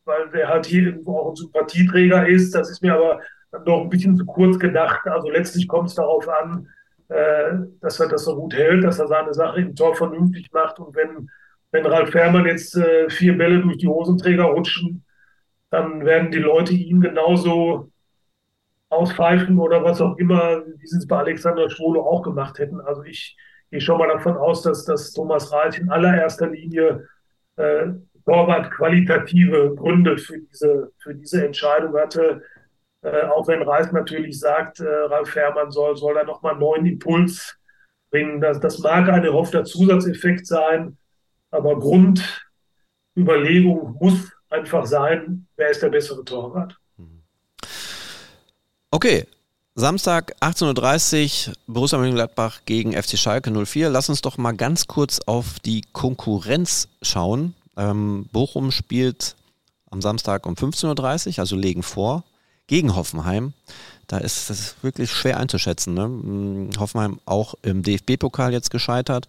weil 0.06 0.30
der 0.30 0.48
halt 0.50 0.68
hier 0.68 0.84
irgendwo 0.84 1.18
auch 1.18 1.30
ein 1.32 1.36
Sympathieträger 1.36 2.28
ist. 2.28 2.54
Das 2.54 2.70
ist 2.70 2.84
mir 2.84 2.94
aber 2.94 3.20
noch 3.66 3.82
ein 3.82 3.90
bisschen 3.90 4.16
zu 4.16 4.26
kurz 4.26 4.60
gedacht. 4.60 5.08
Also 5.08 5.30
letztlich 5.30 5.68
kommt 5.68 5.90
es 5.90 5.96
darauf 5.96 6.28
an, 6.28 6.68
äh, 7.10 7.54
dass 7.82 8.00
er 8.00 8.08
das 8.08 8.26
so 8.26 8.36
gut 8.36 8.54
hält, 8.54 8.84
dass 8.84 9.00
er 9.00 9.08
seine 9.08 9.34
Sache 9.34 9.62
im 9.62 9.76
Tor 9.76 9.96
vernünftig 9.96 10.52
macht. 10.52 10.80
Und 10.80 10.96
wenn, 10.96 11.30
wenn 11.72 11.86
Ralf 11.86 12.12
Fährmann 12.12 12.46
jetzt 12.46 12.76
äh, 12.76 13.10
vier 13.10 13.38
Bälle 13.38 13.62
durch 13.62 13.78
die 13.78 13.88
Hosenträger 13.88 14.44
rutschen, 14.44 15.04
dann 15.72 16.06
werden 16.06 16.32
die 16.32 16.40
Leute 16.40 16.74
ihn 16.74 17.02
genauso 17.02 17.92
auspfeifen 18.90 19.60
oder 19.60 19.84
was 19.84 20.02
auch 20.02 20.18
immer, 20.18 20.64
wie 20.66 20.88
sie 20.88 20.98
es 20.98 21.08
bei 21.08 21.18
Alexander 21.18 21.70
Schwolo 21.70 22.02
auch 22.02 22.24
gemacht 22.24 22.58
hätten. 22.58 22.82
Also 22.82 23.04
ich 23.04 23.38
gehe 23.70 23.82
schon 23.82 24.00
mal 24.00 24.08
davon 24.08 24.36
aus, 24.36 24.64
dass, 24.64 24.86
dass 24.86 25.14
Thomas 25.14 25.52
Reich 25.52 25.78
in 25.80 25.90
allererster 25.90 26.48
Linie 26.48 27.08
äh, 27.58 27.88
Torwart 28.26 28.72
qualitative 28.72 29.76
Gründe 29.76 30.18
für 30.18 30.40
diese, 30.40 30.92
für 31.00 31.16
diese 31.16 31.46
Entscheidung 31.46 31.96
hatte. 31.96 32.44
Äh, 33.02 33.28
auch 33.28 33.48
wenn 33.48 33.62
Reis 33.62 33.90
natürlich 33.92 34.40
sagt, 34.40 34.80
äh, 34.82 34.88
Ralf 34.88 35.30
Fährmann 35.30 35.72
soll, 35.72 35.96
soll 35.96 36.16
da 36.16 36.24
nochmal 36.24 36.54
einen 36.54 36.62
neuen 36.62 36.86
Impuls 36.86 37.58
bringen. 38.12 38.42
Das, 38.42 38.60
das 38.60 38.80
mag 38.80 39.08
ein 39.08 39.24
erhoffter 39.24 39.64
Zusatzeffekt 39.64 40.46
sein, 40.46 40.98
aber 41.52 41.80
Grundüberlegung 41.80 43.96
muss 44.00 44.30
einfach 44.50 44.86
sein, 44.86 45.48
wer 45.56 45.70
ist 45.70 45.82
der 45.82 45.90
bessere 45.90 46.26
Torwart. 46.26 46.76
Okay, 48.92 49.26
Samstag 49.76 50.36
18.30 50.42 51.50
Uhr 51.50 51.54
Borussia 51.68 52.00
Mönchengladbach 52.00 52.62
gegen 52.66 52.92
FC 52.92 53.18
Schalke 53.18 53.50
04. 53.52 53.90
Lass 53.90 54.10
uns 54.10 54.22
doch 54.22 54.38
mal 54.38 54.52
ganz 54.52 54.88
kurz 54.88 55.22
auf 55.26 55.60
die 55.60 55.84
Konkurrenz 55.94 56.90
schauen. 57.02 57.54
Ähm, 57.78 58.28
Bochum 58.34 58.72
spielt 58.72 59.38
am 59.90 60.02
Samstag 60.02 60.46
um 60.46 60.56
15.30 60.56 61.30
Uhr, 61.30 61.40
also 61.40 61.56
legen 61.56 61.84
vor 61.84 62.26
gegen 62.70 62.96
Hoffenheim. 62.96 63.54
Da 64.08 64.20
ist 64.20 64.50
es 64.50 64.76
wirklich 64.82 65.12
schwer 65.12 65.38
einzuschätzen. 65.38 65.94
Ne? 65.94 66.04
Hm, 66.04 66.70
Hoffenheim 66.80 67.20
auch 67.26 67.56
im 67.64 67.84
DFB-Pokal 67.84 68.54
jetzt 68.54 68.72
gescheitert. 68.72 69.28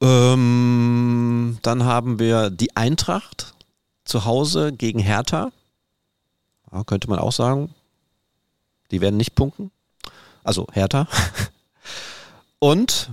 Ähm, 0.00 1.58
dann 1.62 1.84
haben 1.84 2.18
wir 2.18 2.48
die 2.50 2.74
Eintracht 2.76 3.54
zu 4.04 4.24
Hause 4.24 4.72
gegen 4.72 5.00
Hertha. 5.00 5.50
Ja, 6.72 6.84
könnte 6.84 7.10
man 7.10 7.18
auch 7.18 7.32
sagen. 7.32 7.74
Die 8.92 9.00
werden 9.00 9.16
nicht 9.16 9.34
punkten. 9.34 9.70
Also 10.44 10.66
Hertha. 10.72 11.06
Und 12.60 13.10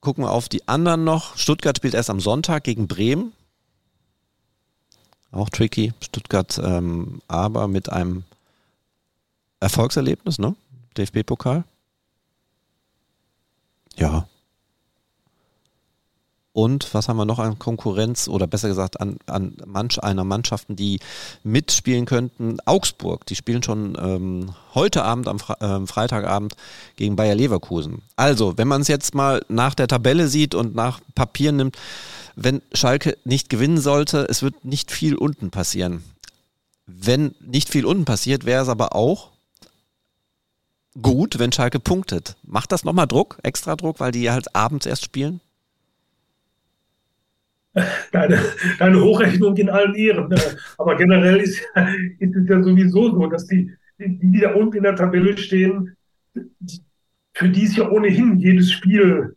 gucken 0.00 0.24
wir 0.24 0.30
auf 0.30 0.48
die 0.48 0.68
anderen 0.68 1.02
noch. 1.02 1.36
Stuttgart 1.36 1.76
spielt 1.76 1.94
erst 1.94 2.10
am 2.10 2.20
Sonntag 2.20 2.62
gegen 2.64 2.86
Bremen. 2.86 3.32
Auch 5.34 5.50
tricky. 5.50 5.92
Stuttgart 6.00 6.60
ähm, 6.62 7.20
aber 7.26 7.66
mit 7.66 7.90
einem 7.90 8.22
Erfolgserlebnis, 9.58 10.38
ne? 10.38 10.54
DFB-Pokal. 10.96 11.64
Ja. 13.96 14.28
Und 16.54 16.94
was 16.94 17.08
haben 17.08 17.16
wir 17.16 17.24
noch 17.24 17.40
an 17.40 17.58
Konkurrenz 17.58 18.28
oder 18.28 18.46
besser 18.46 18.68
gesagt 18.68 19.00
an, 19.00 19.18
an 19.26 19.56
manch 19.66 20.00
einer 20.00 20.22
Mannschaften, 20.22 20.76
die 20.76 21.00
mitspielen 21.42 22.06
könnten? 22.06 22.58
Augsburg, 22.64 23.26
die 23.26 23.34
spielen 23.34 23.64
schon 23.64 23.98
ähm, 24.00 24.54
heute 24.72 25.02
Abend, 25.02 25.26
am 25.26 25.40
Fre 25.40 25.60
äh, 25.60 25.84
Freitagabend 25.84 26.54
gegen 26.94 27.16
Bayer 27.16 27.34
Leverkusen. 27.34 28.02
Also, 28.14 28.56
wenn 28.56 28.68
man 28.68 28.82
es 28.82 28.88
jetzt 28.88 29.16
mal 29.16 29.44
nach 29.48 29.74
der 29.74 29.88
Tabelle 29.88 30.28
sieht 30.28 30.54
und 30.54 30.76
nach 30.76 31.00
Papier 31.16 31.50
nimmt, 31.50 31.76
wenn 32.36 32.62
Schalke 32.72 33.18
nicht 33.24 33.50
gewinnen 33.50 33.78
sollte, 33.78 34.24
es 34.30 34.44
wird 34.44 34.64
nicht 34.64 34.92
viel 34.92 35.16
unten 35.16 35.50
passieren. 35.50 36.04
Wenn 36.86 37.34
nicht 37.40 37.68
viel 37.68 37.84
unten 37.84 38.04
passiert, 38.04 38.44
wäre 38.44 38.62
es 38.62 38.68
aber 38.68 38.94
auch 38.94 39.30
gut, 41.02 41.40
wenn 41.40 41.50
Schalke 41.50 41.80
punktet. 41.80 42.36
Macht 42.44 42.70
das 42.70 42.84
nochmal 42.84 43.08
Druck, 43.08 43.38
extra 43.42 43.74
Druck, 43.74 43.98
weil 43.98 44.12
die 44.12 44.30
halt 44.30 44.54
abends 44.54 44.86
erst 44.86 45.04
spielen? 45.04 45.40
Deine, 48.12 48.38
deine 48.78 49.00
Hochrechnung 49.02 49.56
in 49.56 49.68
allen 49.68 49.94
Ehren. 49.94 50.28
Ne? 50.28 50.36
Aber 50.78 50.96
generell 50.96 51.38
ist, 51.38 51.60
ist 52.20 52.36
es 52.36 52.48
ja 52.48 52.62
sowieso 52.62 53.10
so, 53.10 53.26
dass 53.26 53.46
die, 53.46 53.70
die, 53.98 54.40
da 54.40 54.54
unten 54.54 54.76
in 54.76 54.84
der 54.84 54.94
Tabelle 54.94 55.36
stehen, 55.36 55.96
für 57.32 57.48
die 57.48 57.64
ist 57.64 57.76
ja 57.76 57.90
ohnehin 57.90 58.38
jedes 58.38 58.70
Spiel 58.70 59.36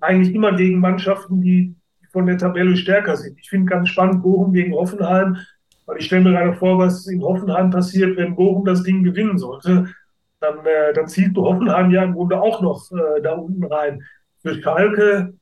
eigentlich 0.00 0.34
immer 0.34 0.56
gegen 0.56 0.80
Mannschaften, 0.80 1.42
die 1.42 1.74
von 2.12 2.24
der 2.24 2.38
Tabelle 2.38 2.76
stärker 2.76 3.16
sind. 3.16 3.38
Ich 3.38 3.50
finde 3.50 3.70
ganz 3.70 3.90
spannend 3.90 4.22
Bochum 4.22 4.54
gegen 4.54 4.72
Hoffenheim, 4.72 5.36
weil 5.84 5.98
ich 5.98 6.06
stelle 6.06 6.24
mir 6.24 6.32
gerade 6.32 6.54
vor, 6.54 6.78
was 6.78 7.06
in 7.06 7.20
Hoffenheim 7.20 7.70
passiert, 7.70 8.16
wenn 8.16 8.36
Bochum 8.36 8.64
das 8.64 8.82
Ding 8.82 9.02
gewinnen 9.02 9.36
sollte 9.36 9.88
dann, 10.40 10.64
äh, 10.64 10.92
dann 10.92 11.08
ziehst 11.08 11.36
du 11.36 11.44
Hoffenheim 11.44 11.90
ja 11.90 12.04
im 12.04 12.14
Grunde 12.14 12.40
auch 12.40 12.60
noch 12.60 12.90
äh, 12.92 13.20
da 13.22 13.32
unten 13.32 13.64
rein. 13.64 14.02
Für 14.42 14.60
Schalke, 14.60 15.34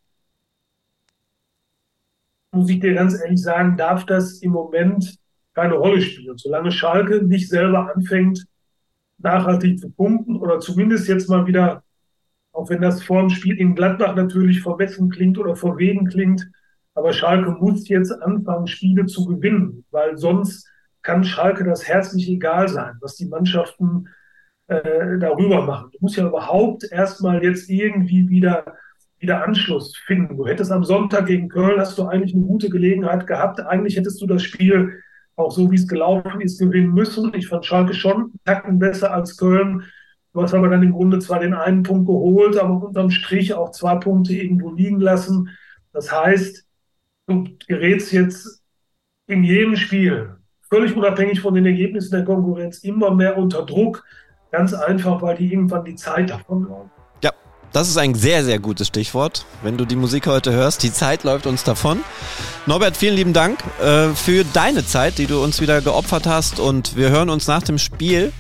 muss 2.55 2.71
ich 2.71 2.81
dir 2.81 2.95
ganz 2.95 3.21
ehrlich 3.21 3.43
sagen, 3.43 3.77
darf 3.77 4.07
das 4.07 4.41
im 4.41 4.53
Moment 4.53 5.19
keine 5.55 5.75
Rolle 5.75 6.01
spielen. 6.01 6.37
Solange 6.37 6.73
Schalke 6.73 7.23
nicht 7.23 7.49
selber 7.49 7.95
anfängt, 7.95 8.47
nachhaltig 9.19 9.79
zu 9.79 9.91
punkten 9.91 10.37
oder 10.37 10.61
zumindest 10.61 11.09
jetzt 11.09 11.29
mal 11.29 11.47
wieder, 11.47 11.83
auch 12.53 12.69
wenn 12.71 12.83
das 12.83 13.03
vor 13.03 13.21
dem 13.21 13.31
Spiel 13.31 13.59
in 13.59 13.75
Gladbach 13.75 14.15
natürlich 14.15 14.61
vermessen 14.63 15.11
klingt 15.11 15.39
oder 15.39 15.57
verwegen 15.57 16.07
klingt, 16.07 16.49
aber 16.95 17.13
Schalke 17.13 17.51
muss 17.51 17.89
jetzt 17.89 18.11
anfangen, 18.11 18.67
Spiele 18.67 19.07
zu 19.07 19.27
gewinnen, 19.27 19.85
weil 19.91 20.17
sonst 20.17 20.69
kann 21.03 21.25
Schalke 21.25 21.65
das 21.65 21.87
herzlich 21.87 22.29
egal 22.29 22.69
sein, 22.69 22.97
was 23.01 23.17
die 23.17 23.27
Mannschaften 23.27 24.09
äh, 24.69 25.19
darüber 25.19 25.63
machen. 25.63 25.91
Du 25.93 25.99
musst 26.01 26.17
ja 26.17 26.27
überhaupt 26.27 26.85
erstmal 26.91 27.43
jetzt 27.43 27.69
irgendwie 27.69 28.29
wieder, 28.29 28.65
wieder 29.25 29.43
Anschluss 29.43 29.97
finden. 29.97 30.37
Du 30.37 30.47
hättest 30.47 30.71
am 30.71 30.85
Sonntag 30.85 31.27
gegen 31.27 31.49
Köln, 31.49 31.81
hast 31.81 31.97
du 31.97 32.05
eigentlich 32.05 32.35
eine 32.35 32.45
gute 32.45 32.69
Gelegenheit 32.69 33.27
gehabt. 33.27 33.59
Eigentlich 33.61 33.97
hättest 33.97 34.21
du 34.21 34.27
das 34.27 34.43
Spiel 34.43 35.01
auch 35.37 35.51
so, 35.51 35.71
wie 35.71 35.77
es 35.77 35.89
gelaufen 35.89 36.43
ist, 36.43 36.61
gewinnen 36.61 36.93
müssen. 36.93 37.33
Ich 37.35 37.49
fand 37.49 37.65
Schalke 37.65 37.95
schon 37.95 38.33
Tacken 38.45 38.79
besser 38.79 39.13
als 39.13 39.39
Köln. 39.39 39.83
Du 40.35 40.43
hast 40.43 40.53
aber 40.53 40.69
dann 40.69 40.83
im 40.83 40.93
Grunde 40.93 41.21
zwar 41.21 41.41
den 41.41 41.55
einen 41.55 41.83
Punkt 41.83 42.07
geholt, 42.07 42.59
aber 42.59 42.87
unterm 42.87 43.11
Strich 43.11 43.55
auch 43.55 43.71
zwei 43.71 43.97
Punkte 43.97 44.35
irgendwo 44.35 44.73
liegen 44.73 45.01
lassen. 45.01 45.49
Das 45.93 46.13
heißt, 46.13 46.67
du 47.27 47.45
gerätst 47.67 48.13
jetzt 48.13 48.63
in 49.27 49.43
jedem 49.43 49.77
Spiel, 49.77 50.37
völlig 50.69 50.95
unabhängig 50.95 51.41
von 51.41 51.55
den 51.55 51.65
Ergebnissen 51.65 52.11
der 52.11 52.25
Konkurrenz, 52.25 52.85
immer 52.85 53.15
mehr 53.15 53.39
unter 53.39 53.65
Druck. 53.65 54.05
Ganz 54.53 54.75
einfach, 54.75 55.23
weil 55.23 55.37
die 55.37 55.51
irgendwann 55.51 55.85
die 55.85 55.95
Zeit 55.95 56.29
davon 56.31 56.69
haben. 56.69 56.91
Das 57.75 57.89
ist 57.89 57.97
ein 57.97 58.15
sehr, 58.15 58.45
sehr 58.45 58.61
gutes 58.61 58.87
Stichwort. 58.87 59.47
Wenn 59.65 59.77
du 59.77 59.85
die 59.85 59.97
Musik 59.97 60.29
heute 60.29 60.53
hörst, 60.53 60.85
die 60.85 60.93
Zeit 60.93 61.25
läuft 61.25 61.45
uns 61.45 61.65
davon. 61.65 62.05
Norbert, 62.67 62.97
vielen 62.97 63.17
lieben 63.17 63.33
Dank 63.33 63.59
äh, 63.83 64.11
für 64.11 64.45
deine 64.45 64.87
Zeit, 64.87 65.19
die 65.19 65.27
du 65.27 65.43
uns 65.43 65.61
wieder 65.61 65.81
geopfert 65.81 66.29
hast. 66.29 66.61
Und 66.61 66.97
wir 66.97 67.11
hören 67.11 67.31
uns 67.31 67.49
nach 67.49 67.65
dem 67.65 67.79
Spiel 67.79 68.33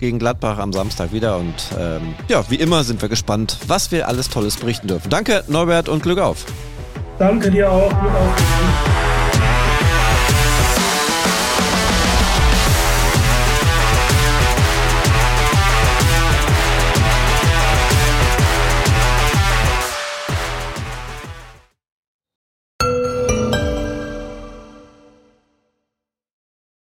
gegen 0.00 0.18
Gladbach 0.18 0.58
am 0.58 0.72
Samstag 0.72 1.12
wieder. 1.12 1.36
Und 1.36 1.54
ähm, 1.78 2.16
ja, 2.26 2.44
wie 2.48 2.56
immer 2.56 2.82
sind 2.82 3.00
wir 3.00 3.08
gespannt, 3.08 3.56
was 3.68 3.92
wir 3.92 4.08
alles 4.08 4.28
Tolles 4.28 4.56
berichten 4.56 4.88
dürfen. 4.88 5.10
Danke, 5.10 5.44
Norbert, 5.46 5.88
und 5.88 6.02
Glück 6.02 6.18
auf. 6.18 6.44
Danke 7.20 7.52
dir 7.52 7.70
auch. 7.70 7.88
Glück 7.88 8.14
auf. 8.14 9.09